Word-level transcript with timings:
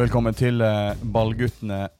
Velkommen 0.00 0.32
til 0.32 0.62
eh, 0.64 0.96
Ballguttene. 1.12 1.90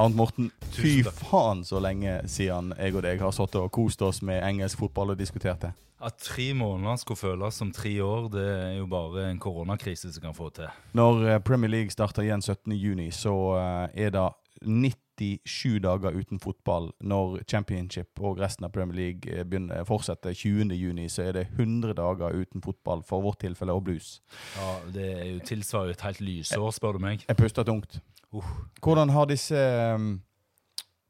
Arnt 0.00 0.16
Morten, 0.16 0.46
fy 0.72 1.02
Tusen 1.02 1.08
takk. 1.10 1.18
faen 1.28 1.58
så 1.68 1.76
lenge 1.82 2.14
siden 2.30 2.70
jeg 2.78 2.94
og 2.96 3.02
deg 3.04 3.20
har 3.20 3.34
sittet 3.36 3.58
og 3.60 3.68
kost 3.74 4.00
oss 4.06 4.22
med 4.24 4.40
engelsk 4.46 4.80
fotball 4.80 5.12
og 5.12 5.18
diskutert 5.20 5.60
det. 5.66 5.74
At 6.00 6.16
tre 6.24 6.46
måneder 6.56 6.96
skulle 7.02 7.20
føles 7.20 7.58
som 7.60 7.68
tre 7.74 7.92
år, 8.00 8.30
det 8.32 8.46
er 8.48 8.72
jo 8.78 8.86
bare 8.88 9.26
en 9.28 9.42
koronakrise 9.42 10.14
som 10.14 10.24
kan 10.24 10.38
få 10.38 10.48
til. 10.56 10.72
Når 10.96 11.20
eh, 11.26 11.42
Premier 11.44 11.74
League 11.74 11.92
starter 11.92 12.24
igjen 12.24 12.40
17.6, 12.40 13.12
så 13.18 13.36
eh, 13.58 14.06
er 14.06 14.16
det 14.16 14.24
97 14.64 15.78
dager 15.84 16.16
uten 16.16 16.40
fotball. 16.40 16.90
Når 17.00 17.38
Championship 17.50 18.20
og 18.20 18.40
resten 18.40 18.66
av 18.66 18.72
Premier 18.74 18.96
League 18.98 19.30
eh, 19.30 19.44
begynner, 19.44 19.84
fortsetter 19.88 20.34
20.6, 20.34 21.08
så 21.12 21.28
er 21.28 21.38
det 21.38 21.46
100 21.54 21.94
dager 22.00 22.34
uten 22.34 22.64
fotball 22.64 23.04
for 23.06 23.24
vårt 23.24 23.40
tilfelle 23.44 23.72
og 23.72 23.84
blues. 23.84 24.18
Ja, 24.58 24.74
Det 24.94 25.08
er 25.12 25.24
jo 25.32 25.40
tilsvarer 25.46 25.94
et 25.94 26.04
helt 26.06 26.20
lysår, 26.20 26.70
spør 26.74 26.98
du 26.98 27.04
meg. 27.06 27.24
Jeg 27.28 27.36
puster 27.36 27.64
tungt. 27.64 28.00
Uh. 28.34 28.44
Hvordan 28.82 29.14
har 29.14 29.30
disse 29.30 29.56
eh, 29.56 29.98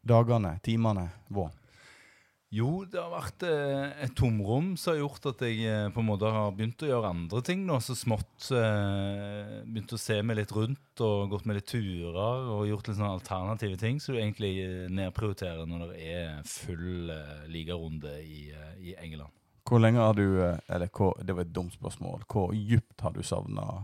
dagene, 0.05 0.59
timene, 0.63 1.11
vært? 1.31 1.61
Jo, 2.55 2.85
det 2.87 3.01
har 3.01 3.11
vært 3.11 3.45
eh, 3.49 3.95
et 4.05 4.13
tomrom 4.15 4.75
som 4.79 4.93
har 4.93 5.01
gjort 5.01 5.25
at 5.33 5.41
jeg 5.43 5.65
eh, 5.67 5.89
på 5.91 6.03
en 6.03 6.07
måte 6.07 6.31
har 6.31 6.53
begynt 6.55 6.85
å 6.85 6.91
gjøre 6.91 7.11
andre 7.11 7.41
ting 7.47 7.65
nå, 7.67 7.81
så 7.83 7.97
smått. 7.99 8.51
Eh, 8.55 9.65
begynt 9.67 9.95
å 9.97 9.99
se 9.99 10.21
meg 10.23 10.39
litt 10.39 10.53
rundt 10.55 11.03
og 11.03 11.33
gått 11.33 11.49
med 11.49 11.59
litt 11.59 11.67
turer 11.73 12.51
og 12.55 12.69
gjort 12.69 12.91
litt 12.91 12.99
sånne 13.01 13.17
alternative 13.17 13.81
ting 13.81 13.99
som 13.99 14.15
du 14.15 14.21
egentlig 14.21 14.53
eh, 14.63 14.85
nedprioriterer 14.93 15.67
når 15.67 15.89
det 15.89 16.13
er 16.13 16.37
full 16.47 17.11
eh, 17.11 17.49
ligarunde 17.51 18.15
i, 18.23 18.45
i 18.85 18.95
England. 19.03 19.35
Hvor 19.65 19.81
lenge 19.81 20.05
har 20.05 20.15
du 20.15 20.27
Eller 20.45 20.91
hvor, 20.93 21.17
det 21.25 21.35
var 21.35 21.47
et 21.47 21.55
dumt 21.57 21.75
spørsmål. 21.75 22.23
Hvor 22.31 22.53
djupt 22.55 23.01
har 23.03 23.17
du 23.17 23.23
savna 23.25 23.81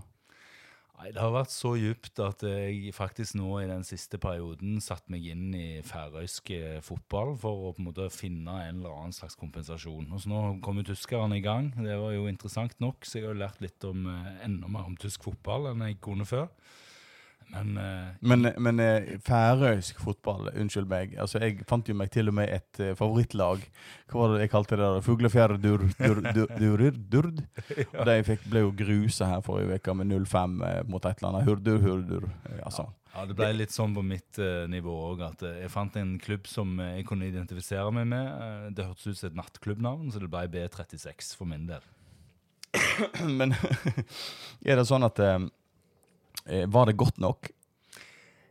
Nei, 1.00 1.14
Det 1.16 1.22
har 1.22 1.30
vært 1.32 1.52
så 1.52 1.70
djupt 1.80 2.20
at 2.20 2.42
jeg 2.44 2.90
faktisk 2.92 3.38
nå 3.38 3.54
i 3.62 3.68
den 3.70 3.86
siste 3.88 4.18
perioden 4.20 4.82
satt 4.84 5.06
meg 5.08 5.24
inn 5.32 5.54
i 5.56 5.80
færøysk 5.86 6.50
eh, 6.52 6.82
fotball 6.84 7.32
for 7.40 7.70
å 7.70 7.70
på 7.72 7.80
en 7.80 7.86
måte 7.86 8.08
finne 8.12 8.58
en 8.66 8.82
eller 8.82 8.92
annen 8.98 9.16
slags 9.16 9.38
kompensasjon. 9.40 10.10
Og 10.12 10.20
så 10.20 10.28
Nå 10.28 10.42
kom 10.60 10.82
jo 10.82 10.90
tyskerne 10.90 11.38
i 11.38 11.44
gang. 11.44 11.70
Det 11.72 11.96
var 11.96 12.12
jo 12.12 12.28
interessant 12.28 12.76
nok, 12.84 13.08
så 13.08 13.16
jeg 13.16 13.26
har 13.26 13.32
jo 13.32 13.40
lært 13.46 13.64
litt 13.64 13.88
om, 13.88 14.04
eh, 14.12 14.44
enda 14.44 14.68
mer 14.68 14.92
om 14.92 14.98
tysk 15.00 15.24
fotball 15.24 15.70
enn 15.72 15.86
jeg 15.88 16.02
kunne 16.04 16.28
før. 16.28 16.50
Men 17.50 17.78
uh, 17.78 18.10
Men, 18.20 18.52
men 18.58 18.80
uh, 18.80 19.08
færøysk 19.26 20.00
fotball, 20.00 20.50
unnskyld 20.54 20.86
meg. 20.90 21.16
Altså, 21.18 21.40
Jeg 21.42 21.64
fant 21.68 21.88
jo 21.88 21.96
meg 21.98 22.10
til 22.14 22.30
og 22.30 22.36
med 22.38 22.52
et 22.54 22.80
uh, 22.82 22.92
favorittlag. 22.98 23.64
Hva 24.10 24.22
var 24.22 24.34
det 24.34 24.44
jeg 24.44 24.52
kalte 24.54 24.78
det? 24.78 24.86
der? 24.86 25.04
Fuglefjærdur 25.06 25.58
dur, 25.62 25.84
dur, 25.98 26.22
durur, 26.60 26.96
durd. 27.12 27.42
Og 27.98 28.06
de 28.06 28.16
fikk, 28.26 28.46
ble 28.50 28.64
jo 28.64 28.72
grusa 28.76 29.32
her 29.34 29.44
forrige 29.46 29.80
uke 29.80 29.94
med 29.98 30.10
0-5 30.12 30.56
eh, 30.66 30.80
mot 30.88 31.04
et 31.04 31.20
eller 31.20 31.30
annet. 31.30 31.46
Hurdur, 31.48 31.78
hurdur. 31.84 32.26
Altså. 32.64 32.88
ja, 33.14 33.26
det 33.28 33.36
ble 33.38 33.52
litt 33.56 33.74
sånn 33.74 33.94
på 33.96 34.04
mitt 34.06 34.40
nivå 34.70 34.96
òg 35.12 35.24
at 35.28 35.46
jeg 35.46 35.70
fant 35.72 35.96
en 36.00 36.16
klubb 36.22 36.50
som 36.50 36.74
jeg 36.82 37.06
kunne 37.08 37.30
identifisere 37.30 37.90
meg 37.94 38.10
med. 38.10 38.74
Det 38.76 38.88
hørtes 38.88 39.10
ut 39.10 39.20
som 39.20 39.30
et 39.30 39.38
nattklubbnavn, 39.38 40.10
så 40.10 40.22
det 40.22 40.30
ble 40.32 40.46
B36 40.54 41.34
for 41.38 41.50
min 41.50 41.66
del. 41.70 41.86
Men 43.38 43.54
er 44.68 44.78
det 44.78 44.86
sånn 44.88 45.06
at 45.06 45.18
Var 46.46 46.86
det 46.86 46.96
godt 46.96 47.18
nok? 47.20 47.50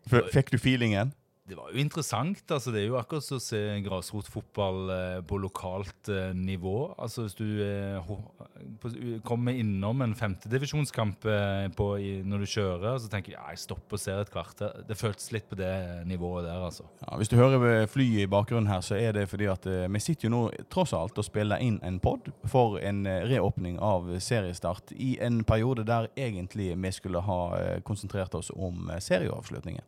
F 0.10 0.14
fikk 0.34 0.52
du 0.54 0.58
feelingen? 0.62 1.14
Det 1.50 1.56
var 1.58 1.72
jo 1.74 1.82
interessant. 1.82 2.44
altså 2.52 2.72
Det 2.72 2.84
er 2.84 2.92
jo 2.92 2.98
akkurat 3.00 3.26
som 3.26 3.40
å 3.40 3.42
se 3.42 3.60
grasrotfotball 3.82 4.92
eh, 4.94 5.22
på 5.26 5.40
lokalt 5.42 6.12
eh, 6.14 6.30
nivå. 6.38 6.94
Altså 7.02 7.26
Hvis 7.26 7.38
du 7.40 7.48
eh, 7.66 9.20
kommer 9.26 9.58
innom 9.58 10.04
en 10.06 10.14
femtedivisjonskamp 10.18 11.26
når 11.26 12.44
du 12.44 12.48
kjører, 12.50 13.00
så 13.02 13.10
tenker 13.10 13.34
du 13.34 13.38
ja, 13.38 13.48
jeg 13.50 13.64
stopper 13.64 13.98
og 13.98 14.04
ser 14.04 14.22
et 14.22 14.32
kvarter. 14.34 14.84
Det 14.86 14.98
føltes 15.00 15.32
litt 15.34 15.50
på 15.50 15.58
det 15.58 15.72
nivået 16.10 16.46
der, 16.46 16.62
altså. 16.70 16.86
Ja, 17.02 17.18
hvis 17.18 17.32
du 17.32 17.38
hører 17.40 17.88
flyet 17.90 18.28
i 18.28 18.30
bakgrunnen 18.30 18.70
her, 18.70 18.84
så 18.86 19.00
er 19.00 19.18
det 19.18 19.26
fordi 19.32 19.50
at 19.50 19.66
vi 19.66 20.04
sitter 20.04 20.30
jo 20.30 20.34
nå 20.36 20.44
tross 20.70 20.94
alt 20.98 21.18
og 21.18 21.26
spiller 21.26 21.62
inn 21.66 21.80
en 21.86 22.02
pod 22.04 22.30
for 22.50 22.78
en 22.84 23.06
reåpning 23.30 23.80
av 23.82 24.12
seriestart 24.22 24.94
i 24.94 25.16
en 25.24 25.42
periode 25.48 25.88
der 25.88 26.12
egentlig 26.20 26.76
vi 26.78 26.94
skulle 26.94 27.24
ha 27.26 27.42
konsentrert 27.88 28.38
oss 28.38 28.54
om 28.54 28.92
serieavslutningen. 29.02 29.86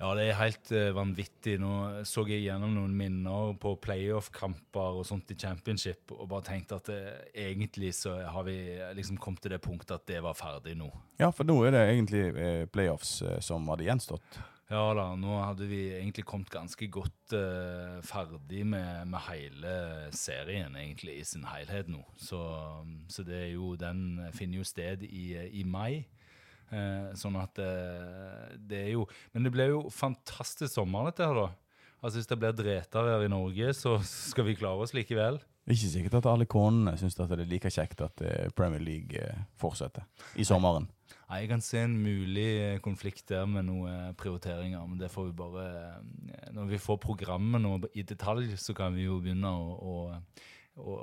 Ja, 0.00 0.14
det 0.16 0.30
er 0.30 0.38
helt 0.38 0.70
uh, 0.72 0.90
vanvittig. 0.96 1.58
Nå 1.60 1.72
så 2.08 2.24
jeg 2.24 2.46
gjennom 2.46 2.72
noen 2.72 2.94
minner 2.96 3.52
på 3.60 3.74
playoff-kamper 3.84 5.00
og 5.00 5.04
sånt 5.04 5.28
i 5.34 5.36
championship, 5.36 6.14
og 6.16 6.30
bare 6.30 6.46
tenkte 6.48 6.78
at 6.80 6.88
det, 6.88 7.00
egentlig 7.36 7.92
så 7.98 8.14
har 8.24 8.46
vi 8.48 8.56
liksom 8.96 9.20
kommet 9.20 9.44
til 9.44 9.52
det 9.52 9.60
punktet 9.64 9.98
at 9.98 10.06
det 10.08 10.22
var 10.24 10.38
ferdig 10.38 10.78
nå. 10.80 10.88
Ja, 11.20 11.28
for 11.34 11.44
nå 11.44 11.58
er 11.66 11.76
det 11.76 11.82
egentlig 11.90 12.22
eh, 12.32 12.64
playoffs 12.72 13.18
eh, 13.26 13.36
som 13.44 13.68
hadde 13.68 13.84
gjenstått. 13.90 14.40
Ja 14.70 14.84
da, 14.94 15.08
nå 15.18 15.34
hadde 15.42 15.66
vi 15.66 15.80
egentlig 15.96 16.22
kommet 16.30 16.52
ganske 16.54 16.86
godt 16.94 17.34
eh, 17.34 17.98
ferdig 18.06 18.62
med, 18.70 19.08
med 19.10 19.24
hele 19.26 19.74
serien, 20.16 20.76
egentlig, 20.78 21.18
i 21.18 21.26
sin 21.26 21.44
helhet 21.50 21.90
nå. 21.90 22.00
Så, 22.16 22.40
så 23.10 23.26
det 23.26 23.36
er 23.36 23.52
jo, 23.56 23.74
den 23.76 24.30
finner 24.32 24.62
jo 24.62 24.68
sted 24.68 25.04
i, 25.04 25.34
i 25.60 25.66
mai. 25.66 26.06
Eh, 26.70 27.10
sånn 27.18 27.34
at 27.40 27.58
eh, 27.58 28.52
det 28.54 28.84
er 28.84 28.92
jo 28.92 29.06
Men 29.34 29.42
det 29.42 29.50
ble 29.50 29.64
jo 29.72 29.80
fantastisk 29.90 30.70
sommer, 30.70 31.08
dette 31.10 31.26
her, 31.26 31.34
da. 31.34 31.48
Altså 32.00 32.20
Hvis 32.20 32.30
det 32.30 32.38
blir 32.40 32.54
dretere 32.56 33.16
i 33.24 33.30
Norge, 33.30 33.72
så 33.76 33.96
skal 34.06 34.46
vi 34.46 34.56
klare 34.56 34.86
oss 34.86 34.94
likevel. 34.96 35.40
Ikke 35.68 35.90
sikkert 35.92 36.16
at 36.18 36.28
alle 36.30 36.46
konene 36.50 36.96
syns 36.98 37.18
det 37.18 37.26
er 37.36 37.44
like 37.48 37.70
kjekt 37.70 38.00
at 38.02 38.22
eh, 38.24 38.48
Premier 38.56 38.80
League 38.82 39.20
eh, 39.20 39.42
fortsetter 39.60 40.06
i 40.40 40.46
sommeren. 40.46 40.88
Nei, 41.28 41.42
Jeg 41.42 41.50
kan 41.52 41.62
se 41.62 41.82
en 41.84 41.98
mulig 42.00 42.46
eh, 42.62 42.78
konflikt 42.82 43.28
der 43.28 43.44
med 43.46 43.68
noen 43.68 44.16
prioriteringer, 44.18 44.86
men 44.88 44.98
det 44.98 45.10
får 45.12 45.28
vi 45.28 45.36
bare 45.36 45.66
Når 46.56 46.72
vi 46.72 46.80
får 46.80 46.98
programmet 47.04 47.62
nå 47.62 47.76
i 47.92 48.02
detalj, 48.02 48.56
så 48.56 48.74
kan 48.74 48.96
vi 48.96 49.04
jo 49.04 49.20
begynne 49.20 49.52
å, 49.52 49.76
å, 49.76 50.80
å 50.80 50.96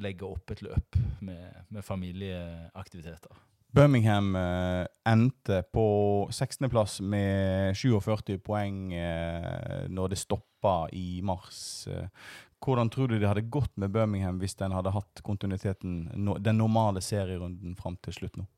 legge 0.00 0.24
opp 0.28 0.54
et 0.54 0.62
løp 0.64 0.96
med, 1.20 1.64
med 1.68 1.84
familieaktiviteter. 1.84 3.44
Birmingham 3.74 4.36
eh, 4.36 4.86
endte 5.04 5.62
på 5.72 5.86
16.-plass 6.32 7.00
med 7.04 7.76
47 7.76 8.38
poeng 8.44 8.92
eh, 8.96 9.88
når 9.92 10.14
det 10.14 10.20
stoppa 10.20 10.76
i 10.96 11.20
mars. 11.22 11.86
Eh, 11.90 12.08
hvordan 12.64 12.90
tror 12.90 13.10
du 13.10 13.18
det 13.18 13.28
hadde 13.28 13.48
gått 13.52 13.76
med 13.76 13.92
Birmingham 13.94 14.40
hvis 14.40 14.56
den 14.58 14.72
hadde 14.74 14.94
hatt 14.94 15.20
kontinuiteten, 15.26 16.06
no, 16.16 16.38
den 16.40 16.58
normale 16.58 17.02
serierunden 17.04 17.76
fram 17.78 17.98
til 18.02 18.16
slutt 18.16 18.40
nå? 18.40 18.48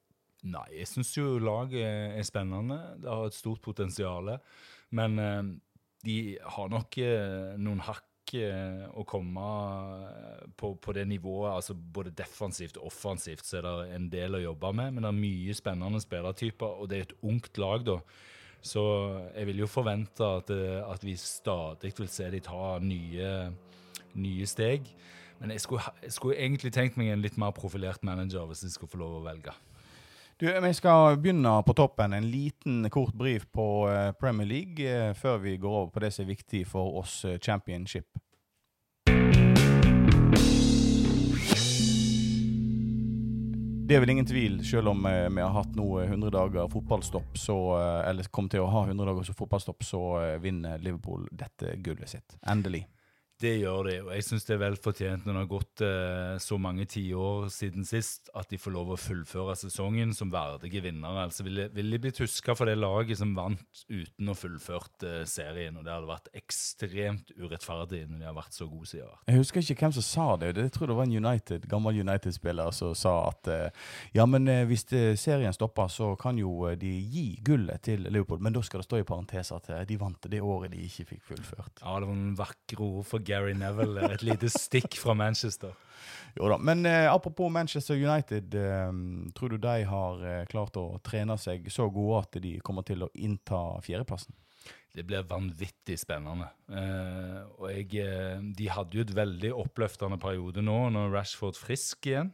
Nei, 0.50 0.68
jeg 0.78 0.88
syns 0.88 1.10
jo 1.18 1.34
laget 1.42 1.82
er 2.16 2.24
spennende. 2.24 2.78
Det 3.02 3.10
har 3.10 3.26
et 3.26 3.36
stort 3.36 3.60
potensial. 3.64 4.30
Men 4.96 5.18
eh, 5.18 5.42
de 6.06 6.20
har 6.54 6.70
nok 6.72 7.00
eh, 7.02 7.58
noen 7.60 7.82
hakk 7.84 8.06
eh, 8.38 8.86
å 8.94 9.04
komme 9.08 9.44
eh, 10.06 10.48
på, 10.56 10.74
på 10.82 10.94
det 10.96 11.06
nivået. 11.08 11.54
altså 11.54 11.74
Både 11.74 12.12
defensivt 12.16 12.78
og 12.80 12.90
offensivt 12.90 13.46
så 13.46 13.58
er 13.58 13.66
det 13.66 13.96
en 13.96 14.08
del 14.12 14.38
å 14.38 14.42
jobbe 14.42 14.72
med. 14.76 14.94
Men 14.94 15.04
det 15.04 15.10
er 15.10 15.18
mye 15.20 15.56
spennende 15.58 16.02
spillertyper, 16.02 16.78
og 16.80 16.90
det 16.90 16.98
er 16.98 17.08
et 17.08 17.16
ungt 17.26 17.60
lag, 17.60 17.86
da. 17.86 17.98
Så 18.60 18.82
jeg 19.32 19.48
vil 19.48 19.62
jo 19.62 19.70
forvente 19.70 20.26
at, 20.26 20.52
eh, 20.52 20.78
at 20.84 21.04
vi 21.04 21.16
stadig 21.16 21.94
vil 21.96 22.10
se 22.12 22.28
de 22.30 22.42
ta 22.44 22.78
nye, 22.84 23.32
nye 24.14 24.46
steg. 24.48 24.88
Men 25.40 25.54
jeg 25.54 25.64
skulle, 25.64 25.94
jeg 26.04 26.12
skulle 26.12 26.38
egentlig 26.38 26.72
tenkt 26.76 27.00
meg 27.00 27.12
en 27.12 27.24
litt 27.24 27.38
mer 27.40 27.54
profilert 27.56 28.04
manager 28.04 28.46
hvis 28.48 28.66
jeg 28.66 28.76
skulle 28.76 28.92
få 28.92 29.00
lov 29.00 29.20
å 29.20 29.24
velge. 29.24 29.56
Du, 30.40 30.46
Vi 30.48 30.72
skal 30.72 31.18
begynne 31.20 31.58
på 31.64 31.76
toppen. 31.76 32.12
En 32.16 32.30
liten, 32.32 32.84
kort 32.92 33.12
brief 33.16 33.46
på 33.52 33.66
Premier 34.20 34.48
League 34.48 35.14
før 35.20 35.36
vi 35.40 35.56
går 35.60 35.78
over 35.82 35.90
på 35.92 36.00
det 36.00 36.12
som 36.16 36.24
er 36.24 36.34
viktig 36.34 36.66
for 36.68 37.00
oss 37.00 37.22
championship. 37.44 38.08
Det 43.90 43.96
er 43.96 44.04
vel 44.04 44.10
ingen 44.12 44.26
tvil, 44.26 44.60
selv 44.62 44.92
om 44.92 45.06
eh, 45.10 45.24
vi 45.34 45.42
har 45.42 45.50
hatt 45.50 45.72
nå 45.74 45.84
eh, 45.98 46.12
100 46.12 46.30
dager 46.30 46.68
fotballstopp, 46.70 47.32
så, 47.34 47.56
eh, 47.74 48.04
eller 48.06 48.28
kommer 48.30 48.52
til 48.52 48.62
å 48.62 48.68
ha 48.70 48.84
100 48.86 49.08
dager 49.08 49.34
fotballstopp, 49.34 49.82
så 49.82 50.02
eh, 50.20 50.36
vinner 50.38 50.78
Liverpool 50.78 51.24
dette 51.34 51.72
gullet 51.82 52.12
sitt. 52.12 52.36
Endelig. 52.46 52.84
Det 53.40 53.54
gjør 53.62 53.86
de, 53.88 53.92
og 54.04 54.10
jeg 54.12 54.24
syns 54.26 54.44
det 54.44 54.52
er 54.52 54.60
vel 54.60 54.74
fortjent 54.76 55.24
når 55.24 55.32
det 55.32 55.40
har 55.40 55.48
gått 55.48 55.82
eh, 55.86 56.34
så 56.44 56.58
mange 56.60 56.84
tiår 56.92 57.46
siden 57.54 57.86
sist, 57.88 58.28
at 58.36 58.50
de 58.52 58.58
får 58.60 58.74
lov 58.74 58.90
å 58.92 58.98
fullføre 59.00 59.54
sesongen 59.56 60.12
som 60.12 60.28
verdige 60.32 60.82
vinnere. 60.84 61.22
Altså 61.24 61.46
vil, 61.46 61.56
de- 61.62 61.68
vil 61.72 61.88
de 61.94 62.00
blitt 62.04 62.20
huska 62.20 62.52
for 62.58 62.68
det 62.68 62.74
laget 62.76 63.16
som 63.16 63.32
vant 63.38 63.62
uten 63.88 64.28
å 64.28 64.36
fullført 64.36 65.06
eh, 65.08 65.22
serien, 65.24 65.78
og 65.80 65.86
det 65.86 65.94
hadde 65.94 66.10
vært 66.10 66.28
ekstremt 66.36 67.32
urettferdig 67.40 68.02
når 68.10 68.18
de 68.20 68.28
har 68.28 68.36
vært 68.36 68.58
så 68.58 68.68
gode 68.68 68.90
som 68.90 68.98
de 69.00 69.04
har 69.06 69.14
vært. 69.14 69.24
Jeg 69.32 69.40
husker 69.40 69.64
ikke 69.64 69.78
hvem 69.86 69.96
som 69.96 70.06
sa 70.10 70.26
det. 70.42 70.52
Jeg 70.60 70.74
tror 70.76 70.92
det 70.92 70.98
var 71.00 71.08
en 71.08 71.16
United, 71.24 71.64
gammel 71.72 72.00
United-spiller 72.04 72.76
som 72.76 72.92
sa 72.98 73.14
at 73.30 73.48
eh, 73.48 73.80
ja, 74.18 74.26
men 74.28 74.48
eh, 74.52 74.66
hvis 74.68 74.84
det, 74.92 75.02
serien 75.22 75.56
stopper, 75.56 75.88
så 75.88 76.12
kan 76.20 76.36
jo 76.40 76.52
eh, 76.68 76.76
de 76.80 76.92
gi 77.08 77.26
gullet 77.46 77.80
til 77.88 78.04
Leopold, 78.12 78.44
Men 78.44 78.52
da 78.56 78.60
skal 78.68 78.84
det 78.84 78.88
stå 78.90 79.00
i 79.00 79.08
parentes 79.08 79.52
at 79.56 79.72
eh, 79.72 79.82
de 79.88 79.96
vant 80.00 80.28
det 80.28 80.44
året 80.44 80.74
de 80.76 80.84
ikke 80.84 81.08
fikk 81.14 81.24
fullført. 81.32 81.80
Ja, 81.80 81.96
det 82.04 82.10
var 82.12 82.16
en 82.20 82.36
vakre 82.38 82.84
ord 82.84 83.08
for 83.08 83.24
Gary 83.30 83.54
Neville 83.58 84.10
et 84.10 84.26
lite 84.26 84.50
stikk 84.52 84.98
fra 85.00 85.14
Manchester. 85.16 85.72
Jo 86.38 86.50
da, 86.50 86.58
Men 86.58 86.84
eh, 86.86 87.08
apropos 87.10 87.50
Manchester 87.50 87.98
United. 87.98 88.54
Eh, 88.54 88.92
tror 89.34 89.54
du 89.54 89.58
de 89.58 89.80
har 89.86 90.22
eh, 90.26 90.44
klart 90.50 90.78
å 90.78 91.00
trene 91.06 91.36
seg 91.40 91.66
så 91.72 91.88
gode 91.90 92.22
at 92.24 92.40
de 92.42 92.58
kommer 92.64 92.86
til 92.86 93.06
å 93.06 93.10
innta 93.18 93.80
fjerdeplassen? 93.86 94.34
Det 94.90 95.04
blir 95.06 95.26
vanvittig 95.30 95.96
spennende. 96.02 96.48
Eh, 96.70 97.42
og 97.58 97.66
jeg, 97.70 97.92
eh, 98.02 98.40
de 98.42 98.70
hadde 98.74 98.98
jo 98.98 99.04
et 99.06 99.14
veldig 99.14 99.52
oppløftende 99.54 100.18
periode 100.22 100.64
nå, 100.66 100.78
når 100.94 101.12
Rashford 101.14 101.58
frisk 101.58 102.10
igjen. 102.10 102.32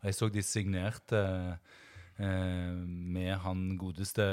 Og 0.00 0.08
jeg 0.10 0.18
så 0.18 0.28
de 0.34 0.42
signerte 0.46 1.20
eh, 1.22 1.76
med 2.24 3.32
han 3.44 3.60
godeste 3.78 4.24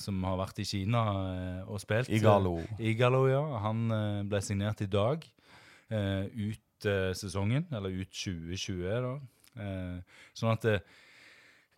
som 0.00 0.22
har 0.26 0.38
vært 0.40 0.58
i 0.62 0.66
Kina 0.66 1.02
eh, 1.32 1.60
og 1.70 1.78
spilt. 1.82 2.10
Igalo. 2.10 2.56
Igalo, 2.78 3.24
ja. 3.30 3.42
Han 3.62 3.84
eh, 3.94 4.22
ble 4.28 4.40
signert 4.42 4.82
i 4.82 4.90
dag. 4.90 5.26
eh, 5.90 6.26
ut 6.34 6.86
eh, 6.90 7.12
sesongen, 7.16 7.66
eller 7.72 7.94
ut 8.02 8.10
2020, 8.12 8.82
da. 9.04 9.14
Eh, 9.58 10.24
sånn 10.36 10.52
at 10.52 10.66
eh, 10.68 10.82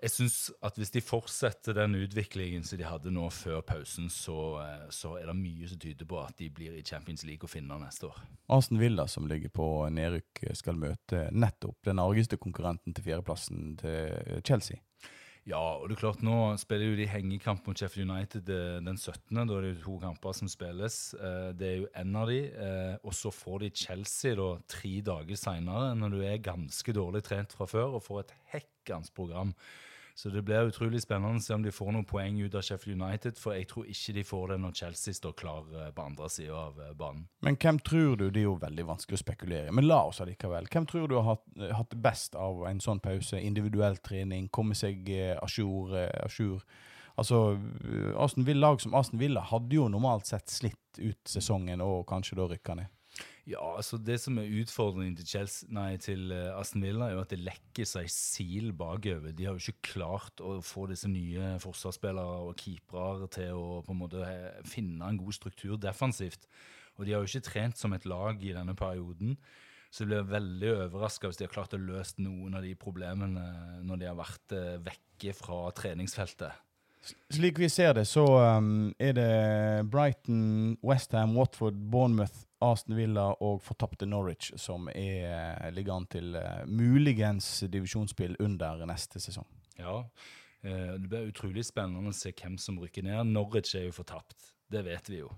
jeg 0.02 0.10
synes 0.10 0.36
at 0.64 0.76
hvis 0.80 0.90
de 0.94 1.00
fortsetter 1.04 1.74
den 1.76 1.94
utviklingen 1.98 2.64
som 2.64 2.78
de 2.80 2.84
hadde 2.88 3.10
nå 3.12 3.26
før 3.30 3.60
pausen, 3.66 4.08
så, 4.10 4.36
eh, 4.64 4.86
så 4.90 5.16
er 5.20 5.26
det 5.28 5.36
mye 5.36 5.68
som 5.68 5.78
tyder 5.82 6.08
på 6.08 6.20
at 6.24 6.36
de 6.40 6.48
blir 6.50 6.76
i 6.78 6.82
Champions 6.86 7.24
League 7.28 7.44
og 7.44 7.50
finner 7.52 7.78
neste 7.82 8.08
år. 8.08 8.20
Aston 8.48 8.80
Villa, 8.80 9.06
som 9.06 9.26
ligger 9.28 9.52
på 9.52 9.66
nedrykk, 9.92 10.44
skal 10.56 10.78
møte 10.80 11.26
nettopp 11.32 11.82
den 11.84 11.98
argeste 12.02 12.36
konkurrenten 12.40 12.94
til 12.96 13.04
fjerdeplassen 13.04 13.76
til 13.82 14.40
Chelsea. 14.46 14.78
Ja, 15.48 15.56
og 15.80 15.88
det 15.88 15.96
er 15.96 16.00
klart 16.02 16.20
nå 16.22 16.34
spiller 16.60 16.90
jo 16.92 16.96
de 16.98 17.06
hengekamp 17.08 17.64
mot 17.66 17.76
Sheffield 17.80 18.10
United 18.12 18.48
eh, 18.52 18.76
den 18.84 18.98
17. 19.00 19.32
Da 19.48 19.56
er 19.56 19.64
det 19.64 19.70
jo 19.72 19.84
to 19.86 19.94
kamper 20.02 20.34
som 20.36 20.48
spilles. 20.52 20.98
Eh, 21.16 21.52
Det 21.56 21.66
er 21.70 21.76
jo 21.80 21.88
en 21.96 22.16
av 22.20 22.28
de. 22.28 22.40
eh, 22.52 22.96
Og 23.02 23.12
så 23.16 23.32
får 23.32 23.60
de 23.64 23.70
Chelsea 23.70 24.34
da 24.36 24.50
tre 24.68 25.00
dager 25.00 25.36
seinere, 25.40 25.94
når 25.96 26.10
du 26.12 26.20
er 26.20 26.44
ganske 26.44 26.92
dårlig 26.92 27.24
trent 27.24 27.52
fra 27.56 27.66
før 27.66 27.96
og 27.96 28.04
får 28.04 28.20
et 28.26 28.34
hekkans 28.52 29.10
program. 29.16 29.54
Så 30.20 30.28
det 30.28 30.42
blir 30.44 30.68
utrolig 30.68 31.00
spennende 31.00 31.40
å 31.40 31.40
se 31.40 31.54
om 31.56 31.62
de 31.64 31.70
får 31.72 31.94
noen 31.94 32.04
poeng 32.04 32.42
ut 32.42 32.54
av 32.58 32.64
Sheffield 32.66 33.00
United, 33.00 33.38
for 33.40 33.56
jeg 33.56 33.70
tror 33.70 33.86
ikke 33.88 34.14
de 34.18 34.24
får 34.28 34.50
det 34.50 34.58
når 34.60 34.74
Chelsea 34.82 35.16
står 35.16 35.32
klar 35.40 35.70
eh, 35.72 35.86
på 35.96 36.04
andre 36.04 36.28
sida 36.28 36.58
av 36.66 36.82
eh, 36.84 36.90
banen. 36.98 37.22
Men 37.46 37.56
hvem 37.56 37.80
tror 37.80 38.18
du 38.20 38.26
Det 38.28 38.42
er 38.42 38.48
jo 38.50 38.58
veldig 38.60 38.86
vanskelig 38.90 39.16
å 39.16 39.22
spekulere, 39.22 39.72
men 39.72 39.88
la 39.88 40.02
oss 40.10 40.20
allikevel. 40.20 40.68
Hvem 40.68 40.90
tror 40.92 41.08
du 41.08 41.16
har 41.16 41.28
hatt, 41.30 41.46
hatt 41.72 41.90
det 41.94 42.02
best 42.04 42.36
av 42.36 42.66
en 42.68 42.84
sånn 42.84 43.00
pause? 43.00 43.40
Individuell 43.40 43.96
trening, 44.04 44.50
komme 44.52 44.76
seg 44.76 45.08
a 45.40 45.48
jour? 45.48 45.96
eh? 45.96 46.60
Altså, 47.16 47.58
eh, 47.84 48.12
Aston 48.20 48.44
Villa, 48.44 48.68
lag 48.68 48.80
som 48.80 48.94
Aston 48.94 49.20
Villa 49.20 49.40
hadde 49.40 49.76
jo 49.76 49.88
normalt 49.88 50.28
sett 50.28 50.52
slitt 50.52 51.00
ut 51.00 51.28
sesongen 51.28 51.80
og 51.80 52.04
kanskje 52.08 52.36
da 52.38 52.48
rykka 52.52 52.76
ned. 52.76 52.92
Ja, 53.50 53.62
altså 53.76 53.98
Det 53.98 54.18
som 54.22 54.38
er 54.38 54.52
utfordringen 54.60 55.16
til, 55.18 55.26
Chelsea, 55.26 55.68
nei, 55.74 55.96
til 56.02 56.30
eh, 56.34 56.52
Aston 56.54 56.84
Villa, 56.84 57.08
er 57.08 57.16
jo 57.16 57.22
at 57.24 57.32
det 57.32 57.40
lekker 57.42 57.88
seg 57.88 58.06
sil 58.12 58.70
bakover. 58.78 59.32
De 59.34 59.48
har 59.48 59.56
jo 59.56 59.72
ikke 59.72 59.94
klart 59.94 60.42
å 60.44 60.58
få 60.62 60.86
disse 60.90 61.10
nye 61.10 61.56
forsvarsspillere 61.62 62.44
og 62.46 62.60
keepere 62.60 63.26
til 63.34 63.58
å 63.58 63.80
på 63.86 63.96
en 63.96 64.00
måte 64.04 64.22
eh, 64.22 64.60
finne 64.68 65.08
en 65.08 65.18
god 65.18 65.34
struktur 65.34 65.80
defensivt. 65.82 66.46
Og 66.98 67.06
de 67.06 67.16
har 67.16 67.24
jo 67.24 67.30
ikke 67.32 67.48
trent 67.48 67.80
som 67.80 67.96
et 67.96 68.06
lag 68.06 68.38
i 68.44 68.54
denne 68.54 68.76
perioden. 68.78 69.34
Så 69.90 70.04
jeg 70.04 70.12
blir 70.12 70.30
veldig 70.30 70.74
overraska 70.86 71.26
hvis 71.26 71.40
de 71.40 71.48
har 71.48 71.54
klart 71.56 71.74
å 71.74 71.82
løse 71.82 72.22
noen 72.22 72.54
av 72.54 72.62
de 72.62 72.76
problemene 72.78 73.46
når 73.82 74.02
de 74.02 74.10
har 74.12 74.18
vært 74.20 74.54
eh, 74.54 74.76
vekke 74.86 75.34
fra 75.34 75.64
treningsfeltet. 75.74 76.69
Slik 77.32 77.58
vi 77.58 77.68
ser 77.72 77.94
det, 77.96 78.04
så 78.08 78.24
um, 78.58 78.90
er 79.00 79.14
det 79.16 79.30
Brighton, 79.90 80.76
Westham, 80.84 81.32
Watford, 81.38 81.78
Bournemouth, 81.90 82.44
Aston 82.60 82.96
Villa 82.98 83.30
og 83.40 83.62
fortapte 83.64 84.04
Norwich 84.04 84.50
som 84.60 84.90
er, 84.92 85.70
ligger 85.72 85.96
an 85.96 86.08
til 86.12 86.36
uh, 86.36 86.66
muligens 86.68 87.62
divisjonsspill 87.72 88.36
under 88.44 88.84
neste 88.90 89.22
sesong. 89.22 89.48
Ja, 89.80 90.02
uh, 90.04 90.92
det 91.00 91.06
blir 91.08 91.30
utrolig 91.30 91.64
spennende 91.70 92.12
å 92.12 92.16
se 92.16 92.34
hvem 92.36 92.58
som 92.60 92.80
rykker 92.82 93.06
ned. 93.06 93.32
Norwich 93.32 93.72
er 93.78 93.88
jo 93.88 93.96
fortapt, 93.96 94.52
det 94.68 94.84
vet 94.90 95.08
vi 95.08 95.22
jo. 95.22 95.30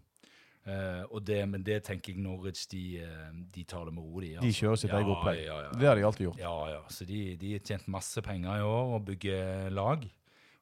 Uh, 0.62 1.02
og 1.10 1.24
det, 1.26 1.40
men 1.50 1.62
det 1.66 1.80
tenker 1.88 2.12
jeg 2.12 2.22
Norwich 2.22 2.68
de, 2.70 3.00
eh, 3.02 3.30
de 3.50 3.64
tar 3.66 3.88
det 3.88 3.94
med 3.96 4.04
ro, 4.06 4.20
de. 4.22 4.36
De 4.38 4.50
kjører 4.54 4.78
sitt 4.78 4.92
eget 4.94 5.10
opplegg. 5.10 5.40
Ja, 5.42 5.56
ja, 5.64 5.70
Det 5.74 5.88
har 5.88 5.98
de 5.98 6.04
alltid 6.06 6.26
gjort. 6.28 6.38
ja, 6.38 6.58
ja. 6.70 6.82
Så 6.86 7.06
de, 7.08 7.22
de 7.40 7.54
har 7.56 7.64
tjent 7.66 7.88
masse 7.90 8.22
penger 8.22 8.60
i 8.60 8.66
år 8.66 8.92
og 8.94 9.08
bygger 9.08 9.72
lag. 9.74 10.06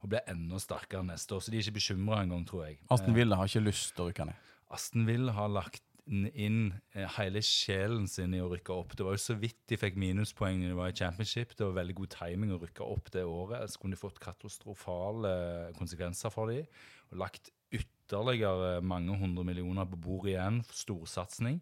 Og 0.01 0.09
blir 0.09 0.25
enda 0.33 0.59
sterkere 0.63 1.05
neste 1.05 1.37
år, 1.37 1.45
så 1.45 1.53
de 1.53 1.59
er 1.59 1.67
ikke 1.67 1.77
bekymra 1.77 2.23
engang, 2.25 2.47
tror 2.49 2.67
jeg. 2.67 2.81
Aston 2.91 3.17
Villa 3.17 3.37
har 3.37 3.51
ikke 3.51 3.67
lyst 3.67 3.93
til 3.95 4.07
å 4.07 4.09
rykke 4.09 4.31
ned. 4.31 4.51
Aston 4.73 5.07
Villa 5.09 5.35
har 5.37 5.51
lagt 5.53 5.85
inn 6.11 6.73
eh, 6.97 7.07
hele 7.19 7.43
sjelen 7.45 8.07
sin 8.11 8.33
i 8.35 8.41
å 8.43 8.49
rykke 8.51 8.75
opp. 8.75 8.95
Det 8.97 9.05
var 9.07 9.15
jo 9.15 9.23
så 9.23 9.37
vidt 9.39 9.59
de 9.71 9.79
fikk 9.79 9.99
minuspoeng 10.01 10.59
når 10.63 10.73
de 10.73 10.79
var 10.79 10.91
i 10.93 10.97
championship. 10.97 11.53
Det 11.55 11.67
var 11.67 11.77
veldig 11.83 11.97
god 12.01 12.15
timing 12.17 12.55
å 12.55 12.59
rykke 12.63 12.87
opp 12.87 13.13
det 13.15 13.27
året. 13.29 13.71
Så 13.71 13.83
kunne 13.83 13.97
de 13.97 14.01
fått 14.01 14.19
katastrofale 14.23 15.35
konsekvenser 15.79 16.35
for 16.35 16.51
dem. 16.51 16.67
Og 17.13 17.23
lagt 17.23 17.53
ytterligere 17.71 18.81
mange 18.83 19.15
hundre 19.21 19.47
millioner 19.47 19.87
på 19.87 20.01
bordet 20.01 20.35
igjen 20.35 20.61
for 20.67 20.81
storsatsing. 20.81 21.61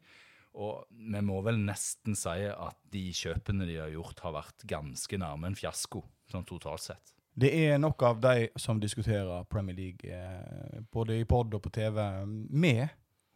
Og 0.59 0.89
vi 0.89 1.21
må 1.23 1.43
vel 1.45 1.61
nesten 1.61 2.17
si 2.19 2.49
at 2.49 2.81
de 2.93 3.05
kjøpene 3.15 3.69
de 3.69 3.77
har 3.83 3.93
gjort, 3.93 4.25
har 4.25 4.39
vært 4.41 4.65
ganske 4.69 5.21
nærme 5.21 5.51
en 5.51 5.59
fiasko, 5.59 6.03
sånn 6.33 6.49
totalt 6.49 6.89
sett. 6.89 7.18
Det 7.41 7.67
er 7.67 7.79
nok 7.79 8.03
av 8.03 8.21
de 8.21 8.49
som 8.59 8.81
diskuterer 8.81 9.45
Premier 9.45 9.77
League, 9.77 10.11
eh, 10.11 10.81
både 10.91 11.21
i 11.21 11.25
pod 11.25 11.55
og 11.55 11.63
på 11.63 11.71
TV. 11.71 12.01
Vi 12.51 12.73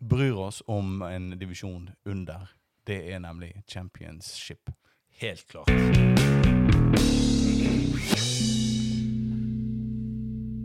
bryr 0.01 0.39
oss 0.43 0.63
om 0.67 1.03
en 1.03 1.39
divisjon 1.39 1.91
under. 2.05 2.51
Det 2.87 3.13
er 3.15 3.21
nemlig 3.23 3.53
championship. 3.67 4.71
Helt 5.21 5.47
klart. 5.47 5.71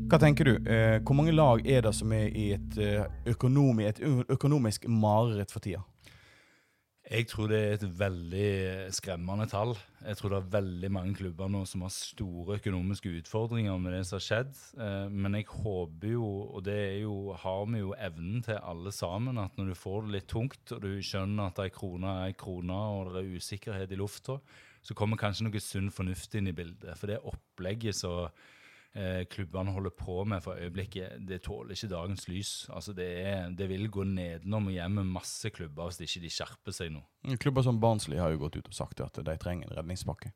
Hva 0.10 0.18
tenker 0.18 0.50
du? 0.50 0.56
Eh, 0.58 0.98
hvor 1.06 1.14
mange 1.14 1.38
lag 1.38 1.62
er 1.68 1.86
det 1.86 1.94
som 1.94 2.12
er 2.18 2.34
i 2.34 2.54
et, 2.58 2.78
eh, 2.78 3.06
økonomi, 3.28 3.86
et 3.86 4.02
økonomisk 4.34 4.90
mareritt 4.90 5.52
for 5.52 5.60
tida? 5.60 5.86
Jeg 7.08 7.30
tror 7.32 7.48
det 7.48 7.58
er 7.58 7.74
et 7.78 7.84
veldig 8.00 8.48
skremmende 8.92 9.46
tall. 9.48 9.70
Jeg 10.04 10.18
tror 10.20 10.34
det 10.34 10.40
er 10.42 10.50
veldig 10.58 10.90
mange 10.92 11.16
klubber 11.16 11.48
nå 11.48 11.62
som 11.70 11.86
har 11.86 11.94
store 11.96 12.58
økonomiske 12.60 13.14
utfordringer 13.22 13.78
med 13.80 13.96
det 13.96 14.02
som 14.10 14.18
har 14.18 14.26
skjedd. 14.26 14.58
Eh, 14.76 15.08
Men 15.08 15.38
jeg 15.40 15.48
håper 15.48 16.12
jo, 16.12 16.26
og 16.52 16.66
det 16.66 16.76
jo, 17.06 17.32
har 17.32 17.64
vi 17.72 17.80
jo 17.80 17.94
evnen 17.96 18.44
til 18.44 18.60
alle 18.60 18.92
sammen, 18.92 19.40
at 19.40 19.56
når 19.56 19.72
du 19.72 19.80
får 19.80 20.04
det 20.04 20.16
litt 20.18 20.28
tungt, 20.28 20.76
og 20.76 20.84
du 20.84 21.00
skjønner 21.00 21.48
at 21.48 21.64
ei 21.64 21.70
krone 21.72 22.12
er 22.12 22.28
ei 22.28 22.36
krone, 22.36 22.76
og 22.76 23.14
det 23.16 23.24
er 23.24 23.40
usikkerhet 23.40 23.96
i 23.96 24.02
lufta, 24.04 24.36
så 24.84 24.94
kommer 24.94 25.20
kanskje 25.20 25.48
noe 25.48 25.64
sunn 25.64 25.88
fornuft 25.92 26.36
inn 26.36 26.52
i 26.52 26.56
bildet. 26.56 26.92
For 27.00 27.08
det 27.08 27.24
opplegget 27.24 27.96
som 27.96 28.28
klubbene 29.30 29.74
holder 29.76 29.94
på 29.94 30.24
med 30.26 30.42
for 30.42 30.58
øyeblikket, 30.58 31.20
det 31.30 31.44
tåler 31.46 31.76
ikke 31.76 31.92
dagens 31.92 32.28
lys. 32.32 32.52
Altså 32.74 32.96
det, 32.98 33.08
er, 33.22 33.52
det 33.54 33.70
vil 33.70 33.86
gå 33.94 34.06
nedenom 34.08 34.72
og 34.72 34.74
hjem 34.74 35.00
med 35.02 35.14
masse 35.20 35.52
klubber 35.54 35.92
hvis 35.92 36.02
ikke 36.08 36.24
de 36.26 36.34
skjerper 36.34 36.76
seg 36.76 36.92
nå. 36.96 37.04
Klubber 37.38 37.66
som 37.68 37.82
Barnsley 37.84 38.18
har 38.22 38.34
jo 38.34 38.42
gått 38.46 38.58
ut 38.58 38.72
og 38.72 38.78
sagt 38.78 39.04
at 39.06 39.22
de 39.22 39.38
trenger 39.42 39.70
en 39.70 39.80
redningspakke. 39.80 40.34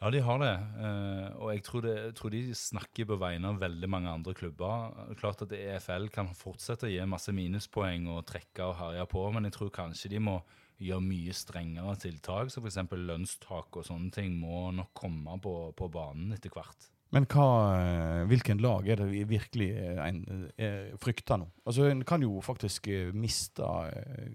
Ja, 0.00 0.08
de 0.08 0.20
har 0.24 0.38
det. 0.40 0.52
Eh, 0.80 1.26
og 1.36 1.50
jeg 1.52 1.62
tror, 1.66 1.82
det, 1.84 1.92
jeg 2.06 2.14
tror 2.16 2.32
de 2.32 2.40
snakker 2.56 3.08
på 3.10 3.18
vegne 3.20 3.50
av 3.50 3.58
veldig 3.60 3.90
mange 3.92 4.08
andre 4.08 4.32
klubber. 4.36 4.94
Klart 5.20 5.44
at 5.44 5.52
EFL 5.52 6.08
kan 6.14 6.30
fortsette 6.36 6.88
å 6.88 6.92
gi 6.92 7.04
masse 7.04 7.34
minuspoeng 7.36 8.08
og 8.08 8.24
trekke 8.30 8.64
og 8.64 8.78
herje 8.78 9.04
på, 9.12 9.26
men 9.34 9.48
jeg 9.48 9.58
tror 9.58 9.74
kanskje 9.76 10.14
de 10.14 10.22
må 10.24 10.38
gjøre 10.80 11.04
mye 11.04 11.34
strengere 11.36 11.98
tiltak. 12.00 12.48
Så 12.48 12.62
f.eks. 12.64 12.80
lønnstak 12.96 13.76
og 13.76 13.84
sånne 13.90 14.08
ting 14.14 14.38
må 14.40 14.70
nok 14.78 14.94
komme 14.96 15.36
på, 15.44 15.54
på 15.76 15.90
banen 15.92 16.32
etter 16.38 16.54
hvert. 16.54 16.88
Men 17.14 17.26
hva, 17.26 17.46
eh, 17.74 18.24
hvilken 18.30 18.60
lag 18.62 18.86
er 18.88 19.00
det 19.00 19.08
vi 19.10 19.24
virkelig 19.26 19.70
eh, 19.74 20.02
en, 20.04 20.50
eh, 20.56 20.92
frykter 21.02 21.40
nå? 21.42 21.48
Altså, 21.66 21.88
En 21.90 22.04
kan 22.06 22.22
jo 22.22 22.40
faktisk 22.44 22.86
eh, 22.88 23.10
miste 23.12 23.66
eh, 23.66 24.30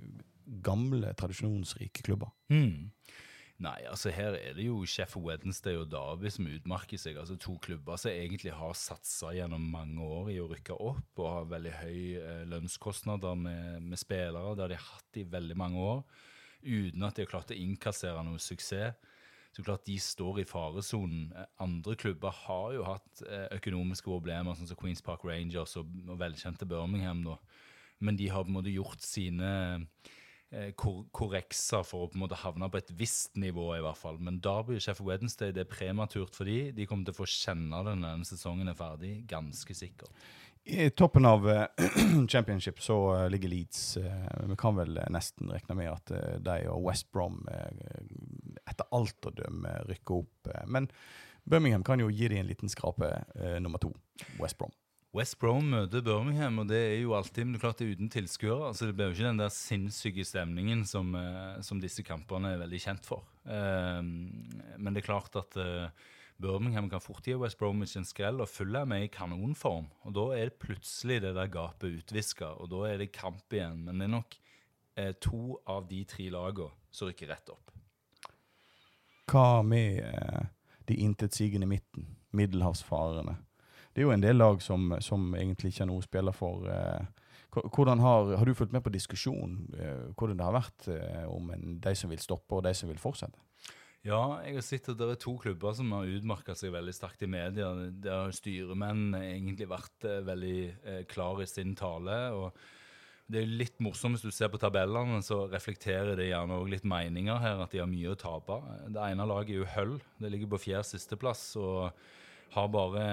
gamle, 0.65 1.13
tradisjonsrike 1.15 2.03
klubber. 2.03 2.33
Mm. 2.51 2.91
Nei, 3.63 3.77
altså 3.87 4.11
her 4.11 4.35
er 4.35 4.55
det 4.57 4.65
jo 4.65 4.81
Sheffield 4.83 5.23
Wednesday 5.29 5.77
og 5.79 5.87
Derby 5.87 6.27
som 6.33 6.49
utmerker 6.51 6.99
seg. 6.99 7.15
Altså 7.21 7.37
To 7.39 7.55
klubber 7.63 7.95
som 8.01 8.11
egentlig 8.11 8.51
har 8.51 8.75
satsa 8.75 9.31
gjennom 9.31 9.63
mange 9.71 10.03
år 10.03 10.33
i 10.33 10.41
å 10.43 10.49
rykke 10.51 10.75
opp 10.75 11.21
og 11.23 11.31
har 11.31 11.51
veldig 11.53 11.75
høy 11.79 11.99
eh, 12.19 12.41
lønnskostnader 12.51 13.39
med, 13.39 13.85
med 13.87 14.01
spillere. 14.01 14.51
Det 14.57 14.65
har 14.65 14.73
de 14.75 14.81
hatt 14.83 15.21
i 15.21 15.27
veldig 15.31 15.55
mange 15.63 15.79
år, 15.79 16.03
uten 16.65 17.07
at 17.07 17.15
de 17.15 17.23
har 17.23 17.31
klart 17.31 17.55
å 17.55 17.61
innkassere 17.61 18.27
noe 18.27 18.43
suksess. 18.43 18.99
Så 19.55 19.63
klart 19.63 19.85
De 19.87 19.95
står 20.01 20.41
i 20.41 20.47
faresonen. 20.47 21.29
Andre 21.63 21.95
klubber 21.95 22.33
har 22.43 22.73
jo 22.75 22.83
hatt 22.83 23.23
eh, 23.23 23.47
økonomiske 23.55 24.09
problemer, 24.09 24.57
sånn 24.57 24.67
som 24.67 24.79
Queens 24.79 25.03
Park 25.05 25.23
Rangers 25.23 25.77
og, 25.79 25.93
og 26.09 26.19
velkjente 26.19 26.67
Birmingham. 26.67 27.23
da. 27.23 27.37
Men 28.03 28.19
de 28.19 28.27
har 28.27 28.43
på 28.43 28.51
en 28.51 28.57
måte 28.57 28.73
gjort 28.73 28.99
sine 29.05 29.51
eh, 30.51 30.73
kor 30.75 31.05
korrekser 31.15 31.85
for 31.87 32.03
å 32.03 32.09
på 32.11 32.19
en 32.19 32.25
måte 32.25 32.41
havne 32.41 32.67
på 32.71 32.81
et 32.81 32.91
visst 32.99 33.39
nivå, 33.39 33.69
i 33.77 33.83
hvert 33.85 34.01
fall. 34.01 34.19
Men 34.19 34.41
Derby 34.43 34.75
og 34.75 34.83
Sheffield 34.83 35.13
Wednesday 35.13 35.55
det 35.55 35.63
er 35.63 35.71
prematurt 35.71 36.35
for 36.35 36.51
de. 36.51 36.73
De 36.75 36.89
kommer 36.89 37.07
til 37.07 37.15
å 37.15 37.21
få 37.21 37.29
kjenne 37.31 37.79
det 37.87 37.95
når 37.95 38.09
denne 38.11 38.27
sesongen 38.27 38.73
er 38.73 38.79
ferdig, 38.79 39.21
ganske 39.31 39.77
sikkert. 39.77 40.27
I 40.67 40.89
toppen 40.89 41.25
av 41.25 41.49
eh, 41.49 41.65
championship 42.27 42.81
så 42.81 43.15
eh, 43.15 43.29
ligger 43.29 43.49
Leeds. 43.49 43.97
Eh, 43.97 44.47
vi 44.49 44.55
kan 44.55 44.75
vel 44.75 44.99
nesten 45.13 45.51
regne 45.53 45.75
med 45.77 45.91
at 45.91 46.13
de 46.41 46.55
og 46.71 46.87
West 46.87 47.11
Brom 47.13 47.43
etter 48.65 48.87
alt 48.89 49.29
å 49.29 49.33
dømme 49.35 49.75
rykker 49.85 50.23
opp. 50.23 50.49
men 50.65 50.89
Birmingham 51.45 51.83
kan 51.85 52.01
jo 52.01 52.09
gi 52.09 52.31
dem 52.31 52.41
en 52.41 52.49
liten 52.49 52.71
skrape 52.71 53.11
nummer 53.61 53.77
to. 53.77 53.91
West 54.41 54.57
Brom. 54.57 54.73
West 55.13 55.37
Brom 55.39 55.69
møter 55.69 56.01
Birmingham, 56.01 56.57
og 56.63 56.71
det 56.71 56.79
er 56.79 56.97
jo 57.03 57.13
alltid 57.13 57.45
men 57.45 57.53
det 57.53 57.59
er 57.59 57.65
klart 57.67 57.77
det 57.77 57.85
er 57.85 57.99
uten 57.99 58.09
tilskuere. 58.09 58.71
Altså 58.71 58.89
det 58.89 58.95
blir 58.97 59.11
jo 59.11 59.15
ikke 59.19 59.29
den 59.29 59.43
der 59.43 59.53
sinnssyke 59.53 60.25
stemningen 60.25 60.81
som, 60.89 61.13
som 61.61 61.83
disse 61.83 62.03
kampene 62.03 62.55
er 62.55 62.63
veldig 62.63 62.81
kjent 62.81 63.05
for. 63.05 63.21
Men 63.45 64.89
det 64.89 65.03
er 65.03 65.09
klart 65.11 65.37
at 65.37 65.59
Birmingham 66.41 66.89
kan 66.91 67.01
fort 67.03 67.27
gi 67.27 67.35
West 67.39 67.57
Bromwich 67.59 67.95
en 67.95 68.07
skrell, 68.07 68.41
og 68.43 68.49
Fulham 68.51 68.91
er 68.91 69.05
i 69.05 69.11
kanonform. 69.11 69.87
Og 70.03 70.15
da 70.17 70.25
er 70.35 70.49
det 70.49 70.59
plutselig 70.59 71.21
det 71.23 71.35
der 71.37 71.51
gapet 71.51 72.01
utviska, 72.01 72.55
og 72.59 72.69
da 72.73 72.83
er 72.89 72.99
det 72.99 73.13
kamp 73.15 73.53
igjen. 73.55 73.85
Men 73.87 74.01
det 74.01 74.09
er 74.09 74.13
nok 74.17 74.37
eh, 74.99 75.13
to 75.23 75.59
av 75.71 75.87
de 75.91 76.03
tre 76.09 76.27
lagene 76.33 76.75
som 76.91 77.07
rykker 77.09 77.31
rett 77.31 77.53
opp. 77.53 77.71
Hva 79.31 79.63
med 79.65 80.03
eh, 80.03 80.47
de 80.91 80.99
intetsigende 81.07 81.69
midten? 81.69 82.11
Middelhavsfarerne. 82.35 83.37
Det 83.95 84.03
er 84.03 84.09
jo 84.09 84.11
en 84.11 84.23
del 84.23 84.35
lag 84.35 84.59
som, 84.61 84.91
som 84.99 85.29
egentlig 85.39 85.71
ikke 85.71 85.85
har 85.85 85.87
noe 85.87 86.03
å 86.03 86.05
spille 86.05 86.35
for. 86.35 86.67
Eh, 86.67 87.23
har, 87.55 88.35
har 88.35 88.45
du 88.45 88.53
fulgt 88.53 88.73
med 88.75 88.83
på 88.83 88.91
diskusjonen? 88.91 89.69
Eh, 89.79 90.11
hvordan 90.19 90.37
det 90.37 90.45
har 90.45 90.57
vært 90.57 90.87
eh, 90.91 91.23
om 91.31 91.47
en, 91.55 91.77
de 91.79 91.95
som 91.95 92.11
vil 92.11 92.19
stoppe, 92.19 92.57
og 92.57 92.65
de 92.67 92.73
som 92.75 92.91
vil 92.91 92.99
fortsette? 92.99 93.39
Ja, 94.05 94.37
jeg 94.45 94.59
har 94.59 94.65
sett 94.65 94.87
at 94.91 94.99
det 94.99 95.05
er 95.09 95.17
to 95.17 95.33
klubber 95.41 95.73
som 95.73 95.89
har 95.95 96.05
utmerka 96.05 96.53
seg 96.57 96.75
veldig 96.75 96.93
sterkt 96.93 97.23
i 97.25 97.29
media. 97.31 97.71
Der 97.89 98.27
har 98.27 98.35
styremenn 98.37 99.15
egentlig 99.17 99.65
vært 99.71 100.05
eh, 100.05 100.21
veldig 100.27 100.57
eh, 100.85 100.99
klar 101.09 101.41
i 101.41 101.47
sin 101.49 101.73
tale. 101.77 102.19
og 102.37 102.53
det 103.25 103.39
er 103.41 103.55
litt 103.57 103.79
morsomt 103.81 104.19
hvis 104.19 104.27
du 104.27 104.35
ser 104.35 104.51
på 104.53 104.59
tabellene, 104.61 105.17
så 105.25 105.47
reflekterer 105.49 106.13
det 106.19 106.27
gjerne 106.29 106.59
òg 106.61 106.69
litt 106.75 106.85
meninger 106.85 107.39
her, 107.41 107.63
at 107.63 107.73
de 107.73 107.81
har 107.81 107.89
mye 107.89 108.11
å 108.13 108.19
tape. 108.21 108.59
Det 108.93 109.01
ene 109.01 109.25
laget 109.25 109.55
er 109.55 109.63
jo 109.63 109.71
Hull. 109.73 109.95
Det 110.21 110.29
ligger 110.29 110.51
på 110.53 110.61
fjerde 110.67 110.85
sisteplass 110.91 111.47
og 111.57 111.89
har 112.53 112.69
bare 112.69 113.07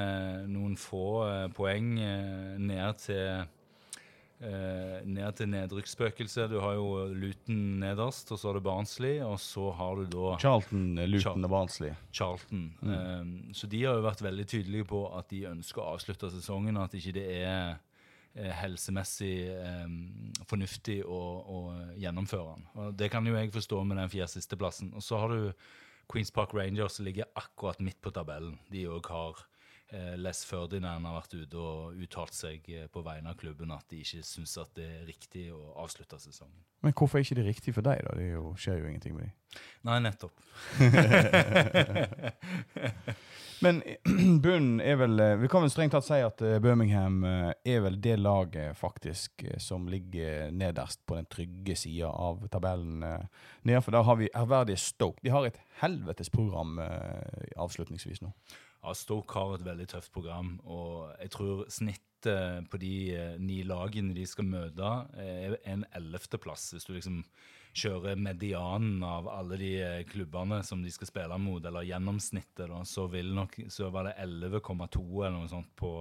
noen 0.50 0.76
få 0.76 1.06
eh, 1.24 1.48
poeng 1.56 1.96
eh, 2.04 2.60
ned 2.60 3.00
til 3.00 3.48
eh, 4.42 4.98
ned 5.08 5.36
til 5.38 5.50
nedrykksspøkelset. 5.52 6.50
Du 6.50 6.58
har 6.62 6.74
jo 6.76 7.06
Luton 7.14 7.60
nederst, 7.82 8.32
og 8.32 8.40
så 8.40 8.50
har 8.50 8.58
du 8.58 8.64
Barnsley, 8.66 9.20
og 9.24 9.38
så 9.40 9.70
har 9.78 10.00
du 10.00 10.04
da 10.12 10.34
Charlton, 10.42 10.98
eh, 10.98 11.08
Luton 11.08 11.22
Charlton. 11.22 11.44
og 11.44 11.50
Barnsley. 11.50 11.94
Charlton. 12.12 12.64
Um, 12.82 13.32
så 13.54 13.66
de 13.66 13.84
har 13.84 13.98
jo 13.98 14.06
vært 14.06 14.24
veldig 14.24 14.46
tydelige 14.46 14.88
på 14.90 15.04
at 15.18 15.30
de 15.30 15.44
ønsker 15.52 15.82
å 15.82 15.94
avslutte 15.94 16.30
sesongen, 16.34 16.76
og 16.76 16.88
at 16.88 16.98
ikke 16.98 17.14
det 17.18 17.28
er 17.38 17.78
eh, 18.34 18.52
helsemessig 18.62 19.36
um, 19.84 19.96
fornuftig 20.50 21.02
å, 21.04 21.22
å 21.42 21.62
gjennomføre 22.00 22.56
den. 22.56 22.68
Og 22.74 22.98
det 22.98 23.12
kan 23.14 23.26
jo 23.26 23.38
jeg 23.38 23.54
forstå 23.54 23.84
med 23.84 24.02
den 24.02 24.12
fjerde 24.12 24.34
sisteplassen. 24.34 24.92
Og 24.98 25.06
så 25.06 25.22
har 25.22 25.32
du 25.32 25.52
Queens 26.12 26.34
Park 26.34 26.52
Rangers 26.54 26.98
som 26.98 27.06
ligger 27.06 27.30
akkurat 27.38 27.80
midt 27.80 28.00
på 28.02 28.12
tabellen. 28.12 28.58
De 28.72 28.84
òg 28.90 29.06
har 29.08 29.46
Les 30.16 30.44
Ferdinand 30.48 31.04
har 31.06 31.14
vært 31.18 31.34
ute 31.36 31.58
og 31.60 31.98
uttalt 32.00 32.32
seg 32.36 32.64
eh, 32.72 32.86
på 32.92 33.02
vegne 33.04 33.32
av 33.32 33.36
klubben 33.40 33.70
at 33.74 33.84
de 33.92 34.00
ikke 34.00 34.22
syns 34.24 34.56
at 34.62 34.72
det 34.78 34.86
er 34.88 35.06
riktig 35.08 35.48
å 35.52 35.74
avslutte 35.84 36.18
sesongen. 36.22 36.62
Men 36.82 36.94
hvorfor 36.98 37.18
er 37.20 37.26
ikke 37.26 37.38
det 37.38 37.46
riktig 37.46 37.74
for 37.76 37.84
deg, 37.86 38.00
da? 38.06 38.16
Det 38.18 38.30
jo, 38.32 38.54
skjer 38.58 38.80
jo 38.80 38.88
ingenting 38.90 39.14
med 39.14 39.28
dem. 39.28 39.34
Nei, 39.86 39.98
nettopp. 40.02 40.32
Men 43.62 43.82
bunnen 44.42 44.80
er 44.82 44.96
vel 44.98 45.20
eh, 45.22 45.36
Vi 45.38 45.48
kan 45.52 45.62
vel 45.62 45.70
strengt 45.70 45.94
tatt 45.94 46.06
si 46.06 46.18
at 46.24 46.42
eh, 46.42 46.58
Birmingham 46.62 47.20
eh, 47.28 47.52
er 47.74 47.84
vel 47.84 48.00
det 48.02 48.16
laget 48.18 48.74
faktisk 48.78 49.44
eh, 49.46 49.58
som 49.62 49.86
ligger 49.90 50.50
nederst 50.56 51.04
på 51.06 51.14
den 51.18 51.28
trygge 51.30 51.76
sida 51.78 52.10
av 52.10 52.42
tabellen. 52.50 53.04
eh. 53.06 53.22
Nedenfor 53.68 53.94
der 53.94 54.08
har 54.08 54.18
vi 54.18 54.32
ærverdige 54.34 54.82
Stoke. 54.82 55.22
De 55.22 55.30
har 55.30 55.46
et 55.46 55.60
helvetes 55.82 56.32
program 56.32 56.78
eh, 56.82 57.52
avslutningsvis 57.62 58.22
nå. 58.24 58.32
Ja, 58.82 58.96
Stoke 58.98 59.38
har 59.38 59.52
et 59.54 59.62
veldig 59.62 59.84
tøft 59.92 60.10
program, 60.10 60.56
og 60.66 61.12
jeg 61.22 61.30
tror 61.30 61.60
snittet 61.70 62.66
på 62.70 62.78
de 62.82 62.94
eh, 63.14 63.34
ni 63.38 63.60
lagene 63.66 64.14
de 64.14 64.24
skal 64.26 64.46
møte, 64.46 64.88
er 65.18 65.54
en 65.70 65.84
ellevteplass. 65.94 66.72
Hvis 66.74 66.86
du 66.88 66.96
liksom 66.96 67.20
kjører 67.78 68.18
medianen 68.18 69.04
av 69.06 69.28
alle 69.30 69.58
de 69.60 69.70
eh, 69.78 70.00
klubbene 70.08 70.60
som 70.66 70.82
de 70.82 70.90
skal 70.90 71.08
spille 71.12 71.38
mot, 71.38 71.62
eller 71.62 71.86
gjennomsnittet, 71.86 72.66
da, 72.72 72.80
så, 72.88 73.06
vil 73.12 73.30
nok, 73.36 73.54
så 73.70 73.90
var 73.94 74.10
det 74.10 74.16
11,2 74.22 75.04
eller 75.22 75.36
noe 75.38 75.50
sånt 75.50 75.70
på, 75.78 75.92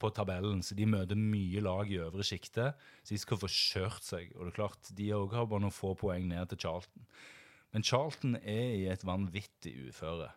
på 0.00 0.12
tabellen. 0.16 0.62
Så 0.64 0.76
de 0.78 0.88
møter 0.88 1.20
mye 1.20 1.62
lag 1.64 1.92
i 1.92 2.00
øvre 2.00 2.24
sjikte, 2.24 2.70
så 3.02 3.12
de 3.12 3.20
skal 3.20 3.40
få 3.44 3.50
kjørt 3.52 4.08
seg. 4.08 4.32
Og 4.38 4.46
det 4.46 4.54
er 4.54 4.60
klart, 4.62 4.94
de 4.96 5.12
òg 5.20 5.36
har 5.36 5.52
bare 5.52 5.66
noen 5.66 5.76
få 5.82 5.92
poeng 6.00 6.32
ned 6.32 6.48
til 6.48 6.64
Charlton. 6.64 7.04
Men 7.76 7.84
Charlton 7.84 8.40
er 8.40 8.72
i 8.72 8.88
et 8.88 9.04
vanvittig 9.04 9.76
uføre. 9.90 10.32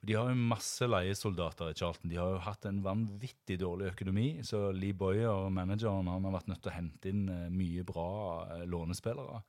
De 0.00 0.14
har 0.16 0.30
jo 0.30 0.44
masse 0.48 0.86
leiesoldater 0.88 1.70
i 1.70 1.76
Charlton. 1.76 2.08
De 2.08 2.16
har 2.16 2.32
jo 2.32 2.40
hatt 2.46 2.64
en 2.68 2.80
vanvittig 2.84 3.58
dårlig 3.60 3.90
økonomi. 3.90 4.28
Så 4.46 4.70
Lee 4.72 4.96
Boyer, 4.96 5.50
manageren, 5.52 6.08
han 6.08 6.24
har 6.24 6.36
vært 6.38 6.48
nødt 6.48 6.62
til 6.64 6.72
å 6.72 6.76
hente 6.78 7.12
inn 7.12 7.26
eh, 7.28 7.50
mye 7.52 7.84
bra 7.84 8.06
eh, 8.46 8.64
lånespillere. 8.70 9.42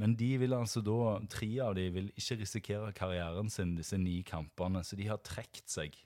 Men 0.00 0.16
de 0.18 0.30
vil 0.40 0.56
altså 0.56 0.80
da, 0.82 1.18
tre 1.30 1.50
av 1.62 1.76
de 1.76 1.84
vil 1.94 2.08
ikke 2.16 2.40
risikere 2.40 2.94
karrieren 2.96 3.52
sin 3.52 3.76
disse 3.76 3.98
ni 4.00 4.22
kampene, 4.26 4.80
så 4.82 4.96
de 4.98 5.06
har 5.06 5.20
trukket 5.22 5.68
seg. 5.70 6.00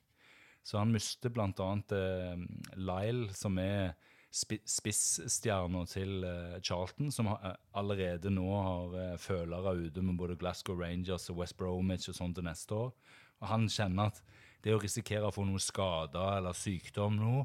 Så 0.67 0.77
han 0.83 0.93
mister 0.93 1.33
bl.a. 1.33 1.71
Eh, 1.95 2.43
Lyle, 2.83 3.31
som 3.39 3.63
er 3.63 3.95
spi 4.35 4.59
spissstjerna 4.69 5.85
til 5.89 6.27
eh, 6.27 6.59
Charlton, 6.67 7.15
som 7.15 7.31
allerede 7.79 8.35
nå 8.35 8.51
har 8.59 9.23
følere 9.23 9.79
ute 9.87 10.03
med 10.03 10.19
både 10.19 10.37
Glasgow 10.43 10.83
Rangers 10.83 11.31
og 11.31 11.45
West 11.45 11.57
Bromwich 11.63 12.11
og 12.11 12.19
sånn 12.19 12.35
til 12.35 12.51
neste 12.51 12.75
år. 12.75 12.93
Og 13.43 13.51
han 13.53 13.69
kjenner 13.71 14.11
at 14.13 14.23
det 14.65 14.75
å 14.75 14.81
risikere 14.83 15.29
å 15.29 15.35
få 15.35 15.45
noe 15.47 15.61
skader 15.63 16.39
eller 16.41 16.57
sykdom 16.59 17.19
nå, 17.21 17.45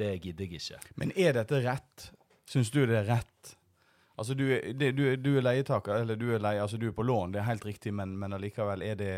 det 0.00 0.14
gidder 0.24 0.48
jeg 0.48 0.60
ikke. 0.62 0.78
Men 0.98 1.12
er 1.20 1.36
dette 1.36 1.60
rett? 1.62 2.08
Syns 2.50 2.70
du 2.74 2.80
det 2.86 2.96
er 3.02 3.08
rett? 3.12 3.54
Altså, 4.16 4.34
du, 4.38 4.44
er- 4.56 4.72
det, 4.78 4.92
du, 4.96 5.04
du 5.18 5.30
er 5.36 5.42
leietaker, 5.44 6.00
eller 6.04 6.16
du 6.18 6.28
er, 6.34 6.40
leie, 6.42 6.62
altså, 6.62 6.78
du 6.80 6.88
er 6.88 6.94
på 6.96 7.04
lån, 7.06 7.32
det 7.34 7.40
er 7.42 7.48
helt 7.50 7.64
riktig, 7.66 7.92
men, 7.94 8.16
men 8.18 8.36
allikevel, 8.36 8.82
er 8.86 8.98
det 8.98 9.14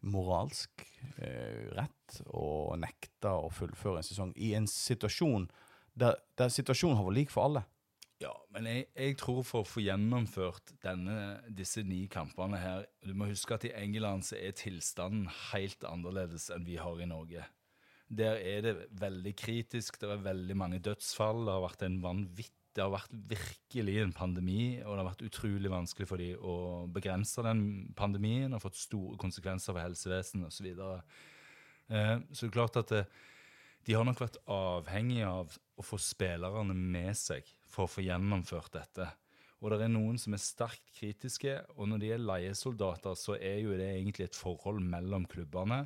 moralsk 0.00 0.82
eh, 1.20 1.66
rett 1.76 2.20
å 2.32 2.72
nekte 2.80 3.32
å 3.36 3.50
fullføre 3.52 4.00
en 4.00 4.06
sesong 4.06 4.30
i 4.40 4.54
en 4.56 4.64
situasjon 4.70 5.44
der, 6.00 6.16
der 6.40 6.48
situasjonen 6.52 6.96
har 6.96 7.04
vært 7.10 7.18
lik 7.18 7.34
for 7.34 7.50
alle? 7.50 7.62
Ja, 8.20 8.34
men 8.52 8.66
jeg, 8.68 8.84
jeg 8.92 9.16
tror 9.16 9.40
for 9.48 9.64
å 9.64 9.68
få 9.68 9.80
gjennomført 9.80 10.74
denne, 10.84 11.40
disse 11.56 11.80
ni 11.88 12.02
kampene 12.12 12.58
her 12.60 12.84
Du 13.00 13.14
må 13.16 13.30
huske 13.30 13.56
at 13.56 13.64
i 13.64 13.72
England 13.72 14.26
så 14.28 14.36
er 14.36 14.56
tilstanden 14.58 15.24
helt 15.54 15.86
annerledes 15.88 16.50
enn 16.52 16.66
vi 16.66 16.76
har 16.76 17.00
i 17.00 17.08
Norge. 17.08 17.46
Der 18.10 18.36
er 18.36 18.64
det 18.66 18.74
veldig 19.00 19.32
kritisk, 19.38 19.96
det 20.02 20.10
er 20.10 20.24
veldig 20.24 20.56
mange 20.58 20.80
dødsfall, 20.84 21.46
det 21.46 21.54
har 21.54 21.64
vært 21.64 21.84
en 21.86 22.00
vanvitt, 22.02 22.56
det 22.76 22.82
har 22.82 22.92
vært 22.92 23.14
virkelig 23.30 23.94
en 24.02 24.12
pandemi, 24.14 24.64
og 24.82 24.90
det 24.90 25.00
har 25.00 25.08
vært 25.08 25.24
utrolig 25.28 25.70
vanskelig 25.72 26.08
for 26.10 26.20
dem 26.20 26.42
å 26.44 26.56
begrense 26.92 27.44
den 27.46 27.62
pandemien, 27.96 28.52
og 28.52 28.64
fått 28.66 28.82
store 28.82 29.16
konsekvenser 29.22 29.72
for 29.72 29.80
helsevesenet 29.80 30.50
osv. 30.50 30.58
Så, 30.58 30.66
videre. 30.66 30.98
eh, 31.88 32.16
så 32.34 32.44
det 32.44 32.50
er 32.50 32.58
klart 32.58 32.80
at 32.82 32.92
de 33.86 33.96
har 33.96 34.04
nok 34.04 34.20
vært 34.26 34.42
avhengig 34.50 35.22
av 35.24 35.56
å 35.78 35.86
få 35.86 35.98
spillerne 36.02 36.76
med 36.76 37.16
seg 37.16 37.48
for 37.70 37.86
å 37.86 37.90
få 37.90 38.04
gjennomført 38.04 38.72
dette. 38.76 39.08
Og 39.60 39.72
det 39.74 39.84
er 39.84 39.92
noen 39.92 40.16
som 40.20 40.32
er 40.32 40.40
sterkt 40.40 40.86
kritiske, 40.96 41.58
og 41.76 41.90
når 41.90 42.02
de 42.02 42.12
er 42.14 42.22
leiesoldater, 42.22 43.16
så 43.18 43.36
er 43.36 43.58
jo 43.60 43.76
det 43.76 43.90
egentlig 43.92 44.30
et 44.30 44.38
forhold 44.38 44.80
mellom 44.80 45.26
klubbene. 45.28 45.84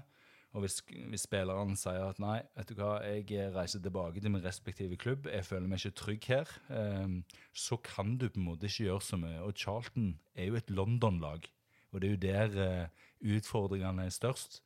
Og 0.55 0.63
hvis, 0.63 0.79
hvis 0.87 1.25
spillerne 1.27 1.75
sier 1.79 2.05
at 2.07 2.21
nei, 2.23 2.37
vet 2.55 2.71
du 2.71 2.79
hva, 2.79 3.01
jeg 3.03 3.49
reiser 3.57 3.83
tilbake 3.83 4.23
til 4.23 4.31
min 4.31 4.45
respektive 4.45 4.99
klubb, 5.01 5.27
jeg 5.27 5.47
føler 5.49 5.67
meg 5.67 5.83
ikke 5.83 5.99
trygg 5.99 6.29
her, 6.31 6.53
eh, 6.71 7.17
så 7.51 7.81
kan 7.83 8.15
du 8.21 8.29
på 8.29 8.39
en 8.39 8.47
måte 8.53 8.71
ikke 8.71 8.87
gjøre 8.87 9.03
så 9.03 9.19
mye. 9.19 9.41
Og 9.43 9.59
Charlton 9.59 10.13
er 10.39 10.53
jo 10.53 10.61
et 10.61 10.71
London-lag, 10.71 11.51
og 11.91 12.03
det 12.03 12.07
er 12.07 12.15
jo 12.15 12.23
der 12.23 12.61
eh, 12.63 13.03
utfordringene 13.35 14.07
er 14.07 14.15
størst. 14.15 14.61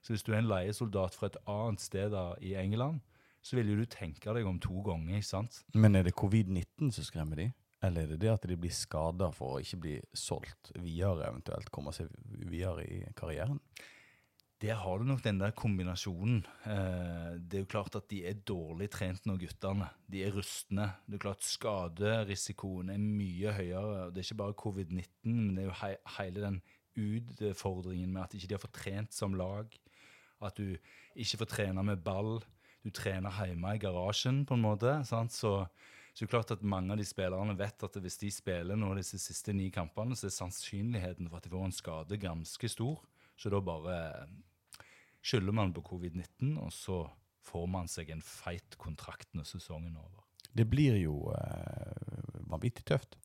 Så 0.00 0.14
hvis 0.14 0.24
du 0.24 0.32
er 0.32 0.40
en 0.40 0.48
leiesoldat 0.48 1.16
fra 1.16 1.28
et 1.28 1.36
annet 1.48 1.84
sted 1.84 2.16
i 2.44 2.56
England, 2.60 3.04
så 3.44 3.58
vil 3.58 3.72
jo 3.72 3.82
du 3.82 3.88
tenke 3.90 4.32
deg 4.32 4.46
om 4.48 4.60
to 4.62 4.80
ganger, 4.86 5.18
ikke 5.18 5.28
sant? 5.28 5.60
Men 5.76 5.98
er 5.98 6.06
det 6.06 6.16
covid-19 6.16 6.94
som 6.96 7.04
skremmer 7.04 7.42
de? 7.42 7.50
Eller 7.84 8.06
er 8.06 8.14
det 8.14 8.22
det 8.22 8.30
at 8.32 8.46
de 8.48 8.56
blir 8.56 8.72
skada 8.72 9.28
for 9.36 9.56
å 9.56 9.64
ikke 9.64 9.80
bli 9.82 9.96
solgt 10.16 10.72
videre, 10.78 11.28
eventuelt 11.28 11.68
komme 11.74 11.92
seg 11.92 12.08
videre 12.48 12.86
i 12.88 13.02
karrieren? 13.18 13.60
Der 14.64 14.78
har 14.80 14.98
du 14.98 15.04
nok 15.04 15.20
den 15.20 15.40
der 15.42 15.52
kombinasjonen. 15.52 16.38
Eh, 16.64 17.34
det 17.36 17.58
er 17.58 17.64
jo 17.64 17.72
klart 17.74 17.98
at 17.98 18.06
de 18.08 18.22
er 18.24 18.38
dårlig 18.48 18.88
trent 18.94 19.26
nå, 19.28 19.36
guttene. 19.36 19.90
De 20.08 20.22
er 20.24 20.32
rustne. 20.32 20.86
Det 21.04 21.18
er 21.18 21.24
klart 21.26 21.44
Skaderisikoen 21.44 22.94
er 22.94 23.02
mye 23.02 23.52
høyere. 23.52 24.08
Det 24.14 24.22
er 24.22 24.28
ikke 24.28 24.40
bare 24.40 24.56
covid-19, 24.62 25.34
men 25.34 25.52
det 25.58 25.66
er 25.66 25.68
jo 25.68 25.76
he 25.82 25.92
hele 26.16 26.46
den 26.46 26.60
utfordringen 26.94 28.14
med 28.14 28.22
at 28.22 28.38
ikke 28.38 28.48
de 28.48 28.56
har 28.56 28.62
fått 28.62 28.78
trent 28.78 29.12
som 29.12 29.36
lag. 29.36 29.74
At 30.44 30.56
du 30.56 30.78
ikke 31.18 31.42
får 31.42 31.50
trene 31.50 31.84
med 31.84 32.00
ball. 32.06 32.38
Du 32.84 32.92
trener 32.92 33.32
hjemme 33.48 33.74
i 33.74 33.80
garasjen, 33.80 34.44
på 34.46 34.58
en 34.58 34.64
måte. 34.64 34.98
sant? 35.08 35.32
Så, 35.32 35.56
så 36.14 36.28
klart 36.28 36.52
at 36.52 36.62
mange 36.62 36.92
av 36.92 37.00
de 37.00 37.06
spillerne 37.08 37.56
vet 37.58 37.86
at 37.86 37.96
hvis 37.96 38.20
de 38.20 38.30
spiller 38.34 38.78
nå 38.78 38.92
disse 38.98 39.18
siste 39.22 39.54
ni 39.56 39.70
kampene, 39.72 40.16
så 40.16 40.28
er 40.28 40.36
sannsynligheten 40.36 41.30
for 41.30 41.40
at 41.40 41.48
de 41.48 41.54
får 41.54 41.68
en 41.70 41.78
skade 41.80 42.20
ganske 42.20 42.70
stor. 42.70 43.00
Så 43.40 43.50
da 43.50 43.62
bare 43.64 43.98
skylder 45.24 45.56
man 45.56 45.72
på 45.74 45.82
covid-19, 45.88 46.58
og 46.60 46.72
så 46.76 47.00
får 47.44 47.66
man 47.72 47.88
seg 47.90 48.12
en 48.12 48.22
feit 48.24 48.76
kontrakt 48.80 49.32
når 49.36 49.48
sesongen 49.48 49.96
er 49.96 50.04
over. 50.04 50.20
Det 50.54 50.66
blir 50.70 51.00
jo 51.00 51.32
eh, 51.34 52.42
vanvittig 52.46 52.84
tøft. 52.86 53.16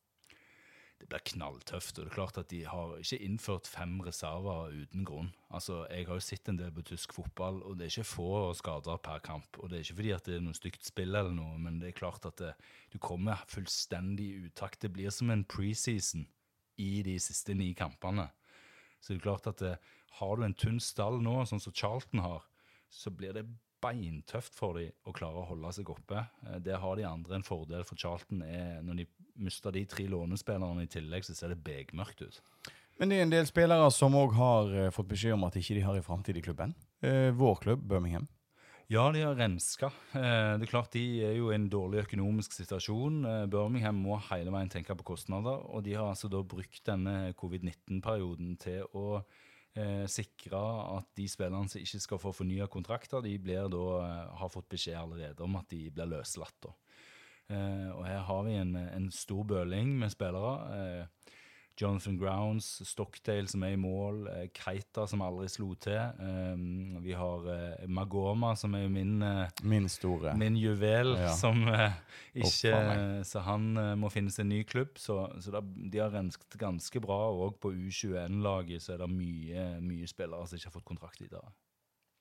Blir 1.09 1.23
knalltøft. 1.25 1.97
og 1.97 2.05
det 2.05 2.11
er 2.11 2.15
klart 2.15 2.37
at 2.37 2.49
De 2.51 2.65
har 2.69 2.97
ikke 2.97 3.17
innført 3.25 3.67
fem 3.67 3.99
reserver 4.05 4.69
uten 4.69 5.05
grunn. 5.05 5.31
Altså, 5.49 5.87
Jeg 5.89 6.05
har 6.07 6.13
jo 6.13 6.19
sett 6.19 6.49
en 6.49 6.57
del 6.57 6.71
på 6.71 6.83
tysk 6.85 7.13
fotball, 7.13 7.63
og 7.63 7.77
det 7.77 7.87
er 7.87 7.93
ikke 7.93 8.13
få 8.13 8.53
skader 8.53 8.97
per 8.97 9.19
kamp. 9.19 9.57
og 9.57 9.69
Det 9.69 9.77
er 9.77 9.83
ikke 9.83 9.95
fordi 9.95 10.11
at 10.11 10.25
det 10.25 10.35
er 10.35 10.41
noe 10.45 10.53
stygt 10.53 10.85
spill, 10.85 11.15
eller 11.15 11.31
noe, 11.33 11.57
men 11.57 11.79
det 11.79 11.87
er 11.87 11.99
klart 11.99 12.25
at 12.25 12.37
det, 12.37 12.53
du 12.93 12.99
kommer 12.99 13.41
fullstendig 13.47 14.25
i 14.25 14.45
utakt. 14.45 14.81
Det 14.81 14.93
blir 14.93 15.09
som 15.09 15.29
en 15.29 15.43
preseason 15.43 16.27
i 16.77 17.01
de 17.01 17.17
siste 17.19 17.53
ni 17.53 17.73
kampene. 17.73 18.29
Så 19.01 19.13
det 19.13 19.19
er 19.19 19.27
klart 19.31 19.47
at 19.47 19.59
det, 19.59 19.77
har 20.19 20.35
du 20.35 20.43
en 20.43 20.53
tynn 20.53 20.79
stall 20.79 21.21
nå, 21.21 21.45
sånn 21.45 21.61
som 21.61 21.73
Charlton 21.73 22.19
har, 22.19 22.45
så 22.89 23.11
blir 23.13 23.33
det 23.33 23.45
beintøft 23.81 24.55
for 24.55 24.79
dem 24.79 24.91
å 25.07 25.13
klare 25.15 25.41
å 25.41 25.48
holde 25.50 25.71
seg 25.75 25.89
oppe. 25.89 26.25
Det 26.57 26.63
Der 26.69 26.79
har 26.83 26.95
de 26.95 27.03
andre 27.07 27.36
en 27.39 27.43
fordel, 27.48 27.83
for 27.83 27.95
Charlton 27.95 28.41
er 28.43 28.81
Når 28.81 28.95
de 29.01 29.05
mister 29.36 29.71
de 29.71 29.86
tre 29.86 30.05
lånespillerne 30.07 30.83
i 30.83 30.88
tillegg, 30.91 31.24
så 31.24 31.36
ser 31.36 31.53
det 31.53 31.63
begmørkt 31.63 32.21
ut. 32.21 32.41
Men 33.00 33.09
det 33.09 33.17
er 33.17 33.21
en 33.24 33.31
del 33.31 33.45
spillere 33.48 33.91
som 33.95 34.15
òg 34.19 34.33
har 34.36 34.74
eh, 34.75 34.89
fått 34.91 35.07
beskjed 35.07 35.38
om 35.38 35.45
at 35.48 35.55
ikke 35.55 35.77
de 35.77 35.86
har 35.86 35.95
en 35.95 36.03
framtid 36.03 36.36
i 36.38 36.43
klubben. 36.43 36.75
Eh, 37.01 37.31
vår 37.31 37.55
klubb, 37.63 37.86
Birmingham. 37.88 38.27
Ja, 38.91 39.12
de 39.13 39.21
har 39.21 39.36
renska. 39.38 39.91
Eh, 40.17 40.57
Det 40.57 40.65
er 40.65 40.71
klart 40.71 40.91
De 40.91 41.03
er 41.24 41.36
jo 41.38 41.51
i 41.51 41.55
en 41.55 41.69
dårlig 41.69 42.01
økonomisk 42.07 42.51
situasjon. 42.51 43.24
Eh, 43.24 43.45
Birmingham 43.45 43.95
må 43.95 44.17
hele 44.31 44.51
veien 44.51 44.69
tenke 44.69 44.95
på 44.98 45.05
kostnader, 45.13 45.62
og 45.69 45.83
de 45.86 45.93
har 45.93 46.09
altså 46.09 46.27
da 46.27 46.41
brukt 46.41 46.83
denne 46.83 47.33
covid-19-perioden 47.38 48.57
til 48.59 48.83
å 48.98 49.21
eh, 49.77 50.05
sikre 50.09 50.59
at 50.97 51.09
de 51.17 51.27
spillerne 51.29 51.69
som 51.69 51.81
ikke 51.81 52.01
skal 52.03 52.21
få 52.21 52.33
fornya 52.35 52.67
kontrakter, 52.71 53.21
de 53.25 53.35
blir 53.41 53.69
da, 53.71 53.85
eh, 54.05 54.38
har 54.41 54.53
fått 54.53 54.69
beskjed 54.69 54.97
allerede 54.97 55.45
om 55.45 55.59
at 55.59 55.69
de 55.69 55.89
blir 55.91 56.09
løslatt. 56.09 56.57
da. 56.63 56.73
Eh, 57.49 57.89
og 57.95 58.05
her 58.05 58.23
har 58.27 58.43
vi 58.45 58.57
en, 58.61 58.75
en 58.75 59.09
stor 59.11 59.43
bøling 59.43 59.95
med 59.99 60.13
spillere. 60.13 60.53
Eh, 60.77 61.35
Jonathan 61.79 62.17
Grounds, 62.19 62.67
Stockdale 62.88 63.48
som 63.48 63.63
er 63.63 63.74
i 63.75 63.79
mål, 63.79 64.25
eh, 64.27 64.48
Keita 64.53 65.05
som 65.07 65.21
aldri 65.24 65.48
slo 65.50 65.69
til. 65.79 65.95
Um, 66.19 66.98
vi 67.05 67.13
har 67.15 67.48
eh, 67.53 67.86
Magoma 67.88 68.51
som 68.59 68.75
er 68.75 68.89
min, 68.91 69.21
eh, 69.24 69.48
Min 69.63 69.88
store. 69.89 70.33
min 70.38 70.57
juvel, 70.59 71.13
Ja. 71.17 71.31
som 71.36 71.63
eh, 71.67 71.93
ikke 72.36 73.24
Så 73.25 73.39
han 73.45 73.74
må 74.00 74.09
finne 74.12 74.31
seg 74.31 74.43
en 74.45 74.50
ny 74.50 74.63
klubb. 74.63 74.98
Så, 75.00 75.17
så 75.41 75.51
da, 75.51 75.62
de 75.62 75.98
har 76.03 76.12
rensket 76.12 76.57
ganske 76.59 77.00
bra. 77.01 77.29
Og 77.31 77.59
på 77.59 77.71
U21-laget 77.71 78.81
så 78.83 78.93
er 78.93 78.98
det 79.05 79.09
mye, 79.09 79.65
mye 79.81 80.07
spillere 80.07 80.48
som 80.48 80.57
ikke 80.59 80.67
har 80.71 80.77
fått 80.79 80.86
kontrakt 80.91 81.21
i 81.21 81.27
dag. 81.31 81.48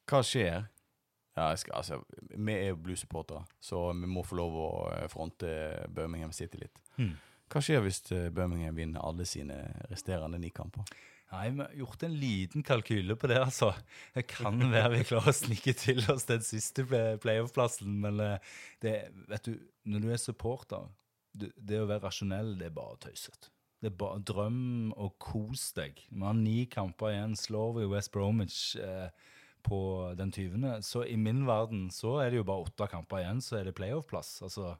Hva 0.09 0.23
skjer? 0.25 0.69
Ja, 1.39 1.53
skal, 1.55 1.75
altså, 1.79 2.01
vi 2.35 2.53
er 2.57 2.71
jo 2.73 2.77
Blues-supportere, 2.83 3.45
så 3.63 3.93
vi 3.95 4.09
må 4.11 4.25
få 4.27 4.35
lov 4.41 4.55
å 4.59 4.71
fronte 5.13 5.47
Birmingham 5.95 6.33
City 6.35 6.59
litt. 6.65 6.81
Hmm. 6.97 7.13
Hva 7.49 7.63
skjer 7.65 7.81
hvis 7.85 8.03
eh, 8.13 8.29
Birmingham 8.35 8.77
vinner 8.77 9.05
alle 9.05 9.25
sine 9.29 9.57
resterende 9.91 10.41
ni 10.43 10.51
kamper? 10.55 10.85
Nei, 11.29 11.51
vi 11.53 11.61
har 11.61 11.75
gjort 11.77 12.03
en 12.07 12.15
liten 12.17 12.63
kalkyle 12.65 13.17
på 13.21 13.29
det, 13.29 13.37
altså. 13.45 13.73
Det 14.17 14.23
kan 14.31 14.63
være 14.73 14.95
vi 14.95 15.03
klarer 15.11 15.29
å 15.29 15.37
snike 15.37 15.75
til 15.77 16.01
oss 16.13 16.25
den 16.29 16.41
siste 16.45 16.87
play- 16.89 17.19
playoff-plassen, 17.21 17.99
men 18.05 18.21
eh, 18.25 18.39
det, 18.85 18.95
vet 19.29 19.51
du, 19.51 19.59
når 19.93 20.05
du 20.07 20.09
er 20.15 20.23
supporter, 20.23 20.87
det 21.37 21.83
å 21.83 21.87
være 21.91 22.07
rasjonell, 22.07 22.55
det 22.59 22.71
er 22.71 22.77
bare 22.79 22.97
tøysete. 23.05 23.53
Det 23.79 23.93
er 23.93 23.99
bare 24.01 24.23
drøm 24.27 24.95
og 24.97 25.13
kos 25.23 25.69
deg. 25.77 26.01
Vi 26.11 26.25
har 26.25 26.35
ni 26.35 26.65
kamper 26.67 27.13
igjen. 27.13 27.37
Slår 27.39 27.77
vi 27.77 27.85
West 27.93 28.11
Bromwich 28.17 28.73
eh, 28.83 29.13
på 29.69 29.79
den 30.19 30.33
20., 30.35 30.81
så 30.83 31.05
i 31.07 31.15
min 31.21 31.45
verden 31.47 31.87
så 31.95 32.17
er 32.25 32.33
det 32.33 32.41
jo 32.41 32.49
bare 32.49 32.65
åtte 32.67 32.89
kamper 32.91 33.21
igjen, 33.23 33.45
så 33.45 33.61
er 33.61 33.69
det 33.69 33.77
playoff-plass. 33.79 34.33
Altså, 34.49 34.73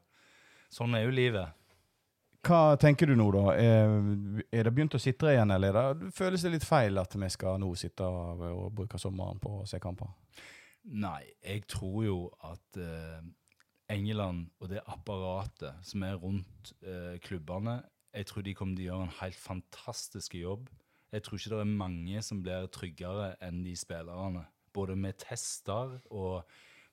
sånn 0.73 0.97
er 0.97 1.05
jo 1.05 1.13
livet. 1.15 1.55
Hva 2.45 2.77
tenker 2.79 3.09
du 3.09 3.17
nå, 3.19 3.25
da? 3.35 3.55
Er, 3.59 3.97
er 4.55 4.67
det 4.67 4.71
begynt 4.71 4.95
å 4.95 5.01
sitre 5.01 5.33
igjen, 5.33 5.51
eller 5.51 5.75
er 5.75 5.97
det, 5.99 6.11
føles 6.15 6.45
det 6.45 6.53
litt 6.53 6.67
feil 6.67 7.01
at 7.01 7.15
vi 7.19 7.29
skal 7.33 7.59
nå 7.59 7.73
sitte 7.77 8.07
og 8.07 8.69
bruke 8.75 8.99
sommeren 9.01 9.41
på 9.43 9.59
å 9.59 9.67
se 9.67 9.81
kamper? 9.83 10.13
Nei, 10.89 11.25
jeg 11.43 11.65
tror 11.69 11.97
jo 12.05 12.19
at 12.47 12.79
eh, 12.79 13.19
England 13.91 14.47
og 14.61 14.71
det 14.71 14.85
apparatet 14.87 15.83
som 15.85 16.05
er 16.07 16.15
rundt 16.21 16.71
eh, 16.79 17.19
klubbene, 17.25 17.81
jeg 18.15 18.25
tror 18.25 18.45
de 18.45 18.55
kommer 18.57 18.77
til 18.77 18.87
å 18.87 18.89
gjøre 18.93 19.07
en 19.09 19.17
helt 19.19 19.37
fantastisk 19.37 20.39
jobb. 20.39 20.69
Jeg 21.13 21.25
tror 21.25 21.37
ikke 21.37 21.51
det 21.51 21.59
er 21.61 21.77
mange 21.83 22.23
som 22.25 22.41
blir 22.45 22.69
tryggere 22.73 23.33
enn 23.45 23.61
de 23.65 23.75
spillerne. 23.77 24.47
Både 24.73 24.95
med 24.97 25.19
tester 25.21 25.97
og 26.09 26.47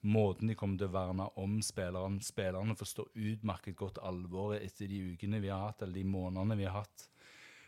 måten 0.07 0.51
de 0.51 0.57
kommer 0.59 0.79
til 0.81 0.89
å 0.89 0.95
verne 0.95 1.29
om 1.43 1.59
spillerne. 1.65 2.23
Spillerne 2.25 2.77
forstår 2.79 3.13
utmerket 3.15 3.77
godt 3.79 4.01
alvoret 4.07 4.65
etter 4.65 4.91
de 4.91 5.03
ukene 5.13 5.43
vi 5.43 5.53
har 5.53 5.69
hatt, 5.69 5.85
eller 5.85 5.99
de 5.99 6.09
månedene 6.09 6.59
vi 6.59 6.67
har 6.69 6.81
hatt. 6.81 7.07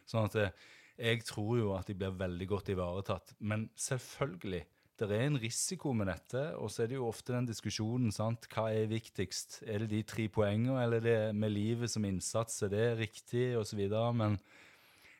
Sånn 0.08 0.28
at 0.28 0.38
eh, 0.40 0.66
jeg 0.98 1.22
tror 1.28 1.52
jo 1.60 1.70
at 1.76 1.88
de 1.88 1.96
blir 1.98 2.16
veldig 2.18 2.48
godt 2.50 2.72
ivaretatt. 2.74 3.36
Men 3.38 3.68
selvfølgelig, 3.78 4.64
det 4.98 5.10
er 5.14 5.28
en 5.28 5.38
risiko 5.38 5.92
med 5.94 6.10
dette, 6.10 6.42
og 6.58 6.72
så 6.74 6.82
er 6.82 6.90
det 6.90 6.98
jo 6.98 7.06
ofte 7.06 7.36
den 7.36 7.46
diskusjonen, 7.46 8.10
sant. 8.14 8.48
Hva 8.50 8.66
er 8.74 8.90
viktigst? 8.90 9.60
Er 9.62 9.84
det 9.84 9.92
de 9.92 10.02
tre 10.02 10.26
poengene, 10.32 10.80
eller 10.82 10.98
er 10.98 11.06
det 11.06 11.36
med 11.38 11.54
livet 11.54 11.92
som 11.92 12.06
innsats? 12.08 12.64
Er 12.66 12.72
det 12.74 12.86
riktig, 13.04 13.52
videre? 13.78 14.10
Men 14.16 14.40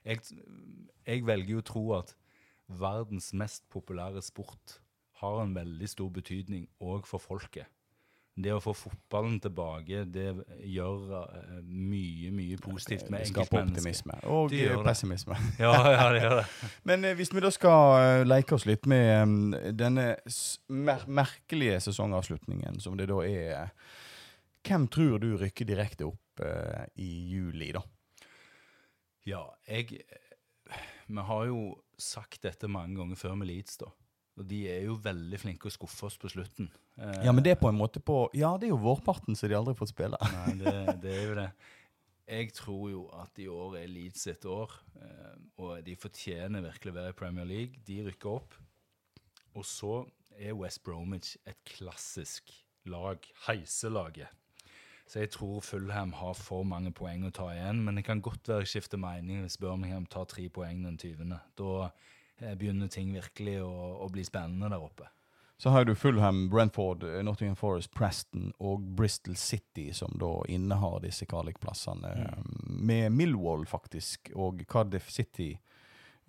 jeg, 0.03 0.25
jeg 1.07 1.27
velger 1.29 1.55
jo 1.55 1.63
å 1.63 1.69
tro 1.71 1.85
at 2.01 2.17
verdens 2.69 3.31
mest 3.39 3.65
populære 3.73 4.21
sport 4.25 4.81
har 5.21 5.43
en 5.43 5.57
veldig 5.57 5.89
stor 5.91 6.11
betydning 6.15 6.69
òg 6.81 7.07
for 7.09 7.23
folket. 7.23 7.67
Det 8.39 8.53
å 8.55 8.61
få 8.63 8.71
fotballen 8.77 9.41
tilbake, 9.43 10.05
det 10.15 10.29
gjør 10.71 11.15
eh, 11.19 11.55
mye, 11.65 12.29
mye 12.31 12.59
positivt 12.63 13.09
med 13.11 13.25
Det 13.25 13.33
skaper 13.33 13.65
optimisme 13.65 14.19
og 14.31 14.53
Det 14.53 14.61
eh, 14.69 14.83
pessimisme. 14.87 15.35
Ja, 15.65 15.73
ja, 15.91 16.05
det 16.15 16.21
gjør 16.23 16.37
det. 16.37 16.45
Men 16.91 17.09
eh, 17.09 17.17
hvis 17.19 17.33
vi 17.35 17.43
da 17.43 17.51
skal 17.55 17.97
eh, 17.99 18.27
leke 18.29 18.55
oss 18.55 18.69
litt 18.69 18.87
med 18.91 19.11
eh, 19.59 19.73
denne 19.75 20.07
mer 20.71 21.03
merkelige 21.11 21.81
sesongavslutningen 21.89 22.79
som 22.85 22.95
det 23.01 23.09
da 23.11 23.19
er 23.27 23.57
eh, 23.65 23.75
Hvem 24.69 24.87
tror 24.93 25.19
du 25.23 25.33
rykker 25.41 25.65
direkte 25.67 26.07
opp 26.07 26.43
eh, 26.45 26.87
i 27.03 27.11
juli, 27.33 27.73
da? 27.75 27.83
Ja, 29.27 29.43
jeg 29.67 30.03
Vi 31.09 31.23
har 31.31 31.47
jo 31.49 31.63
sagt 31.99 32.43
dette 32.45 32.69
mange 32.71 33.01
ganger 33.01 33.19
før 33.19 33.35
med 33.41 33.51
Leeds, 33.51 33.81
da. 33.81 33.91
Og 34.39 34.47
de 34.47 34.61
er 34.71 34.85
jo 34.87 34.95
veldig 35.03 35.39
flinke 35.43 35.67
å 35.67 35.73
skuffe 35.75 36.07
oss 36.07 36.19
på 36.21 36.31
slutten. 36.31 36.69
Eh, 36.97 37.25
Ja, 37.27 37.33
men 37.35 37.43
det 37.43 37.57
er 37.57 37.61
på 37.61 37.69
en 37.71 37.79
måte 37.79 37.99
på 38.01 38.29
Ja, 38.39 38.53
det 38.57 38.69
er 38.69 38.75
jo 38.77 38.83
vårparten, 38.85 39.35
så 39.37 39.49
de 39.51 39.57
aldri 39.59 39.75
får 39.75 39.83
fått 39.87 39.95
spille. 39.97 40.21
Nei, 40.35 40.53
det, 40.63 40.75
det 41.03 41.15
er 41.17 41.27
jo 41.27 41.35
det. 41.41 41.49
Jeg 42.29 42.53
tror 42.53 42.91
jo 42.93 43.03
at 43.17 43.39
i 43.41 43.47
år 43.49 43.79
er 43.81 43.89
Leeds 43.89 44.23
sitt 44.29 44.45
år, 44.45 44.73
eh, 45.01 45.37
og 45.65 45.79
de 45.87 45.95
fortjener 45.97 46.63
virkelig 46.63 46.93
å 46.93 46.99
være 47.01 47.15
i 47.15 47.19
Premier 47.19 47.49
League. 47.49 47.81
De 47.89 48.03
rykker 48.07 48.35
opp. 48.37 48.55
Og 49.57 49.65
så 49.67 50.03
er 50.39 50.55
West 50.55 50.85
Bromwich 50.85 51.35
et 51.49 51.57
klassisk 51.67 52.53
lag, 52.87 53.19
heiselaget. 53.49 54.29
Så 55.09 55.23
jeg 55.23 55.31
tror 55.33 55.63
Fulham 55.65 56.13
har 56.13 56.35
for 56.37 56.67
mange 56.69 56.93
poeng 56.93 57.25
å 57.25 57.33
ta 57.33 57.47
igjen, 57.55 57.81
men 57.87 57.97
det 57.97 58.05
kan 58.05 58.21
godt 58.21 58.45
være 58.51 58.67
jeg 58.67 58.75
skifter 58.75 59.01
mening 59.01 59.41
hvis 59.41 59.57
Birmingham 59.57 60.05
tar 60.07 60.29
tre 60.29 60.45
poeng 60.53 60.83
den 60.85 60.99
20. 61.01 61.33
Da 61.57 61.89
begynner 62.39 62.89
ting 62.93 63.13
virkelig 63.15 63.61
å, 63.65 63.73
å 64.05 64.09
bli 64.13 64.25
spennende 64.27 64.71
der 64.73 64.83
oppe. 64.83 65.09
Så 65.61 65.71
har 65.71 65.85
du 65.85 65.95
Fulham, 65.95 66.51
Brentford, 66.51 67.03
eh, 67.03 67.23
Nottingham 67.23 67.57
Forest, 67.57 67.91
Preston 67.91 68.53
og 68.59 68.81
Bristol 68.81 69.37
City, 69.37 69.93
som 69.93 70.15
da 70.19 70.45
innehar 70.49 71.01
disse 71.03 71.27
kvalikplassene. 71.27 72.13
Med 72.63 73.13
Millwall, 73.13 73.67
faktisk, 73.67 74.31
og 74.35 74.63
Cardiff 74.69 75.11
City. 75.11 75.59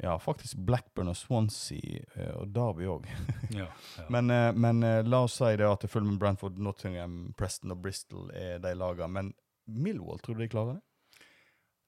Ja, 0.01 0.19
faktisk 0.19 0.57
Blackburn 0.57 1.11
og 1.11 1.17
Swansea 1.17 2.01
eh, 2.15 2.33
og 2.39 2.47
Derby 2.55 2.87
òg. 2.89 3.05
Ja, 3.59 3.67
ja. 3.97 4.07
Men, 4.09 4.31
eh, 4.33 4.49
men 4.55 4.83
eh, 4.83 5.03
la 5.05 5.21
oss 5.27 5.37
si 5.37 5.53
det 5.61 5.67
at 5.67 5.85
Fulham, 5.91 6.17
Brentford, 6.17 6.57
Nottingham, 6.57 7.33
Preston 7.37 7.75
og 7.75 7.83
Bristol 7.83 8.31
er 8.33 8.57
de 8.63 8.73
lagene. 8.73 9.11
Men 9.13 9.33
Millwall, 9.69 10.17
tror 10.23 10.39
du 10.39 10.45
de 10.45 10.49
klarer 10.49 10.79
det? 10.79 10.85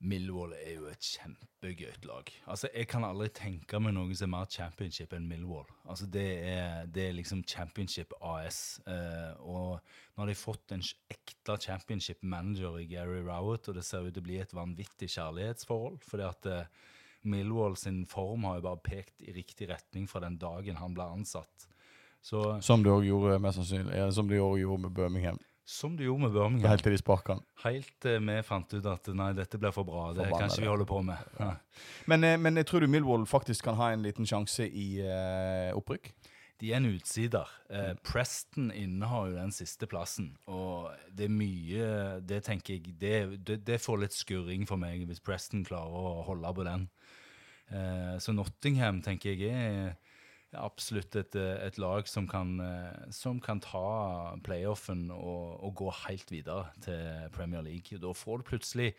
Millwall 0.01 0.53
er 0.57 0.79
jo 0.79 0.87
et 0.89 1.05
kjempegøyt 1.05 2.05
lag. 2.09 2.29
Altså, 2.49 2.69
Jeg 2.73 2.87
kan 2.89 3.03
aldri 3.05 3.27
tenke 3.37 3.79
meg 3.79 3.93
noe 3.93 4.15
som 4.17 4.31
er 4.31 4.33
mer 4.33 4.47
championship 4.49 5.13
enn 5.13 5.27
Millwall. 5.29 5.67
Altså, 5.85 6.07
Det 6.09 6.25
er, 6.49 6.87
det 6.89 7.07
er 7.07 7.17
liksom 7.19 7.43
championship 7.47 8.13
AS. 8.21 8.79
Eh, 8.87 9.33
og 9.39 9.77
nå 10.15 10.23
har 10.23 10.31
de 10.31 10.37
fått 10.37 10.73
en 10.73 10.81
ekte 11.13 11.57
championship 11.61 12.23
manager 12.23 12.79
i 12.81 12.87
Gary 12.89 13.21
Rowett, 13.21 13.69
og 13.69 13.77
det 13.77 13.85
ser 13.85 14.07
ut 14.07 14.13
til 14.13 14.23
å 14.23 14.29
bli 14.29 14.39
et 14.41 14.55
vanvittig 14.57 15.11
kjærlighetsforhold. 15.13 16.01
fordi 16.07 16.23
at 16.23 16.49
eh, 16.49 16.65
Millwall 17.23 17.77
sin 17.77 18.05
form 18.09 18.43
har 18.49 18.57
jo 18.57 18.65
bare 18.65 18.81
pekt 18.81 19.21
i 19.21 19.35
riktig 19.35 19.69
retning 19.69 20.09
fra 20.09 20.23
den 20.23 20.39
dagen 20.41 20.81
han 20.81 20.95
ble 20.97 21.05
ansatt. 21.05 21.67
Så 22.21 22.61
Som 22.61 22.83
de 22.83 22.89
òg 22.89 23.05
gjorde, 23.05 23.39
mest 23.41 23.57
òg 23.61 24.59
gjorde 24.61 24.81
med 24.81 24.93
Birmingham. 24.93 25.39
Som 25.71 25.95
du 25.97 26.03
gjorde 26.03 26.25
med 26.25 26.34
Birmingham, 26.36 26.69
Helt 26.73 26.84
til 26.84 26.95
de 26.95 26.99
sparka 26.99 27.38
han. 27.38 27.45
helt 27.63 27.93
til 28.03 28.19
vi 28.27 28.38
fant 28.43 28.73
ut 28.75 28.89
at 28.91 29.07
nei, 29.15 29.31
dette 29.38 29.60
blir 29.62 29.73
for 29.75 29.88
bra, 29.88 30.10
det 30.17 30.27
kan 30.34 30.49
ikke 30.49 30.65
vi 30.65 30.71
holde 30.71 30.88
på 30.89 30.99
med. 31.07 31.31
Ja. 31.39 31.53
Men, 32.12 32.27
eh, 32.27 32.38
men 32.38 32.60
jeg 32.60 32.67
tror 32.69 32.84
du 32.84 32.89
Millwall 32.91 33.25
faktisk 33.29 33.69
kan 33.69 33.79
ha 33.79 33.91
en 33.93 34.03
liten 34.03 34.27
sjanse 34.27 34.67
i 34.67 34.89
uh, 35.05 35.71
opprykk? 35.77 36.12
De 36.62 36.69
er 36.69 36.77
en 36.77 36.91
utsider. 36.91 37.47
Eh, 37.73 37.93
Preston 38.05 38.69
innehar 38.71 39.31
jo 39.31 39.39
den 39.39 39.53
siste 39.55 39.88
plassen, 39.89 40.36
og 40.45 40.91
det 41.10 41.25
er 41.25 41.34
mye 41.34 41.88
Det 42.21 42.43
tenker 42.45 42.75
jeg 42.75 42.93
det, 43.01 43.15
det, 43.47 43.57
det 43.65 43.79
får 43.81 44.03
litt 44.03 44.13
skurring 44.13 44.67
for 44.69 44.77
meg 44.77 45.07
hvis 45.10 45.23
Preston 45.25 45.65
klarer 45.65 45.89
å 45.89 46.21
holde 46.27 46.53
på 46.53 46.67
den. 46.67 46.86
Eh, 47.71 48.13
så 48.21 48.36
Nottingham 48.36 49.01
tenker 49.01 49.34
jeg 49.34 49.49
er 49.49 49.95
absolutt 50.57 51.15
et, 51.15 51.35
eh, 51.39 51.65
et 51.67 51.77
lag 51.81 52.07
som 52.07 52.27
kan, 52.27 52.59
eh, 52.59 53.09
som 53.15 53.39
kan 53.39 53.61
ta 53.63 54.35
playoffen 54.43 55.09
og, 55.15 55.61
og 55.63 55.75
gå 55.79 55.89
helt 56.07 56.31
videre 56.31 56.71
til 56.83 57.29
Premier 57.35 57.63
League. 57.65 57.99
Da 58.01 58.13
får 58.13 58.41
du 58.41 58.49
plutselig 58.51 58.91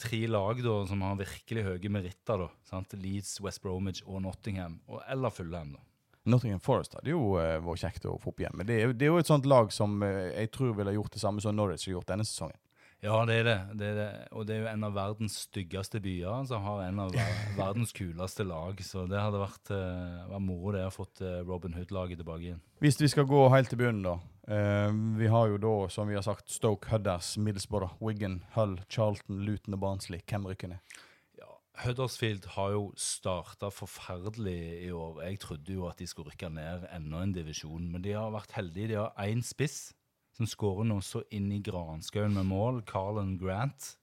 tre 0.00 0.26
lag 0.26 0.60
da, 0.64 0.76
som 0.88 1.02
har 1.04 1.16
virkelig 1.20 1.64
høye 1.64 1.90
meritter. 1.92 2.46
da? 2.46 2.82
Leeds, 2.96 3.40
West 3.44 3.62
Bromwich 3.62 4.02
og 4.06 4.22
Nottingham, 4.22 4.80
og, 4.88 5.02
eller 5.08 5.30
Fulham. 5.30 5.74
da. 5.76 5.84
Nottingham 6.24 6.60
Forest 6.60 6.94
hadde 6.96 7.12
jo 7.12 7.34
uh, 7.36 7.58
vært 7.60 7.82
kjekt 7.82 8.06
å 8.08 8.16
få 8.20 8.32
opp 8.32 8.40
igjen. 8.40 8.56
Men 8.56 8.68
det 8.68 8.78
er, 8.80 8.92
det 8.96 9.06
er 9.06 9.12
jo 9.12 9.20
et 9.20 9.28
sånt 9.28 9.48
lag 9.48 9.72
som 9.74 9.98
eh, 10.06 10.32
jeg 10.32 10.52
tror 10.56 10.72
ville 10.78 10.94
gjort 10.96 11.12
det 11.12 11.20
samme 11.20 11.44
som 11.44 11.56
Norwich 11.56 11.84
har 11.84 11.98
gjort 11.98 12.08
denne 12.14 12.24
sesongen. 12.24 12.56
Ja, 13.04 13.18
det 13.28 13.34
er 13.42 13.44
det. 13.44 13.56
det 13.76 13.88
er 13.90 13.96
det. 13.98 14.10
Og 14.32 14.46
det 14.48 14.54
er 14.54 14.60
jo 14.62 14.68
en 14.70 14.84
av 14.86 14.94
verdens 14.96 15.34
styggeste 15.44 16.00
byer 16.00 16.46
som 16.48 16.62
har 16.64 16.86
en 16.86 17.02
av 17.04 17.16
verdens 17.58 17.92
kuleste 17.92 18.46
lag. 18.48 18.78
Så 18.80 19.04
det 19.10 19.20
hadde 19.20 19.42
vært, 19.42 19.72
uh, 19.76 20.36
moro 20.40 20.72
det 20.72 20.86
å 20.88 20.92
fått 20.94 21.20
eh, 21.20 21.42
Robin 21.44 21.76
Hood-laget 21.76 22.22
tilbake 22.22 22.46
igjen. 22.46 22.62
Hvis 22.80 22.96
vi 23.02 23.10
skal 23.12 23.28
gå 23.28 23.42
helt 23.52 23.68
til 23.72 23.82
bunnen, 23.82 24.06
da. 24.06 24.14
Uh, 24.48 24.88
vi 25.18 25.28
har 25.28 25.50
jo 25.52 25.60
da, 25.60 25.74
som 25.92 26.08
vi 26.08 26.16
har 26.16 26.24
sagt, 26.24 26.48
Stoke, 26.52 26.88
Hudders, 26.88 27.34
Middlesbrough, 27.36 27.98
Wigan, 28.00 28.40
Hull, 28.56 28.78
Charlton, 28.88 29.42
Luton 29.44 29.76
og 29.76 29.82
Barnsley. 29.84 30.22
Hvem 30.24 30.48
rykker 30.48 30.72
ned? 30.72 30.96
Ja, 31.36 31.50
Huddersfield 31.84 32.48
har 32.54 32.72
jo 32.72 32.86
starta 32.96 33.68
forferdelig 33.68 34.56
i 34.86 34.88
år. 34.96 35.20
Jeg 35.28 35.42
trodde 35.44 35.76
jo 35.76 35.90
at 35.90 36.00
de 36.00 36.08
skulle 36.08 36.32
rykke 36.32 36.48
ned 36.56 36.88
enda 36.88 37.20
en 37.20 37.36
divisjon, 37.36 37.92
men 37.92 38.06
de 38.06 38.16
har 38.16 38.32
vært 38.32 38.56
heldige. 38.56 38.94
De 38.94 38.98
har 39.02 39.12
én 39.28 39.44
spiss 39.44 39.90
som 40.34 40.48
skårer 40.50 40.88
nå 40.88 40.98
så 41.04 41.22
inn 41.34 41.50
i 41.54 41.62
granskauen 41.64 42.34
med 42.34 42.48
mål, 42.50 42.82
Carlan 42.88 43.36
Grant. 43.38 43.94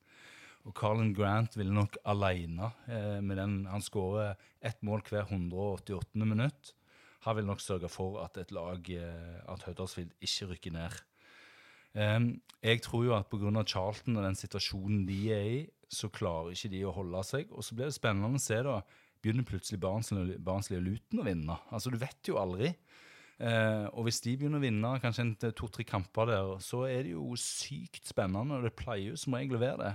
Og 0.67 0.75
Carlan 0.77 1.13
Grant 1.17 1.57
ville 1.57 1.73
nok 1.73 1.97
alene 2.05 2.69
eh, 2.85 3.17
med 3.25 3.39
den 3.39 3.55
Han 3.65 3.81
skårer 3.81 4.37
ett 4.61 4.81
mål 4.85 5.01
hver 5.09 5.25
188. 5.27 6.05
minutt. 6.21 6.75
Han 7.25 7.37
vil 7.37 7.49
nok 7.49 7.61
sørge 7.61 7.89
for 7.89 8.21
at 8.23 8.37
et 8.41 8.53
lag, 8.53 8.89
eh, 8.89 9.39
at 9.49 9.65
Huddersfield 9.67 10.13
ikke 10.21 10.51
rykker 10.53 10.75
ned. 10.77 11.01
Em, 11.93 12.31
jeg 12.63 12.81
tror 12.85 13.03
jo 13.05 13.15
at 13.17 13.27
pga. 13.29 13.63
Charlton 13.67 14.17
og 14.17 14.23
den 14.23 14.37
situasjonen 14.37 15.05
de 15.07 15.19
er 15.33 15.47
i, 15.49 15.61
så 15.91 16.07
klarer 16.09 16.53
ikke 16.55 16.71
de 16.71 16.85
å 16.87 16.95
holde 16.95 17.23
seg. 17.27 17.51
Og 17.51 17.65
så 17.65 17.75
blir 17.75 17.89
det 17.89 17.97
spennende 17.97 18.39
å 18.39 18.41
se, 18.41 18.61
da. 18.63 18.79
Begynner 19.21 19.45
plutselig 19.45 19.81
Barnsley 19.81 20.79
og 20.79 20.85
Luton 20.85 21.21
å 21.21 21.27
vinne? 21.27 21.57
Altså, 21.69 21.91
Du 21.91 21.97
vet 22.01 22.25
jo 22.25 22.39
aldri. 22.41 22.71
Eh, 23.41 23.87
og 23.97 24.05
hvis 24.05 24.21
de 24.21 24.35
begynner 24.37 24.61
å 24.61 24.65
vinne 24.65 24.93
kanskje 25.01 25.23
en 25.25 25.33
to-tre 25.57 25.85
kamper 25.87 26.29
der, 26.29 26.49
så 26.61 26.83
er 26.85 27.07
det 27.07 27.15
jo 27.15 27.31
sykt 27.39 28.05
spennende, 28.11 28.59
og 28.59 28.67
det 28.67 28.75
pleier 28.77 29.15
jo 29.15 29.17
som 29.17 29.33
regel 29.33 29.57
å 29.57 29.61
være 29.63 29.79
det. 29.81 29.93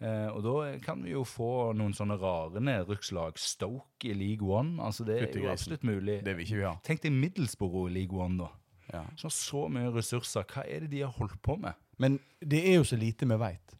Eh, 0.00 0.28
og 0.32 0.40
da 0.46 0.52
kan 0.80 1.02
vi 1.04 1.10
jo 1.12 1.24
få 1.28 1.48
noen 1.76 1.92
sånne 1.96 2.16
rare 2.22 2.62
nedrykkslag. 2.62 3.36
Stoke 3.42 4.08
i 4.08 4.14
League 4.16 4.46
One. 4.46 4.78
altså 4.82 5.04
Det 5.04 5.18
er 5.18 5.34
jo 5.42 5.50
absolutt 5.50 5.82
mulig. 5.84 6.20
Det 6.24 6.36
vil 6.36 6.46
ikke 6.46 6.60
vi 6.60 6.64
ha. 6.68 6.76
Tenk 6.86 7.02
deg 7.02 7.12
Middlesbrough 7.12 7.90
i 7.90 7.96
League 7.98 8.16
One, 8.16 8.38
da. 8.38 8.48
Ja. 8.94 9.02
Så 9.18 9.28
har 9.28 9.34
så 9.36 9.66
mye 9.70 9.90
ressurser. 9.94 10.46
Hva 10.48 10.64
er 10.64 10.86
det 10.86 10.92
de 10.94 11.02
har 11.04 11.12
holdt 11.18 11.36
på 11.42 11.58
med? 11.60 11.74
Men 12.00 12.16
det 12.40 12.62
er 12.70 12.78
jo 12.78 12.86
så 12.88 12.96
lite 12.96 13.28
vi 13.28 13.36
veit, 13.36 13.76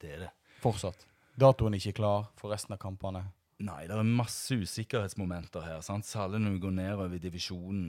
Det 0.00 0.10
er 0.16 0.18
det. 0.26 0.30
fortsatt. 0.60 1.06
Datoen 1.38 1.74
er 1.74 1.78
ikke 1.78 2.00
klar 2.00 2.26
for 2.36 2.50
resten 2.50 2.72
av 2.74 2.80
kampene. 2.80 3.22
Nei, 3.64 3.86
det 3.88 3.94
er 3.96 4.04
masse 4.04 4.52
usikkerhetsmomenter 4.52 5.62
her. 5.64 5.78
sant? 5.80 6.04
Særlig 6.04 6.42
når 6.42 6.52
vi 6.52 6.60
går 6.60 6.74
nedover 6.76 7.14
i 7.16 7.38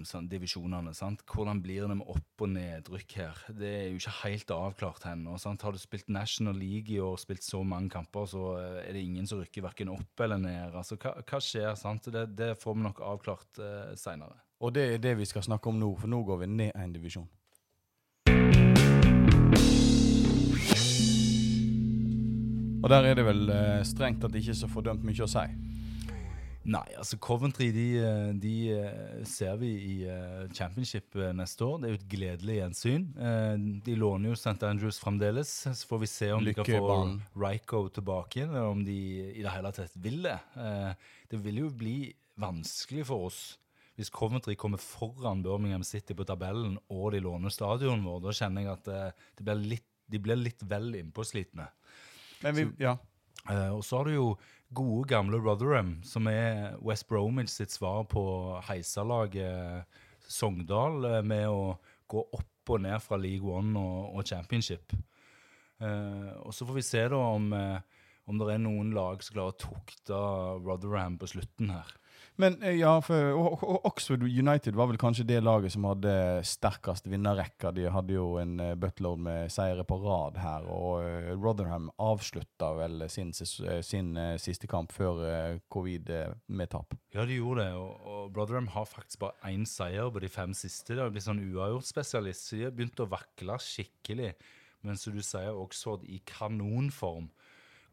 sant? 0.07 0.29
divisjonene. 0.31 0.93
sant? 0.95 1.23
Hvordan 1.27 1.61
blir 1.61 1.81
det 1.83 1.97
med 1.97 2.07
opp- 2.07 2.41
og 2.41 2.49
nedrykk 2.53 3.15
her? 3.19 3.41
Det 3.51 3.67
er 3.67 3.89
jo 3.89 3.99
ikke 3.99 4.13
helt 4.23 4.47
avklart 4.55 5.03
ennå. 5.11 5.35
Har 5.35 5.71
du 5.71 5.77
spilt 5.77 6.07
National 6.07 6.55
League 6.55 6.87
i 6.87 6.99
år, 6.99 7.17
spilt 7.17 7.43
så 7.43 7.63
mange 7.63 7.89
kamper, 7.89 8.25
så 8.25 8.57
eh, 8.61 8.87
er 8.87 8.93
det 8.93 9.03
ingen 9.03 9.27
som 9.27 9.41
rykker 9.41 9.61
verken 9.61 9.89
opp 9.89 10.19
eller 10.23 10.37
ned. 10.37 10.73
Altså, 10.73 10.95
Hva, 10.95 11.17
hva 11.19 11.39
skjer? 11.43 11.75
sant? 11.75 12.07
Det, 12.13 12.29
det 12.37 12.53
får 12.61 12.73
vi 12.75 12.87
nok 12.87 13.01
avklart 13.03 13.59
eh, 13.59 13.95
seinere. 13.99 14.39
Og 14.63 14.71
det 14.73 14.93
er 14.93 14.97
det 15.03 15.17
vi 15.19 15.25
skal 15.25 15.43
snakke 15.43 15.67
om 15.67 15.77
nå, 15.79 15.91
for 15.99 16.07
nå 16.07 16.23
går 16.23 16.45
vi 16.45 16.47
ned 16.47 16.71
en 16.75 16.93
divisjon. 16.95 17.27
Og 22.83 22.89
der 22.91 23.07
er 23.09 23.15
det 23.17 23.25
vel 23.25 23.47
strengt 23.47 24.21
strengt 24.21 24.31
det 24.31 24.41
ikke 24.43 24.53
er 24.53 24.61
så 24.61 24.69
fordømt 24.69 25.03
mye 25.07 25.25
å 25.25 25.29
si. 25.31 25.45
Nei, 26.67 26.83
altså 26.99 27.15
Coventry 27.23 27.69
de, 27.71 27.83
eh, 28.03 28.31
de 28.43 28.53
eh, 28.75 29.21
ser 29.23 29.55
vi 29.61 29.69
i 29.71 29.93
eh, 30.03 30.49
championship 30.51 31.15
eh, 31.15 31.29
neste 31.31 31.63
år. 31.63 31.77
Det 31.79 31.87
er 31.87 31.93
jo 31.93 31.99
et 32.01 32.09
gledelig 32.11 32.57
gjensyn. 32.57 33.05
Eh, 33.15 33.53
De 33.85 33.95
låner 33.95 34.33
jo 34.33 34.35
St. 34.35 34.57
Andrews 34.67 34.99
fremdeles. 34.99 35.53
Så 35.63 35.87
får 35.87 36.01
vi 36.01 36.09
se 36.11 36.29
om 36.35 36.43
de 36.43 36.53
kan 36.57 36.67
få. 36.67 36.97
Ryko 37.39 37.79
tilbake 37.95 38.41
igjen, 38.41 38.51
eller 38.51 38.73
om 38.73 38.83
de 38.83 38.97
i 39.31 39.45
det 39.45 39.53
hele 39.53 39.71
tatt 39.77 39.95
vil 39.95 40.19
det. 40.27 40.35
Eh, 40.59 40.91
Det 41.31 41.39
vil 41.45 41.63
jo 41.63 41.69
bli 41.71 41.95
vanskelig 42.37 43.07
for 43.07 43.29
oss 43.31 43.39
hvis 43.97 44.11
Coventry 44.13 44.53
kommer 44.59 44.77
foran 44.77 45.39
Birmingham 45.41 45.81
City 45.87 46.13
på 46.13 46.27
tabellen 46.27 46.75
og 46.93 47.13
de 47.15 47.23
låner 47.23 47.49
stadionet 47.49 48.05
vår. 48.05 48.19
Da 48.27 48.35
kjenner 48.43 48.61
jeg 48.67 48.75
at 48.75 48.91
eh, 48.93 49.23
det 49.39 49.47
blir 49.47 49.63
litt, 49.71 49.87
de 50.11 50.19
blir 50.19 50.37
litt 50.37 50.61
vel 50.69 50.91
innpåslitne. 50.99 51.65
Men 52.43 52.57
vi, 52.57 52.67
ja. 52.83 52.97
Uh, 53.47 53.77
og 53.77 53.83
så 53.85 53.99
har 53.99 54.09
du 54.09 54.15
jo 54.15 54.27
gode, 54.75 55.07
gamle 55.09 55.39
Rotherham, 55.39 55.97
som 56.03 56.27
er 56.27 56.75
West 56.83 57.07
Bromwich 57.07 57.53
sitt 57.53 57.71
svar 57.71 58.03
på 58.11 58.23
heiserlaget 58.67 59.87
Sogndal, 60.27 61.05
eh, 61.07 61.21
med 61.23 61.45
å 61.47 61.77
gå 62.11 62.23
opp 62.35 62.73
og 62.73 62.81
ned 62.83 62.99
fra 62.99 63.15
League 63.19 63.47
One 63.47 63.79
og, 63.79 64.17
og 64.17 64.27
Championship. 64.27 64.91
Uh, 65.79 66.33
og 66.41 66.51
så 66.57 66.65
får 66.65 66.75
vi 66.79 66.83
se 66.83 67.03
da 67.13 67.19
om, 67.21 67.51
uh, 67.53 67.79
om 68.27 68.41
det 68.41 68.49
er 68.51 68.63
noen 68.63 68.91
lag 68.95 69.21
som 69.23 69.37
klarer 69.37 69.53
å 69.53 69.61
tukte 69.61 70.19
Rotherham 70.65 71.15
på 71.21 71.29
slutten 71.31 71.71
her. 71.71 71.93
Men 72.37 72.63
eh, 72.63 72.75
ja, 72.77 73.01
for 73.01 73.85
Oxford 73.87 74.21
United 74.23 74.75
var 74.77 74.91
vel 74.91 74.99
kanskje 75.01 75.25
det 75.25 75.39
laget 75.41 75.73
som 75.73 75.87
hadde 75.89 76.11
sterkest 76.45 77.09
vinnerrekka. 77.09 77.71
De 77.73 77.87
hadde 77.89 78.13
jo 78.13 78.35
en 78.37 78.59
eh, 78.61 78.75
buttload 78.77 79.23
med 79.25 79.53
seire 79.53 79.85
på 79.87 79.97
rad 80.03 80.37
her, 80.41 80.67
og 80.69 81.01
eh, 81.01 81.31
Rotherham 81.33 81.89
avslutta 81.97 82.69
vel 82.77 83.07
sin, 83.09 83.33
sin 83.33 84.11
siste 84.41 84.69
kamp 84.69 84.93
før 84.93 85.57
covid 85.73 86.11
med 86.47 86.71
tap. 86.73 86.93
Ja, 87.15 87.25
de 87.25 87.39
gjorde 87.39 87.65
det, 87.65 87.73
og, 87.73 88.05
og 88.05 88.37
Rotherham 88.37 88.69
har 88.75 88.85
faktisk 88.85 89.23
bare 89.25 89.49
én 89.49 89.65
seier 89.65 90.13
på 90.13 90.21
de 90.21 90.29
fem 90.29 90.53
siste. 90.57 90.93
De 90.93 91.01
har 91.01 91.13
blitt 91.13 91.25
sånn 91.25 91.41
uavgjort-spesialist, 91.41 92.51
så 92.51 92.59
de 92.59 92.67
har 92.67 92.77
begynt 92.77 93.01
å 93.01 93.09
vakle 93.09 93.57
skikkelig. 93.65 94.35
Men 94.85 94.99
som 95.01 95.17
du 95.17 95.25
sier, 95.25 95.57
Oxford 95.57 96.05
i 96.05 96.21
kanonform. 96.29 97.31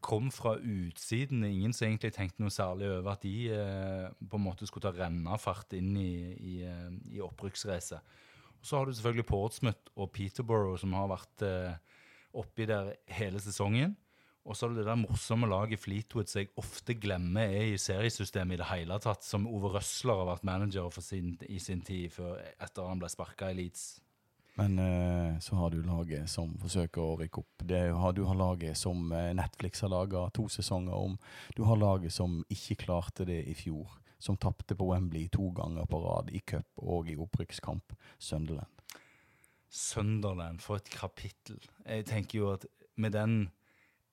Kom 0.04 0.28
fra 0.34 0.58
utsiden. 0.60 1.44
Ingen 1.48 1.72
som 1.72 1.88
egentlig 1.88 2.12
tenkte 2.12 2.44
noe 2.44 2.52
særlig 2.52 2.90
over 2.92 3.14
at 3.14 3.24
de 3.24 3.34
eh, 3.56 4.06
på 4.28 4.36
en 4.36 4.44
måte 4.44 4.68
skulle 4.68 4.84
ta 4.84 4.92
rennafart 4.92 5.72
inn 5.78 5.94
i, 5.96 6.12
i, 6.34 6.54
eh, 6.68 6.90
i 7.16 7.22
opprykksracet. 7.24 8.14
Så 8.64 8.76
har 8.76 8.86
du 8.86 8.92
selvfølgelig 8.92 9.28
Portsmouth 9.28 9.92
og 9.96 10.12
Peterborough 10.12 10.76
som 10.80 10.92
har 10.96 11.08
vært 11.12 11.44
eh, 11.48 11.96
oppi 12.36 12.68
der 12.68 12.94
hele 13.16 13.40
sesongen. 13.40 13.96
Og 14.44 14.56
så 14.56 14.66
har 14.66 14.74
du 14.74 14.82
det 14.82 14.88
der 14.90 15.00
morsomme 15.00 15.48
laget 15.48 15.80
Fleetwood 15.80 16.28
som 16.28 16.42
jeg 16.42 16.52
ofte 16.60 16.96
glemmer 17.00 17.48
er 17.48 17.70
i 17.72 17.80
seriesystemet 17.80 18.58
i 18.58 18.60
det 18.60 18.68
hele 18.68 18.98
tatt, 19.00 19.24
som 19.24 19.48
Ove 19.48 19.72
Røsler 19.72 20.20
har 20.20 20.28
vært 20.34 20.44
manager 20.44 20.90
for 20.92 21.04
sin, 21.04 21.32
i 21.48 21.56
sin 21.62 21.80
tid, 21.80 22.10
før, 22.12 22.36
etter 22.60 22.90
han 22.90 23.00
ble 23.00 23.08
sparka 23.08 23.48
i 23.48 23.56
Leeds. 23.56 23.86
Men 24.54 24.78
uh, 24.78 25.38
så 25.42 25.56
har 25.56 25.70
du 25.70 25.80
laget 25.82 26.30
som 26.30 26.52
forsøker 26.62 27.02
å 27.02 27.16
rykke 27.18 27.42
opp. 27.42 27.64
Har, 27.70 28.12
du 28.14 28.22
har 28.28 28.38
laget 28.38 28.78
som 28.78 29.10
eh, 29.12 29.32
Netflix 29.34 29.82
har 29.82 29.90
laga 29.90 30.28
to 30.36 30.46
sesonger 30.52 30.94
om. 30.94 31.16
Du 31.56 31.64
har 31.66 31.80
laget 31.80 32.14
som 32.14 32.42
ikke 32.52 32.78
klarte 32.84 33.26
det 33.26 33.40
i 33.50 33.56
fjor. 33.58 33.96
Som 34.22 34.38
tapte 34.40 34.76
på 34.78 34.86
Wembley 34.92 35.26
to 35.28 35.50
ganger 35.56 35.88
på 35.90 35.98
rad 36.04 36.30
i 36.32 36.40
cup 36.46 36.70
og 36.78 37.10
i 37.10 37.16
opprykkskamp. 37.18 37.96
Sunderland. 38.18 38.70
Sunderland, 39.74 40.62
for 40.62 40.78
et 40.78 40.88
kapittel. 40.92 41.58
Jeg 41.82 42.06
tenker 42.06 42.38
jo 42.38 42.52
at 42.54 42.68
med 42.94 43.16
den 43.16 43.48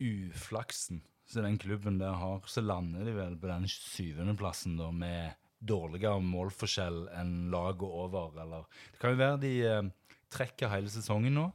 uflaksen 0.02 1.04
som 1.30 1.46
den 1.46 1.60
klubben 1.62 2.00
der 2.02 2.18
har, 2.18 2.42
så 2.50 2.64
lander 2.66 3.06
de 3.06 3.14
vel 3.16 3.38
på 3.40 3.48
den 3.48 3.70
syvendeplassen 3.70 4.74
da, 4.80 4.90
med 4.92 5.38
dårligere 5.62 6.20
målforskjell 6.26 7.06
enn 7.14 7.52
laget 7.54 7.86
over. 7.86 8.34
Eller 8.42 8.66
det 8.92 9.00
kan 9.00 9.14
jo 9.14 9.22
være 9.22 9.42
de 9.46 9.54
eh, 9.70 9.92
trekker 10.32 10.72
hele 10.72 10.92
sesongen 10.92 11.36
nå. 11.38 11.48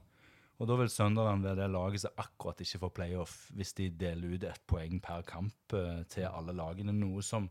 Og 0.57 0.69
da 0.71 0.77
vil 0.81 0.89
Sunderland 0.89 1.45
være 1.45 1.61
det 1.61 1.69
laget 1.69 2.03
som 2.07 2.21
akkurat 2.23 2.61
ikke 2.65 2.81
får 2.87 2.93
playoff 2.97 3.35
hvis 3.57 3.75
de 3.77 3.91
deler 3.93 4.37
ut 4.37 4.47
ett 4.49 4.63
poeng 4.69 5.01
per 5.05 5.25
kamp 5.29 5.77
eh, 5.77 6.03
til 6.09 6.29
alle 6.31 6.55
lagene. 6.57 6.95
Noe 6.97 7.25
som 7.25 7.51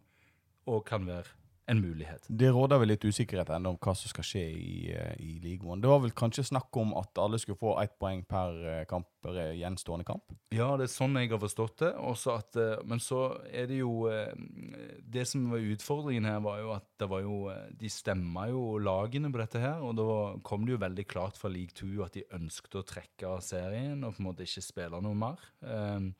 òg 0.65 0.81
kan 0.89 1.05
være 1.05 1.44
en 1.65 1.81
mulighet. 1.81 2.27
Det 2.29 2.51
råder 2.53 2.79
vel 2.81 2.91
litt 2.93 3.05
usikkerhet 3.05 3.49
ennå 3.55 3.73
om 3.73 3.79
hva 3.81 3.95
som 3.97 4.11
skal 4.11 4.25
skje 4.27 4.43
i, 4.53 4.75
eh, 4.93 5.15
i 5.21 5.39
ligaen. 5.41 5.81
Det 5.81 5.89
var 5.89 6.03
vel 6.03 6.13
kanskje 6.13 6.45
snakk 6.51 6.77
om 6.77 6.93
at 6.99 7.17
alle 7.21 7.39
skulle 7.41 7.57
få 7.57 7.75
ett 7.81 7.97
poeng 7.99 8.21
per 8.27 8.59
eh, 8.69 8.85
kamp, 8.89 9.07
per 9.25 9.39
eh, 9.41 9.55
gjenstående 9.57 10.05
kamp? 10.05 10.35
Ja, 10.53 10.75
det 10.77 10.87
er 10.87 10.93
sånn 10.93 11.17
jeg 11.17 11.31
har 11.33 11.41
forstått 11.41 11.81
det. 11.81 11.91
Også 11.97 12.35
at, 12.37 12.59
men 12.85 13.01
så 13.01 13.39
er 13.49 13.69
det 13.71 13.79
jo 13.81 14.05
Det 14.05 15.25
som 15.27 15.49
var 15.49 15.63
utfordringen 15.63 16.27
her, 16.29 16.39
var 16.43 16.59
jo 16.61 16.71
at 16.75 16.85
det 16.99 17.07
var 17.09 17.21
jo 17.23 17.37
De 17.79 17.89
stemma 17.89 18.47
jo 18.51 18.77
lagene 18.77 19.31
på 19.31 19.41
dette 19.41 19.61
her, 19.61 19.81
og 19.81 19.95
da 19.97 20.09
kom 20.45 20.65
det 20.65 20.75
jo 20.75 20.83
veldig 20.83 21.07
klart 21.09 21.39
fra 21.39 21.49
League 21.49 21.73
2 21.75 22.05
at 22.05 22.17
de 22.17 22.25
ønsket 22.35 22.77
å 22.77 22.85
trekke 22.85 23.29
av 23.29 23.41
serien 23.45 24.03
og 24.03 24.15
på 24.15 24.23
en 24.23 24.29
måte 24.29 24.45
ikke 24.45 24.63
spille 24.63 25.01
noe 25.01 25.17
mer. 25.17 25.41
Eh, 25.65 26.11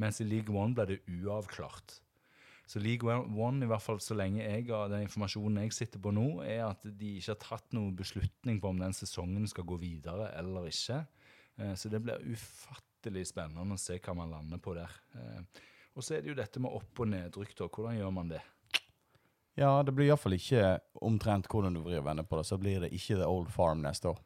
mens 0.00 0.20
i 0.20 0.26
League 0.26 0.50
1 0.50 0.74
ble 0.74 0.88
det 0.90 1.02
uavklart. 1.06 2.00
Så 2.66 2.80
League 2.80 3.04
One, 3.12 3.64
i 3.64 3.68
hvert 3.68 3.82
fall 3.84 3.98
så 4.00 4.16
lenge 4.16 4.40
jeg 4.42 4.66
har 4.70 4.88
den 4.88 5.04
informasjonen 5.04 5.62
jeg 5.66 5.72
sitter 5.76 6.00
på 6.00 6.12
nå, 6.16 6.42
er 6.48 6.62
at 6.70 6.80
de 6.84 7.10
ikke 7.18 7.34
har 7.34 7.42
tatt 7.42 7.74
noen 7.76 7.92
beslutning 7.98 8.60
på 8.62 8.70
om 8.72 8.78
den 8.80 8.96
sesongen 8.96 9.44
skal 9.50 9.66
gå 9.68 9.76
videre 9.82 10.30
eller 10.38 10.70
ikke. 10.70 11.02
Eh, 11.58 11.74
Så 11.74 11.90
det 11.92 12.00
blir 12.02 12.24
ufattelig 12.24 13.26
spennende 13.28 13.76
å 13.76 13.78
se 13.78 13.98
hva 13.98 14.14
man 14.16 14.30
lander 14.32 14.58
på 14.58 14.74
der. 14.74 14.90
Eh, 15.14 15.42
Og 15.96 16.02
så 16.02 16.16
er 16.16 16.22
det 16.22 16.28
jo 16.32 16.34
dette 16.34 16.58
med 16.58 16.72
opp- 16.74 17.00
og 17.04 17.06
nedrykk, 17.06 17.52
da. 17.54 17.68
Hvordan 17.68 17.98
gjør 18.00 18.12
man 18.12 18.28
det? 18.32 18.40
Ja, 19.56 19.82
det 19.86 19.92
blir 19.94 20.08
iallfall 20.08 20.34
ikke 20.34 20.80
omtrent 21.06 21.46
hvordan 21.46 21.74
du 21.76 21.82
vrir 21.84 22.00
og 22.00 22.06
vender 22.08 22.24
på 22.26 22.40
det, 22.40 22.46
så 22.48 22.58
blir 22.58 22.80
det 22.82 22.90
ikke 22.90 23.20
The 23.20 23.28
Old 23.28 23.52
Farm 23.54 23.82
neste 23.84 24.08
år. 24.10 24.18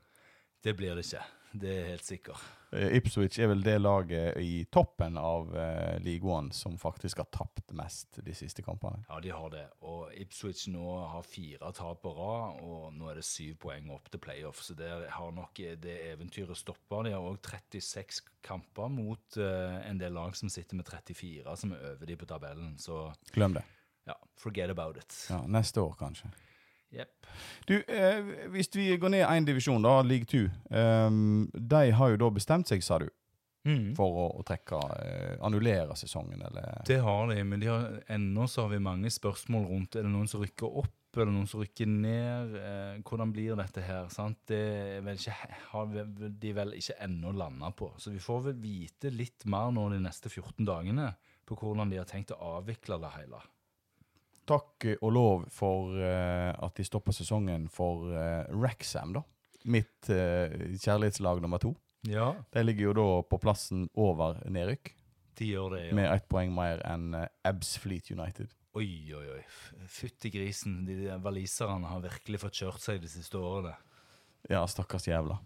Det 0.64 0.72
blir 0.78 0.94
det 0.96 1.04
ikke. 1.04 1.20
Det 1.62 1.70
er 1.72 1.86
helt 1.92 2.04
sikkert. 2.04 2.42
Eh, 2.76 2.98
Ipswich 2.98 3.38
er 3.40 3.48
vel 3.48 3.62
det 3.64 3.78
laget 3.80 4.36
i 4.44 4.66
toppen 4.72 5.16
av 5.16 5.48
uh, 5.54 5.96
League 6.04 6.28
One 6.28 6.52
som 6.52 6.76
faktisk 6.78 7.22
har 7.22 7.28
tapt 7.32 7.72
mest 7.76 8.20
de 8.24 8.34
siste 8.36 8.62
kampene. 8.64 9.00
Ja, 9.08 9.20
de 9.24 9.32
har 9.32 9.48
det. 9.54 9.64
Og 9.88 10.12
Ipswich 10.20 10.66
nå 10.72 10.98
har 11.08 11.24
fire 11.24 11.72
tap 11.76 12.02
på 12.04 12.12
rad, 12.18 12.60
og 12.60 12.92
nå 12.96 13.08
er 13.08 13.20
det 13.20 13.24
syv 13.26 13.56
poeng 13.64 13.88
opp 13.94 14.10
til 14.12 14.20
playoff. 14.20 14.60
Så 14.64 14.76
det 14.76 14.90
har 15.14 15.32
nok 15.32 15.62
det 15.80 15.96
eventyret 16.10 16.60
stoppa. 16.60 17.00
De 17.06 17.14
har 17.16 17.24
òg 17.24 17.40
36 17.40 18.20
kamper 18.44 18.92
mot 18.92 19.40
uh, 19.40 19.78
en 19.88 20.00
del 20.00 20.12
lag 20.18 20.36
som 20.36 20.52
sitter 20.52 20.76
med 20.76 20.88
34, 20.88 21.56
som 21.56 21.72
er 21.72 21.88
over 21.94 22.12
de 22.12 22.20
på 22.20 22.28
tabellen. 22.28 22.76
Så 22.80 23.06
Glem 23.32 23.56
det. 23.56 23.64
ja, 24.10 24.18
forget 24.36 24.76
about 24.76 25.00
it. 25.00 25.16
Ja, 25.30 25.40
neste 25.48 25.80
år, 25.80 25.96
kanskje. 25.96 26.28
Jepp. 26.94 27.26
Du, 27.68 27.74
eh, 27.84 28.20
hvis 28.54 28.70
vi 28.74 28.96
går 28.96 29.10
ned 29.12 29.26
én 29.28 29.44
divisjon, 29.46 29.82
da, 29.84 30.00
league 30.02 30.24
two. 30.26 30.48
um, 30.70 31.50
de 31.52 31.90
har 31.92 32.10
jo 32.14 32.16
da 32.16 32.30
bestemt 32.30 32.68
seg, 32.70 32.82
sa 32.82 32.98
du, 32.98 33.08
Mm. 33.66 33.90
for 33.98 34.06
å, 34.16 34.26
å 34.38 34.44
trekke 34.46 34.78
eh, 35.02 35.32
Annullere 35.44 35.92
sesongen, 35.98 36.40
eller 36.46 36.78
Det 36.86 37.00
har 37.04 37.26
de, 37.28 37.42
men 37.44 37.60
de 37.60 37.66
har, 37.66 37.98
ennå 38.08 38.46
så 38.48 38.62
har 38.62 38.70
vi 38.70 38.78
mange 38.80 39.10
spørsmål 39.12 39.66
rundt 39.68 39.96
Er 39.98 40.06
det 40.06 40.12
noen 40.12 40.28
som 40.30 40.40
rykker 40.40 40.78
opp, 40.78 40.94
er 41.18 41.26
det 41.26 41.34
noen 41.34 41.48
som 41.50 41.60
rykker 41.60 41.90
ned? 41.90 42.54
Eh, 42.56 43.02
hvordan 43.02 43.32
blir 43.34 43.58
dette 43.58 43.82
her? 43.84 44.06
Sant? 44.14 44.38
Det 44.48 45.02
vel 45.04 45.18
ikke, 45.18 45.34
har 45.74 45.90
de 45.90 46.52
vel 46.54 46.72
ikke 46.78 46.96
ennå 47.04 47.34
landa 47.36 47.72
på. 47.76 47.90
Så 47.98 48.14
vi 48.14 48.22
får 48.22 48.44
vel 48.46 48.56
vite 48.62 49.10
litt 49.12 49.44
mer 49.50 49.74
nå 49.74 49.88
de 49.92 49.98
neste 50.06 50.30
14 50.30 50.64
dagene 50.64 51.10
på 51.44 51.58
hvordan 51.58 51.90
de 51.90 51.98
har 51.98 52.08
tenkt 52.08 52.30
å 52.32 52.40
avvikle 52.60 53.00
det 53.02 53.10
hele. 53.18 53.42
Takk 54.48 54.86
og 54.96 55.10
lov 55.12 55.48
for 55.52 55.96
uh, 55.98 56.52
at 56.52 56.78
de 56.78 56.86
stopper 56.86 57.16
sesongen 57.16 57.66
for 57.72 58.08
uh, 58.12 58.46
Wrexham, 58.54 59.12
da. 59.18 59.24
Mitt 59.68 60.08
uh, 60.08 60.48
kjærlighetslag 60.78 61.42
nummer 61.44 61.60
to. 61.62 61.74
Ja, 62.08 62.30
De 62.54 62.62
ligger 62.62 62.88
jo 62.88 62.94
da 62.96 63.08
på 63.26 63.40
plassen 63.42 63.88
over 63.98 64.38
nedrykk, 64.48 64.94
de 65.38 65.48
gjør 65.52 65.74
det, 65.74 65.82
ja. 65.88 65.96
med 65.98 66.08
ett 66.12 66.28
poeng 66.30 66.54
mer 66.54 66.80
enn 66.86 67.12
uh, 67.14 67.26
Abs 67.46 67.76
Fleet 67.82 68.10
United. 68.14 68.54
Oi, 68.78 68.88
oi, 69.16 69.26
oi. 69.34 69.42
Fytti 69.90 70.30
grisen. 70.30 70.82
De 70.86 70.96
valiserne 71.08 71.22
waliserne 71.24 71.90
har 71.90 72.02
virkelig 72.04 72.40
fått 72.44 72.58
kjørt 72.60 72.84
seg 72.84 73.00
de 73.02 73.10
siste 73.10 73.38
årene. 73.40 73.74
Ja, 74.50 74.62
stakkars 74.70 75.08
jævla. 75.08 75.38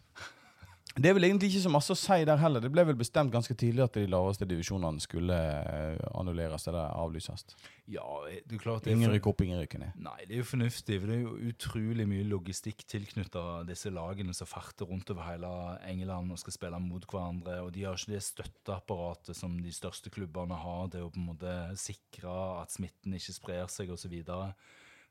Det 0.92 1.08
er 1.08 1.14
vel 1.16 1.24
egentlig 1.24 1.48
ikke 1.48 1.62
så 1.64 1.70
masse 1.72 1.94
å 1.94 1.96
si 1.96 2.18
der 2.28 2.36
heller. 2.36 2.60
Det 2.60 2.68
ble 2.72 2.82
vel 2.84 2.98
bestemt 2.98 3.32
ganske 3.32 3.54
tidlig 3.56 3.84
at 3.86 3.94
de 3.96 4.04
laveste 4.10 4.44
divisjonene 4.48 5.00
skulle 5.00 5.38
eh, 5.38 6.02
annulleres 6.18 6.66
eller 6.68 6.92
avlyses. 7.00 7.46
Ja, 7.88 8.04
det 8.28 8.58
er 8.58 8.60
klart 8.60 8.84
det 8.84 8.92
er 8.92 8.98
Ingen 8.98 9.14
rykker 9.14 9.32
opp, 9.32 9.40
ingen 9.44 9.62
rykker 9.62 9.80
ned. 9.80 9.96
Nei, 10.04 10.18
det 10.28 10.36
er 10.36 10.42
jo 10.42 10.48
fornuftig. 10.50 11.00
for 11.00 11.08
Det 11.08 11.16
er 11.16 11.24
jo 11.24 11.52
utrolig 11.52 12.06
mye 12.10 12.28
logistikk 12.28 12.84
tilknytta 12.92 13.46
disse 13.68 13.92
lagene 13.94 14.36
som 14.36 14.50
farter 14.50 14.90
rundt 14.90 15.14
over 15.14 15.24
hele 15.30 15.52
England 15.88 16.36
og 16.36 16.42
skal 16.42 16.58
spille 16.58 16.84
mot 16.84 17.08
hverandre. 17.08 17.62
Og 17.64 17.72
de 17.72 17.86
har 17.88 17.96
ikke 17.96 18.12
det 18.12 18.24
støtteapparatet 18.28 19.38
som 19.38 19.56
de 19.64 19.72
største 19.72 20.12
klubbene 20.12 20.60
har 20.60 20.92
til 20.92 21.06
å 21.06 21.12
på 21.12 21.22
en 21.22 21.30
måte 21.32 21.58
sikre 21.80 22.36
at 22.60 22.74
smitten 22.74 23.16
ikke 23.16 23.38
sprer 23.40 23.72
seg 23.72 23.92
osv. 23.92 24.02
Så 24.02 24.10
videre. 24.10 24.50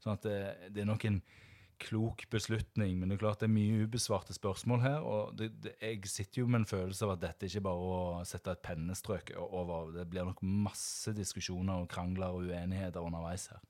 sånn 0.04 0.17
at 0.17 0.26
det, 0.28 0.39
det 0.76 0.82
er 0.84 0.89
nok 0.89 1.06
en 1.08 1.22
klok 1.82 2.24
beslutning, 2.32 2.98
men 3.00 3.10
det 3.10 3.17
er 3.17 3.24
klart 3.24 3.41
det 3.41 3.48
er 3.50 3.54
mye 3.56 3.86
ubesvarte 3.86 4.36
spørsmål 4.36 4.84
her. 4.84 5.00
Og 5.02 5.34
det, 5.39 5.50
det, 5.63 5.74
jeg 5.82 6.12
sitter 6.12 6.44
jo 6.44 6.48
med 6.48 6.62
en 6.62 6.70
følelse 6.70 7.08
av 7.08 7.15
at 7.15 7.24
dette 7.26 7.50
ikke 7.50 7.63
bare 7.65 7.82
er 7.82 8.22
å 8.22 8.24
sette 8.28 8.54
et 8.54 8.63
pennestrøk 8.65 9.34
over. 9.41 9.91
Det 9.96 10.08
blir 10.12 10.28
nok 10.30 10.44
masse 10.46 11.13
diskusjoner 11.17 11.84
og 11.84 11.89
krangler 11.91 12.38
og 12.38 12.48
uenigheter 12.50 13.04
underveis 13.04 13.50
her. 13.52 13.62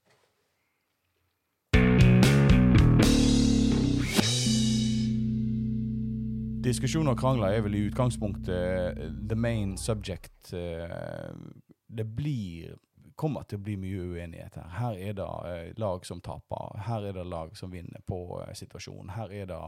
Diskusjoner 6.61 7.15
og 7.15 7.17
krangler 7.17 7.55
er 7.55 7.63
vel 7.65 7.79
i 7.79 7.87
utgangspunktet 7.87 9.01
the 9.29 9.35
main 9.35 9.73
subject. 9.81 10.51
Det 10.51 12.05
blir 12.15 12.75
kommer 13.15 13.43
til 13.43 13.59
å 13.59 13.63
bli 13.65 13.77
mye 13.79 14.03
uenighet 14.13 14.57
her. 14.59 14.69
Her 14.77 14.99
er 14.99 15.17
det 15.17 15.27
eh, 15.49 15.73
lag 15.81 16.05
som 16.07 16.21
taper. 16.23 16.77
Her 16.87 17.07
er 17.09 17.17
det 17.17 17.25
lag 17.27 17.55
som 17.57 17.73
vinner 17.73 18.03
på 18.07 18.21
eh, 18.41 18.53
situasjonen. 18.57 19.13
Her 19.15 19.33
er 19.33 19.49
det 19.51 19.59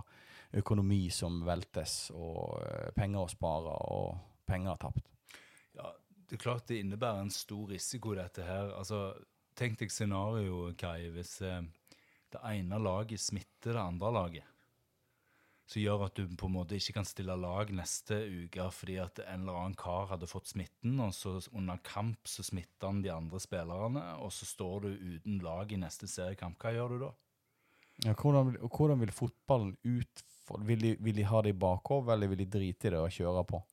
økonomi 0.61 1.07
som 1.13 1.41
veltes, 1.45 2.11
og 2.13 2.61
eh, 2.61 2.89
penger 2.95 3.25
å 3.25 3.31
spare, 3.31 3.75
og 3.93 4.45
penger 4.49 4.79
tapt. 4.81 5.09
Ja, 5.77 5.91
det 6.29 6.37
er 6.37 6.43
klart 6.45 6.67
det 6.69 6.81
innebærer 6.83 7.25
en 7.25 7.33
stor 7.33 7.71
risiko, 7.73 8.15
dette 8.17 8.45
her. 8.47 8.73
Altså, 8.77 9.05
tenk 9.57 9.79
deg 9.81 9.93
scenarioet, 9.93 10.77
Kai, 10.79 11.09
hvis 11.13 11.39
det 11.41 12.41
ene 12.49 12.81
laget 12.81 13.21
smitter 13.21 13.75
det 13.75 13.83
andre 13.83 14.13
laget. 14.13 14.52
Som 15.73 15.81
gjør 15.81 16.03
at 16.05 16.19
du 16.19 16.27
på 16.37 16.45
en 16.45 16.53
måte 16.53 16.77
ikke 16.77 16.99
kan 16.99 17.07
stille 17.07 17.33
lag 17.39 17.71
neste 17.73 18.19
uke 18.29 18.67
fordi 18.75 18.99
at 19.01 19.23
en 19.23 19.41
eller 19.41 19.55
annen 19.57 19.77
kar 19.79 20.11
hadde 20.11 20.29
fått 20.29 20.51
smitten, 20.51 20.99
og 21.01 21.15
så 21.17 21.39
under 21.49 21.79
kamp 21.81 22.29
så 22.29 22.45
smitter 22.45 22.91
han 22.91 23.01
de 23.01 23.09
andre 23.09 23.41
spillerne, 23.41 24.03
og 24.21 24.29
så 24.35 24.45
står 24.45 24.85
du 24.85 24.91
uten 24.91 25.39
lag 25.41 25.73
i 25.73 25.79
neste 25.81 26.09
seriekamp. 26.11 26.59
Hva 26.61 26.75
gjør 26.75 26.93
du 26.93 27.05
da? 27.07 27.09
Ja, 28.05 28.13
hvordan, 28.13 28.53
hvordan 28.67 29.01
vil 29.01 29.15
fotballen 29.15 29.73
utfor... 29.81 30.61
Vil 30.67 30.81
de, 30.83 30.93
vil 31.01 31.17
de 31.17 31.25
ha 31.25 31.41
det 31.41 31.55
i 31.55 31.57
bakhodet, 31.57 32.13
eller 32.13 32.29
vil 32.29 32.43
de 32.43 32.49
drite 32.53 32.89
i 32.89 32.93
det 32.93 32.99
og 33.01 33.13
kjøre 33.15 33.45
på? 33.49 33.63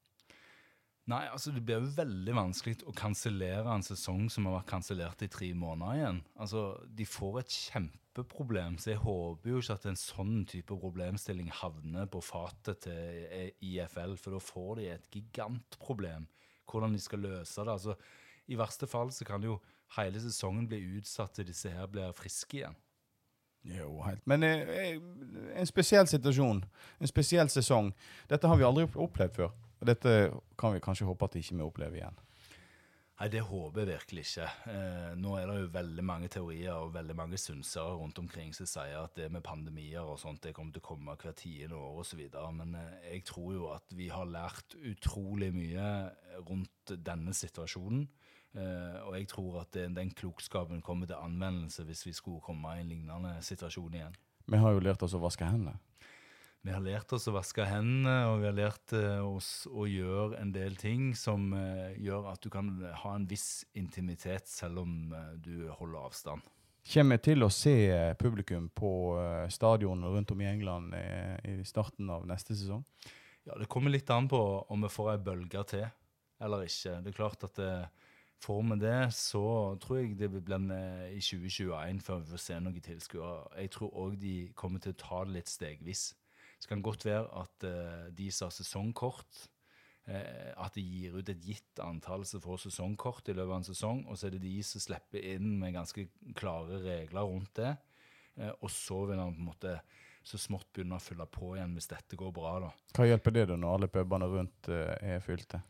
Nei, 1.11 1.25
altså 1.33 1.51
det 1.51 1.63
blir 1.67 1.81
jo 1.81 1.95
veldig 1.97 2.35
vanskelig 2.37 2.85
å 2.87 2.95
kansellere 2.95 3.73
en 3.73 3.83
sesong 3.83 4.29
som 4.31 4.47
har 4.47 4.61
vært 4.61 4.71
kansellert 4.71 5.23
i 5.27 5.31
tre 5.33 5.49
måneder 5.59 5.99
igjen. 5.99 6.21
Altså, 6.39 6.65
De 6.87 7.07
får 7.09 7.41
et 7.41 7.57
kjempeproblem, 7.57 8.77
så 8.79 8.93
jeg 8.93 9.03
håper 9.03 9.51
jo 9.51 9.63
ikke 9.63 9.79
at 9.81 9.89
en 9.91 9.99
sånn 9.99 10.45
type 10.51 10.77
problemstilling 10.85 11.51
havner 11.63 12.07
på 12.11 12.23
fatet 12.23 12.85
til 12.87 13.51
IFL, 13.73 14.15
for 14.21 14.37
da 14.37 14.43
får 14.45 14.71
de 14.79 14.91
et 14.93 15.09
gigantproblem. 15.17 16.29
Hvordan 16.71 16.95
de 16.95 17.03
skal 17.03 17.25
løse 17.27 17.65
det. 17.65 17.73
Altså, 17.73 17.97
I 18.47 18.59
verste 18.61 18.87
fall 18.87 19.11
så 19.11 19.27
kan 19.27 19.43
jo 19.43 19.57
hele 19.97 20.23
sesongen 20.23 20.69
bli 20.71 20.79
utsatt 21.01 21.35
til 21.35 21.49
disse 21.49 21.73
her 21.75 21.91
blir 21.91 22.15
friske 22.15 22.61
igjen. 22.61 22.79
Jo, 23.67 23.99
helt. 24.07 24.23
Men 24.31 24.47
eh, 24.47 24.71
eh, 24.71 25.01
en 25.59 25.69
spesiell 25.69 26.07
situasjon, 26.09 26.63
en 27.01 27.11
spesiell 27.11 27.51
sesong. 27.53 27.91
Dette 28.31 28.49
har 28.49 28.57
vi 28.57 28.65
aldri 28.65 28.87
opplevd 28.95 29.35
før. 29.37 29.51
Og 29.81 29.89
dette 29.89 30.17
kan 30.61 30.75
vi 30.75 30.83
kanskje 30.85 31.09
håpe 31.09 31.29
at 31.29 31.39
ikke 31.41 31.57
vi 31.57 31.65
opplever 31.65 32.01
igjen. 32.01 32.19
Nei, 33.21 33.27
det 33.29 33.43
håper 33.45 33.83
jeg 33.83 33.89
virkelig 33.91 34.23
ikke. 34.25 34.47
Eh, 34.73 35.09
nå 35.21 35.35
er 35.37 35.51
det 35.51 35.57
jo 35.59 35.73
veldig 35.75 36.05
mange 36.09 36.29
teorier 36.33 36.73
og 36.73 36.95
veldig 36.95 37.17
mange 37.19 37.37
synsere 37.37 37.99
rundt 38.01 38.17
omkring 38.23 38.55
som 38.57 38.69
sier 38.69 38.97
at 39.03 39.13
det 39.19 39.27
med 39.29 39.45
pandemier 39.45 40.09
og 40.09 40.17
sånt, 40.23 40.41
det 40.47 40.55
kommer 40.57 40.73
til 40.73 40.81
å 40.81 40.87
komme 40.87 41.17
hvert 41.21 41.37
tiende 41.37 41.77
år 41.77 41.99
osv. 42.01 42.23
Men 42.57 42.73
eh, 42.81 43.11
jeg 43.11 43.27
tror 43.29 43.51
jo 43.53 43.67
at 43.75 43.93
vi 43.93 44.09
har 44.09 44.25
lært 44.25 44.73
utrolig 44.81 45.51
mye 45.53 45.91
rundt 46.49 46.95
denne 46.97 47.37
situasjonen. 47.37 48.09
Eh, 48.57 48.97
og 49.05 49.13
jeg 49.19 49.29
tror 49.31 49.61
at 49.67 49.77
det, 49.77 49.91
den 50.01 50.15
klokskapen 50.17 50.81
kommer 50.83 51.07
til 51.07 51.21
anvendelse 51.21 51.85
hvis 51.85 52.07
vi 52.09 52.17
skulle 52.17 52.41
komme 52.41 52.73
i 52.73 52.81
en 52.87 52.89
lignende 52.89 53.37
situasjon 53.45 54.01
igjen. 54.01 54.17
Vi 54.49 54.65
har 54.65 54.73
jo 54.73 54.81
lært 54.81 55.05
oss 55.05 55.15
å 55.15 55.21
vaske 55.21 55.45
hendene. 55.45 55.77
Vi 56.61 56.73
har 56.75 56.83
lært 56.85 57.13
oss 57.17 57.25
å 57.31 57.33
vaske 57.33 57.65
hendene, 57.65 58.27
og 58.29 58.43
vi 58.43 58.49
har 58.51 58.57
lært 58.57 58.93
eh, 58.93 59.23
oss 59.25 59.65
å 59.71 59.87
gjøre 59.89 60.37
en 60.43 60.51
del 60.53 60.75
ting 60.77 61.15
som 61.17 61.55
eh, 61.57 61.95
gjør 61.97 62.29
at 62.35 62.43
du 62.45 62.51
kan 62.53 62.69
ha 63.03 63.13
en 63.17 63.25
viss 63.29 63.63
intimitet 63.81 64.51
selv 64.51 64.83
om 64.83 65.15
eh, 65.17 65.31
du 65.41 65.71
holder 65.79 66.11
avstand. 66.11 66.45
Kommer 66.93 67.17
vi 67.17 67.25
til 67.31 67.47
å 67.47 67.53
se 67.53 67.75
eh, 67.89 68.13
publikum 68.21 68.69
på 68.77 68.93
eh, 69.23 69.47
stadion 69.53 70.05
rundt 70.05 70.35
om 70.35 70.45
i 70.45 70.51
England 70.51 70.93
eh, 70.99 71.41
i 71.49 71.65
starten 71.65 72.13
av 72.13 72.29
neste 72.29 72.53
sesong? 72.53 72.85
Ja, 73.49 73.57
Det 73.57 73.71
kommer 73.73 73.93
litt 73.93 74.13
an 74.13 74.29
på 74.29 74.41
om 74.69 74.85
vi 74.85 74.93
får 74.93 75.15
ei 75.15 75.25
bølge 75.31 75.65
til 75.73 75.89
eller 76.41 76.69
ikke. 76.69 77.01
Det 77.05 77.13
er 77.13 77.17
klart 77.17 77.45
at 77.49 77.57
det, 77.57 77.73
får 78.41 78.63
vi 78.63 78.77
det, 78.81 79.13
så 79.13 79.77
tror 79.81 79.99
jeg 79.99 80.17
det 80.19 80.31
blir 80.33 80.45
bli 80.45 80.59
eh, 80.77 81.17
i 81.17 81.21
2021 81.21 82.01
før 82.05 82.23
vi 82.23 82.33
får 82.33 82.43
se 82.45 82.59
noen 82.61 82.81
tilskuere. 82.85 83.51
Jeg 83.61 83.73
tror 83.75 83.97
òg 84.05 84.17
de 84.21 84.35
kommer 84.57 84.81
til 84.81 84.95
å 84.95 85.01
ta 85.01 85.25
det 85.25 85.37
litt 85.37 85.53
stegvis. 85.53 86.11
Så 86.61 86.69
kan 86.69 86.81
det 86.81 86.89
godt 86.91 87.07
være 87.09 87.25
at 87.41 87.67
eh, 87.67 88.11
de 88.17 88.29
som 88.35 88.51
har 88.51 88.55
sesongkort, 88.55 89.45
eh, 90.11 90.51
at 90.61 90.77
de 90.77 90.85
gir 90.85 91.17
ut 91.17 91.33
et 91.33 91.47
gitt 91.47 91.81
antall 91.83 92.27
som 92.29 92.43
får 92.45 92.67
sesongkort 92.67 93.31
i 93.33 93.37
løpet 93.37 93.49
av 93.49 93.57
en 93.57 93.71
sesong, 93.71 94.05
og 94.07 94.19
så 94.19 94.29
er 94.29 94.37
det 94.37 94.45
de 94.45 94.59
som 94.67 94.85
slipper 94.85 95.25
inn 95.33 95.55
med 95.63 95.79
ganske 95.79 96.07
klare 96.37 96.83
regler 96.85 97.33
rundt 97.33 97.55
det. 97.63 97.73
Eh, 98.37 98.53
og 98.53 98.69
så 98.73 99.07
vil 99.09 99.23
han 99.23 99.35
på 99.39 99.45
en 99.45 99.51
måte 99.51 99.75
så 100.21 100.37
smått 100.37 100.69
begynne 100.77 100.99
å 100.99 101.03
fylle 101.03 101.25
på 101.33 101.55
igjen 101.57 101.73
hvis 101.79 101.89
dette 101.95 102.19
går 102.21 102.33
bra. 102.37 102.59
da. 102.67 102.71
Hva 102.93 103.09
hjelper 103.09 103.39
det 103.39 103.47
da 103.49 103.57
når 103.57 103.77
alle 103.79 103.89
pubene 103.93 104.29
rundt 104.29 104.69
er 104.69 105.23
fylte? 105.25 105.63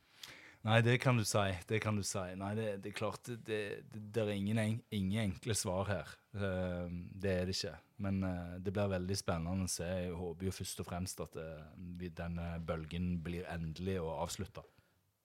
Nei, 0.69 0.81
det 0.85 0.99
kan 1.01 1.17
du 1.17 1.25
si. 1.25 1.47
Det 1.69 1.79
kan 1.81 1.97
du 1.97 2.03
si. 2.05 2.21
Nei, 2.37 2.51
det, 2.59 2.67
det 2.85 2.91
er 2.91 2.97
klart 2.99 3.31
det, 3.47 3.61
det, 3.95 4.21
er 4.21 4.33
ingen, 4.35 4.59
en- 4.61 4.83
ingen 4.93 5.23
enkle 5.31 5.55
svar 5.57 5.89
her. 5.89 6.11
Eh, 6.37 6.91
det 7.17 7.33
er 7.33 7.47
det 7.49 7.55
ikke. 7.57 7.77
Men 8.05 8.19
eh, 8.29 8.59
det 8.61 8.75
blir 8.77 8.91
veldig 8.93 9.17
spennende 9.17 9.65
å 9.65 9.73
se. 9.73 9.89
Jeg 9.89 10.13
håper 10.19 10.51
jo 10.51 10.53
først 10.59 10.83
og 10.85 10.91
fremst 10.91 11.23
at 11.25 11.39
eh, 11.41 11.65
denne 12.13 12.51
bølgen 12.69 13.15
blir 13.25 13.49
endelig 13.53 13.97
og 14.03 14.13
avslutta. 14.27 14.67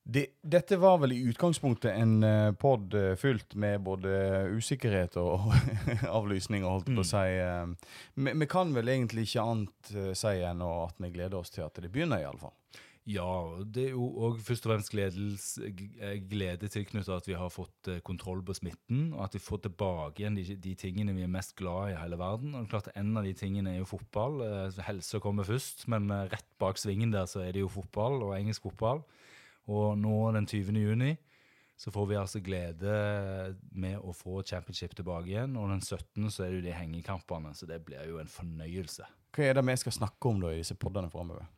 Det, 0.05 0.27
dette 0.45 0.77
var 0.77 0.99
vel 1.01 1.15
i 1.15 1.23
utgangspunktet 1.31 1.95
en 1.97 2.19
uh, 2.21 2.51
pod 2.61 2.93
eh, 2.93 3.15
fylt 3.17 3.55
med 3.57 3.81
både 3.87 4.11
usikkerhet 4.53 5.15
og 5.17 5.47
avlysninger, 6.19 6.67
holdt 6.69 6.91
på 6.93 7.01
å 7.01 7.07
si. 7.09 7.23
eh. 7.41 7.95
Vi 8.21 8.35
vi 8.37 8.47
kan 8.51 8.69
vel 8.75 8.91
egentlig 8.93 9.25
ikke 9.25 9.45
annet 9.49 9.89
eh, 9.97 10.11
si 10.13 10.35
enn 10.45 10.61
at 10.61 11.01
vi 11.01 11.09
gleder 11.15 11.39
oss 11.41 11.49
til 11.55 11.65
at 11.65 11.81
det 11.81 11.89
begynner, 11.89 12.21
iallfall. 12.21 12.53
Ja, 13.05 13.61
det 13.69 13.83
er 13.83 13.91
jo 13.93 14.05
òg 14.25 14.39
først 14.41 14.65
og 14.65 14.71
fremst 14.71 14.95
eh, 15.61 16.15
glede 16.25 16.69
tilknyttet 16.73 17.11
at 17.13 17.27
vi 17.29 17.35
har 17.37 17.51
fått 17.53 17.89
eh, 17.91 17.99
kontroll 18.01 18.41
på 18.41 18.55
smitten, 18.57 19.11
og 19.13 19.27
at 19.27 19.35
vi 19.37 19.41
får 19.45 19.61
tilbake 19.67 20.23
igjen 20.23 20.39
de, 20.39 20.45
de 20.57 20.73
tingene 20.79 21.13
vi 21.13 21.21
er 21.21 21.29
mest 21.29 21.53
glad 21.59 21.91
i 21.91 21.93
i 21.93 21.99
hele 22.01 22.17
verden. 22.17 22.55
Og 22.57 22.65
klart 22.71 22.89
En 22.97 23.13
av 23.17 23.27
de 23.27 23.35
tingene 23.37 23.75
er 23.75 23.83
jo 23.83 23.91
fotball. 23.91 24.41
Eh, 24.41 24.81
Helse 24.87 25.21
kommer 25.21 25.45
først, 25.45 25.85
men 25.91 26.09
rett 26.31 26.49
bak 26.57 26.81
svingen 26.81 27.13
der 27.13 27.29
så 27.29 27.43
er 27.45 27.53
det 27.53 27.61
jo 27.61 27.69
fotball, 27.69 28.23
og 28.25 28.33
engelsk 28.39 28.65
fotball. 28.65 29.03
Og 29.69 29.93
nå 29.97 30.17
den 30.33 30.49
20. 30.49 30.73
juni 30.81 31.13
så 31.77 31.91
får 31.91 32.07
vi 32.07 32.17
altså 32.17 32.39
glede 32.39 33.55
med 33.75 33.99
å 33.99 34.13
få 34.15 34.39
championship 34.47 34.95
tilbake 34.95 35.29
igjen, 35.33 35.57
og 35.59 35.69
den 35.73 35.83
17. 35.83 36.31
så 36.31 36.45
er 36.45 36.53
det 36.53 36.61
jo 36.61 36.65
de 36.69 36.77
hengekampene, 36.77 37.51
så 37.53 37.67
det 37.67 37.81
blir 37.85 38.07
jo 38.07 38.17
en 38.21 38.31
fornøyelse. 38.31 39.05
Hva 39.35 39.49
er 39.49 39.57
det 39.57 39.65
vi 39.67 39.75
skal 39.83 39.97
snakke 39.97 40.31
om 40.31 40.39
da 40.41 40.53
i 40.53 40.61
disse 40.61 40.77
poddene 40.79 41.11
framover? 41.11 41.49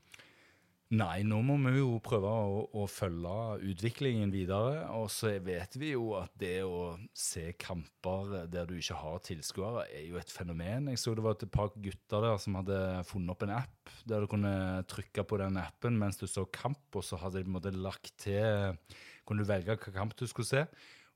Nei, 0.96 1.20
nå 1.28 1.42
må 1.44 1.58
vi 1.66 1.82
jo 1.82 1.98
prøve 2.00 2.30
å, 2.32 2.60
å 2.80 2.86
følge 2.88 3.58
utviklingen 3.74 4.30
videre. 4.32 4.86
Og 4.96 5.10
så 5.12 5.34
vet 5.44 5.76
vi 5.76 5.90
jo 5.92 6.14
at 6.16 6.32
det 6.40 6.62
å 6.64 6.94
se 7.12 7.50
kamper 7.60 8.48
der 8.48 8.70
du 8.70 8.78
ikke 8.78 8.96
har 9.02 9.20
tilskuere, 9.28 9.84
er 9.92 10.06
jo 10.08 10.16
et 10.22 10.32
fenomen. 10.32 10.88
Jeg 10.94 11.02
så 11.02 11.12
det 11.18 11.26
var 11.26 11.36
et 11.36 11.44
par 11.52 11.76
gutter 11.76 12.24
der 12.24 12.40
som 12.40 12.56
hadde 12.62 12.80
funnet 13.10 13.36
opp 13.36 13.44
en 13.44 13.54
app 13.58 13.92
der 14.08 14.24
du 14.24 14.32
kunne 14.32 14.56
trykke 14.88 15.28
på 15.28 15.42
den 15.44 15.60
appen 15.60 16.00
mens 16.00 16.22
du 16.22 16.24
så 16.28 16.46
kamp, 16.48 16.88
og 16.96 17.04
så 17.04 17.20
hadde 17.20 17.42
de 17.42 17.50
på 17.50 17.52
en 17.52 17.60
måte 17.60 17.76
lagt 17.76 18.16
til 18.24 18.80
Kunne 19.28 19.44
du 19.44 19.50
velge 19.50 19.74
hvilken 19.74 19.92
kamp 19.92 20.16
du 20.16 20.24
skulle 20.24 20.48
se. 20.48 20.64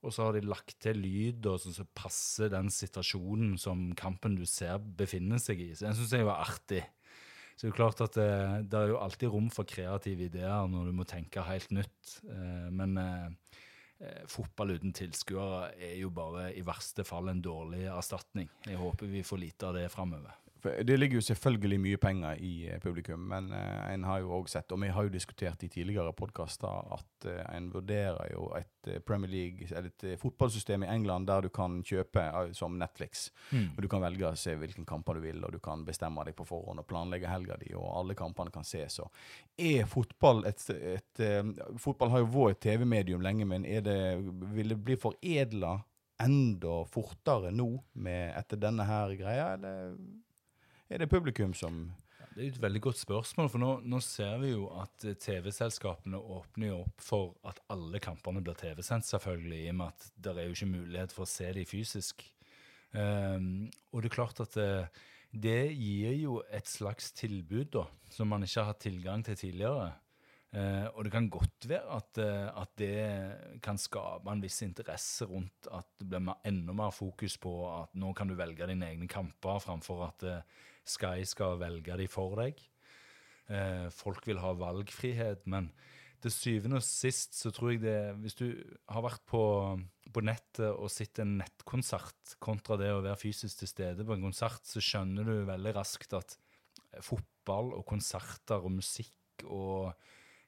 Og 0.04 0.12
så 0.12 0.26
har 0.26 0.36
de 0.36 0.50
lagt 0.50 0.82
til 0.84 1.00
lyd 1.00 1.46
og 1.48 1.62
sånn 1.64 1.78
som 1.78 1.88
passer 1.96 2.52
den 2.52 2.68
situasjonen 2.74 3.56
som 3.62 3.92
kampen 3.96 4.36
du 4.36 4.44
ser, 4.50 4.82
befinner 4.82 5.40
seg 5.40 5.62
i. 5.64 5.72
Så 5.72 5.86
den 5.86 5.96
syns 5.96 6.16
jeg 6.18 6.28
var 6.28 6.44
artig. 6.44 6.82
Så 7.62 7.67
det 7.67 7.76
er 7.76 7.78
klart 7.78 8.00
at 8.02 8.15
det, 8.17 8.30
det 8.74 8.78
er 8.80 8.88
jo 8.89 8.95
alltid 8.97 9.30
rom 9.30 9.52
for 9.54 9.69
kreative 9.69 10.26
ideer 10.32 10.63
når 10.65 10.88
du 10.89 10.95
må 10.97 11.04
tenke 11.06 11.43
helt 11.45 11.69
nytt. 11.69 12.15
Eh, 12.26 12.71
men 12.74 12.97
eh, 12.97 13.28
eh, 14.02 14.24
fotball 14.26 14.74
uten 14.80 14.95
tilskuere 14.97 15.67
er 15.78 16.00
jo 16.00 16.10
bare 16.10 16.47
i 16.58 16.63
verste 16.65 17.06
fall 17.06 17.30
en 17.30 17.43
dårlig 17.45 17.84
erstatning. 17.93 18.50
Jeg 18.65 18.82
håper 18.82 19.13
vi 19.13 19.21
får 19.21 19.43
lite 19.43 19.69
av 19.69 19.78
det 19.78 19.86
framover. 19.93 20.34
For 20.62 20.84
Det 20.86 20.97
ligger 21.00 21.17
jo 21.17 21.26
selvfølgelig 21.26 21.80
mye 21.82 21.97
penger 22.02 22.41
i 22.45 22.52
eh, 22.69 22.80
publikum, 22.82 23.24
men 23.32 23.50
eh, 23.54 23.93
en 23.93 24.06
har 24.06 24.21
jo 24.21 24.32
også 24.38 24.60
sett, 24.60 24.71
og 24.71 24.82
vi 24.84 24.91
har 24.93 25.08
jo 25.08 25.13
diskutert 25.13 25.63
i 25.65 25.69
tidligere 25.74 26.13
podkaster, 26.13 26.93
at 26.97 27.28
eh, 27.30 27.41
en 27.58 27.71
vurderer 27.74 28.32
jo 28.34 28.47
et 28.58 28.67
Premier 29.06 29.30
League, 29.30 29.67
eller 29.69 29.89
et 29.89 30.19
fotballsystem 30.21 30.86
i 30.86 30.89
England 30.89 31.28
der 31.30 31.45
du 31.45 31.50
kan 31.54 31.82
kjøpe 31.86 32.24
som 32.58 32.80
Netflix. 32.82 33.30
Og 33.76 33.82
Du 33.84 33.88
kan 33.91 34.02
velge 34.02 34.26
å 34.26 34.38
se 34.38 34.56
hvilken 34.58 34.88
kamper 34.89 35.17
du 35.17 35.26
vil, 35.26 35.43
og 35.45 35.54
du 35.54 35.60
kan 35.62 35.86
bestemme 35.86 36.24
deg 36.26 36.36
på 36.38 36.47
forhånd 36.50 36.82
og 36.82 36.88
planlegge 36.89 37.30
helga 37.30 37.58
di, 37.62 37.76
og 37.78 37.86
alle 38.00 38.17
kampene 38.17 38.54
kan 38.54 38.65
ses. 38.65 38.97
Og 39.04 39.12
er 39.58 39.86
fotball 39.89 40.45
et, 40.50 40.63
et 40.71 41.02
et 41.21 41.62
Fotball 41.82 42.12
har 42.13 42.24
jo 42.24 42.32
vært 42.34 42.62
TV-medium 42.63 43.21
lenge, 43.24 43.45
men 43.45 43.65
er 43.65 43.82
det, 43.86 43.97
vil 44.54 44.74
det 44.74 44.80
bli 44.82 44.97
foredla 45.00 45.78
enda 46.21 46.82
fortere 46.89 47.52
nå 47.54 47.69
med, 47.93 48.34
etter 48.38 48.60
denne 48.62 48.86
her 48.86 49.15
greia, 49.17 49.54
eller 49.56 49.95
er 50.92 51.00
det 51.00 51.12
publikum 51.12 51.54
som 51.56 51.84
Det 52.32 52.46
er 52.46 52.50
et 52.54 52.62
veldig 52.64 52.82
godt 52.86 53.00
spørsmål, 53.02 53.50
for 53.52 53.60
nå, 53.60 53.70
nå 53.92 54.00
ser 54.04 54.38
vi 54.40 54.54
jo 54.54 54.70
at 54.80 55.04
eh, 55.04 55.18
TV-selskapene 55.20 56.20
åpner 56.20 56.70
jo 56.70 56.78
opp 56.86 57.04
for 57.04 57.34
at 57.48 57.60
alle 57.74 58.00
kampene 58.00 58.40
blir 58.44 58.56
TV-sendt, 58.56 59.08
selvfølgelig, 59.10 59.66
i 59.66 59.72
og 59.74 59.76
med 59.82 59.92
at 59.92 60.06
det 60.16 60.36
er 60.38 60.48
jo 60.48 60.56
ikke 60.56 60.70
mulighet 60.72 61.16
for 61.16 61.26
å 61.26 61.32
se 61.32 61.50
dem 61.58 61.68
fysisk. 61.68 62.24
Um, 62.96 63.68
og 63.92 64.04
det 64.04 64.12
er 64.12 64.16
klart 64.16 64.40
at 64.44 64.56
det, 64.56 64.70
det 65.32 65.74
gir 65.76 66.16
jo 66.22 66.38
et 66.56 66.72
slags 66.72 67.12
tilbud 67.20 67.74
da, 67.76 67.84
som 68.12 68.32
man 68.32 68.48
ikke 68.48 68.62
har 68.62 68.72
hatt 68.72 68.82
tilgang 68.88 69.28
til 69.28 69.40
tidligere. 69.44 69.92
Uh, 70.56 70.88
og 70.96 71.06
det 71.08 71.14
kan 71.14 71.30
godt 71.32 71.68
være 71.68 72.00
at, 72.00 72.24
uh, 72.24 72.48
at 72.64 72.72
det 72.80 73.60
kan 73.64 73.78
skape 73.80 74.32
en 74.32 74.42
viss 74.44 74.64
interesse 74.66 75.28
rundt 75.28 75.68
at 75.72 75.88
det 76.00 76.20
blir 76.20 76.48
enda 76.48 76.76
mer 76.76 76.96
fokus 76.96 77.38
på 77.40 77.54
at 77.70 77.96
nå 77.96 78.12
kan 78.16 78.28
du 78.28 78.36
velge 78.40 78.72
dine 78.72 78.90
egne 78.92 79.08
kamper, 79.12 79.60
framfor 79.64 80.04
at 80.10 80.28
eh, 80.28 80.60
Sky 80.88 81.26
skal 81.28 81.60
velge 81.62 81.98
de 82.00 82.08
for 82.12 82.38
deg. 82.39 82.60
Eh, 83.52 83.88
folk 83.94 84.28
vil 84.28 84.41
ha 84.41 84.54
valgfrihet, 84.58 85.48
men 85.52 85.72
til 86.22 86.34
syvende 86.34 86.78
og 86.78 86.86
sist 86.86 87.34
så 87.34 87.50
tror 87.54 87.72
jeg 87.74 87.82
det 87.82 87.98
Hvis 88.22 88.38
du 88.38 88.46
har 88.94 89.02
vært 89.02 89.24
på, 89.26 89.41
på 90.13 90.24
nettet 90.24 90.70
og 90.70 90.91
sett 90.94 91.20
en 91.24 91.39
nettkonsert 91.39 92.36
kontra 92.44 92.78
det 92.78 92.91
å 92.94 93.02
være 93.02 93.20
fysisk 93.20 93.63
til 93.63 93.72
stede 93.72 94.06
på 94.06 94.15
en 94.15 94.28
konsert, 94.30 94.62
så 94.67 94.84
skjønner 94.84 95.26
du 95.26 95.50
veldig 95.50 95.76
raskt 95.80 96.13
at 96.17 96.38
fotball 97.02 97.74
og 97.78 97.86
konserter 97.89 98.62
og 98.62 98.76
musikk 98.76 99.46
og 99.48 99.91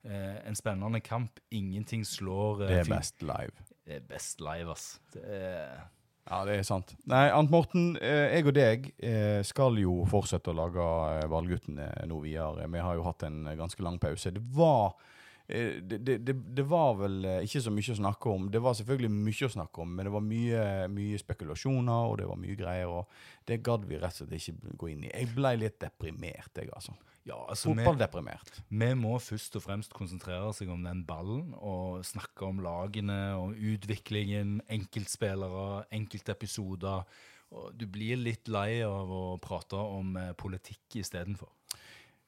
eh, 0.06 0.38
en 0.44 0.58
spennende 0.58 1.02
kamp 1.04 1.42
Ingenting 1.56 2.06
slår 2.06 2.66
eh, 2.66 2.76
Det 2.76 2.80
er 2.84 2.92
best 2.94 3.26
live. 3.26 3.68
Det 3.84 3.98
er 3.98 4.08
best 4.08 4.44
live, 4.44 4.72
ass. 4.78 4.88
Det 5.16 5.24
er 5.26 5.84
Ja, 6.24 6.44
det 6.48 6.56
er 6.56 6.68
sant. 6.68 6.94
Nei, 7.10 7.26
Arnt 7.36 7.52
Morten, 7.52 7.98
eh, 8.00 8.38
jeg 8.38 8.48
og 8.48 8.56
deg 8.56 8.86
eh, 9.04 9.42
skal 9.44 9.76
jo 9.82 10.06
fortsette 10.08 10.54
å 10.54 10.56
lage 10.56 10.84
Valguttene 10.84 11.28
Ballguttene 11.34 11.88
nå 12.08 12.20
videre. 12.24 12.70
Vi 12.72 12.84
har 12.86 12.96
jo 12.96 13.04
hatt 13.10 13.26
en 13.28 13.42
eh, 13.50 13.58
ganske 13.60 13.84
lang 13.84 14.00
pause. 14.00 14.32
Det 14.32 14.44
var 14.56 14.94
eh, 15.48 15.82
det, 15.84 16.00
det, 16.24 16.38
det, 16.56 16.66
var 16.70 16.96
vel 17.02 17.18
eh, 17.28 17.42
ikke 17.44 17.66
så 17.66 17.74
mye 17.76 17.92
å 17.92 18.00
snakke 18.00 18.32
om. 18.32 18.48
Det 18.54 18.64
var 18.64 18.78
selvfølgelig 18.80 19.12
mye 19.18 19.50
å 19.50 19.54
snakke 19.58 19.84
om, 19.84 19.92
men 19.98 20.08
det 20.08 20.14
var 20.16 20.24
mye, 20.30 20.64
mye 20.96 21.20
spekulasjoner, 21.20 22.08
og 22.08 22.16
det 22.22 22.30
var 22.32 22.40
mye 22.40 22.60
greier, 22.64 22.94
og 23.02 23.50
det 23.50 23.60
gadd 23.68 23.84
vi 23.90 24.00
rett 24.00 24.16
og 24.16 24.24
slett 24.24 24.38
ikke 24.40 24.78
gå 24.80 24.94
inn 24.94 25.04
i. 25.10 25.12
Jeg 25.12 25.34
ble 25.36 25.58
litt 25.60 25.82
deprimert, 25.84 26.54
jeg, 26.56 26.72
altså. 26.72 26.96
Ja, 27.26 27.38
altså 27.48 27.72
vi- 27.72 27.84
Fotballdeprimert. 27.86 28.62
Vi 28.70 28.94
må 29.00 29.16
først 29.20 29.56
og 29.56 29.64
fremst 29.64 29.94
konsentrere 29.96 30.52
seg 30.54 30.70
om 30.70 30.84
den 30.84 31.06
ballen 31.08 31.54
og 31.56 32.04
snakke 32.04 32.50
om 32.50 32.60
lagene 32.60 33.36
og 33.40 33.56
utviklingen, 33.56 34.60
enkeltspillere, 34.70 35.86
enkeltepisoder. 35.92 37.06
Du 37.78 37.86
blir 37.88 38.18
litt 38.18 38.48
lei 38.50 38.82
av 38.84 39.08
å 39.14 39.38
prate 39.40 39.78
om 39.78 40.18
eh, 40.18 40.34
politikk 40.34 40.98
istedenfor. 41.04 41.48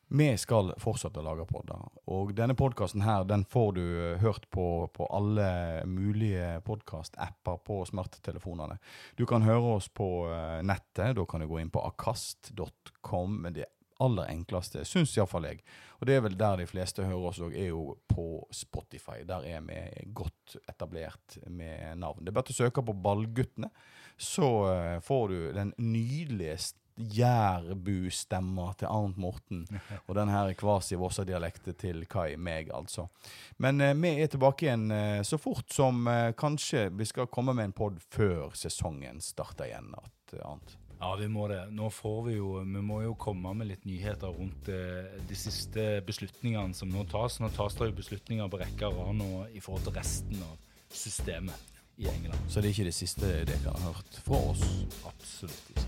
Vi 0.07 0.27
skal 0.37 0.69
fortsette 0.77 1.17
å 1.17 1.25
lage 1.25 1.47
podder, 1.49 1.81
og 2.13 2.35
denne 2.37 2.53
podkasten 2.53 3.01
her, 3.01 3.23
den 3.25 3.41
får 3.43 3.71
du 3.73 3.81
eh, 3.81 4.19
hørt 4.21 4.45
på 4.53 4.87
på 4.93 5.07
alle 5.09 5.81
mulige 5.89 6.61
podkast-apper 6.63 7.57
på 7.65 7.79
smarttelefonene. 7.89 8.77
Du 9.17 9.25
kan 9.25 9.41
høre 9.41 9.75
oss 9.79 9.89
på 9.89 10.29
eh, 10.29 10.61
nettet, 10.61 11.15
da 11.17 11.25
kan 11.25 11.41
du 11.41 11.47
gå 11.49 11.59
inn 11.59 11.73
på 11.73 11.81
akast.com, 11.89 13.41
men 13.41 13.57
det 13.57 13.65
aller 14.03 14.31
enkleste, 14.31 14.83
syns 14.87 15.15
iallfall 15.17 15.47
jeg, 15.49 15.61
og 15.99 16.07
det 16.09 16.17
er 16.17 16.23
vel 16.25 16.37
der 16.39 16.59
de 16.59 16.67
fleste 16.69 17.05
hører 17.07 17.29
oss 17.29 17.41
òg, 17.43 17.55
er 17.55 17.69
jo 17.69 17.95
på 18.11 18.27
Spotify. 18.53 19.21
Der 19.27 19.45
er 19.47 19.61
vi 19.65 20.07
godt 20.15 20.57
etablert 20.67 21.37
med 21.47 22.01
navn. 22.01 22.23
Det 22.23 22.33
er 22.33 22.39
bare 22.39 22.55
å 22.55 22.57
søke 22.57 22.83
på 22.85 22.97
Ballguttene, 23.05 23.71
så 24.17 24.49
eh, 24.71 24.97
får 25.03 25.31
du 25.31 25.37
den 25.55 25.71
nydelige 25.79 26.59
jærbustemma 26.95 28.73
til 28.79 28.87
Arnt 28.87 29.17
Morten. 29.17 29.65
Og 30.07 30.15
den 30.15 30.31
her 30.31 30.53
kvasi-Vossa-dialektet 30.57 31.79
til 31.83 32.05
Kai, 32.09 32.35
meg, 32.37 32.71
altså. 32.73 33.07
Men 33.57 33.81
eh, 33.81 33.95
vi 33.99 34.15
er 34.23 34.31
tilbake 34.31 34.67
igjen 34.67 34.87
eh, 34.95 35.21
så 35.27 35.39
fort 35.41 35.67
som 35.73 36.07
eh, 36.07 36.31
kanskje 36.37 36.87
vi 36.95 37.07
skal 37.09 37.29
komme 37.31 37.55
med 37.57 37.71
en 37.71 37.75
pod 37.75 37.99
før 38.15 38.55
sesongen 38.55 39.21
starter 39.23 39.69
igjen. 39.69 39.93
At, 39.99 40.39
Arnt. 40.43 40.77
Ja, 40.99 41.15
vi 41.19 41.27
må 41.27 41.47
det. 41.51 41.59
Nå 41.75 41.89
får 41.91 42.19
vi 42.29 42.37
jo 42.37 42.53
Vi 42.63 42.81
må 42.81 43.01
jo 43.03 43.15
komme 43.19 43.53
med 43.57 43.67
litt 43.67 43.85
nyheter 43.85 44.31
rundt 44.31 44.69
eh, 44.71 45.19
de 45.27 45.37
siste 45.37 46.01
beslutningene 46.07 46.73
som 46.77 46.89
nå 46.91 47.03
tas. 47.11 47.39
Nå 47.43 47.51
tas 47.55 47.75
det 47.77 47.91
jo 47.91 47.97
beslutninger 47.99 48.49
på 48.51 48.61
rekke 48.63 48.89
og 48.89 49.01
rad 49.01 49.15
nå 49.19 49.31
i 49.51 49.63
forhold 49.63 49.85
til 49.89 49.97
resten 49.99 50.43
av 50.47 50.55
systemet. 50.89 51.71
i 51.97 52.09
England. 52.11 52.39
Så 52.49 52.59
det 52.59 52.67
er 52.67 52.73
ikke 52.73 52.89
det 52.89 52.93
siste 52.93 53.29
dere 53.47 53.71
har 53.71 53.79
hørt 53.87 54.19
fra 54.25 54.41
oss. 54.51 54.65
Absolutt 55.07 55.69
ikke. 55.71 55.85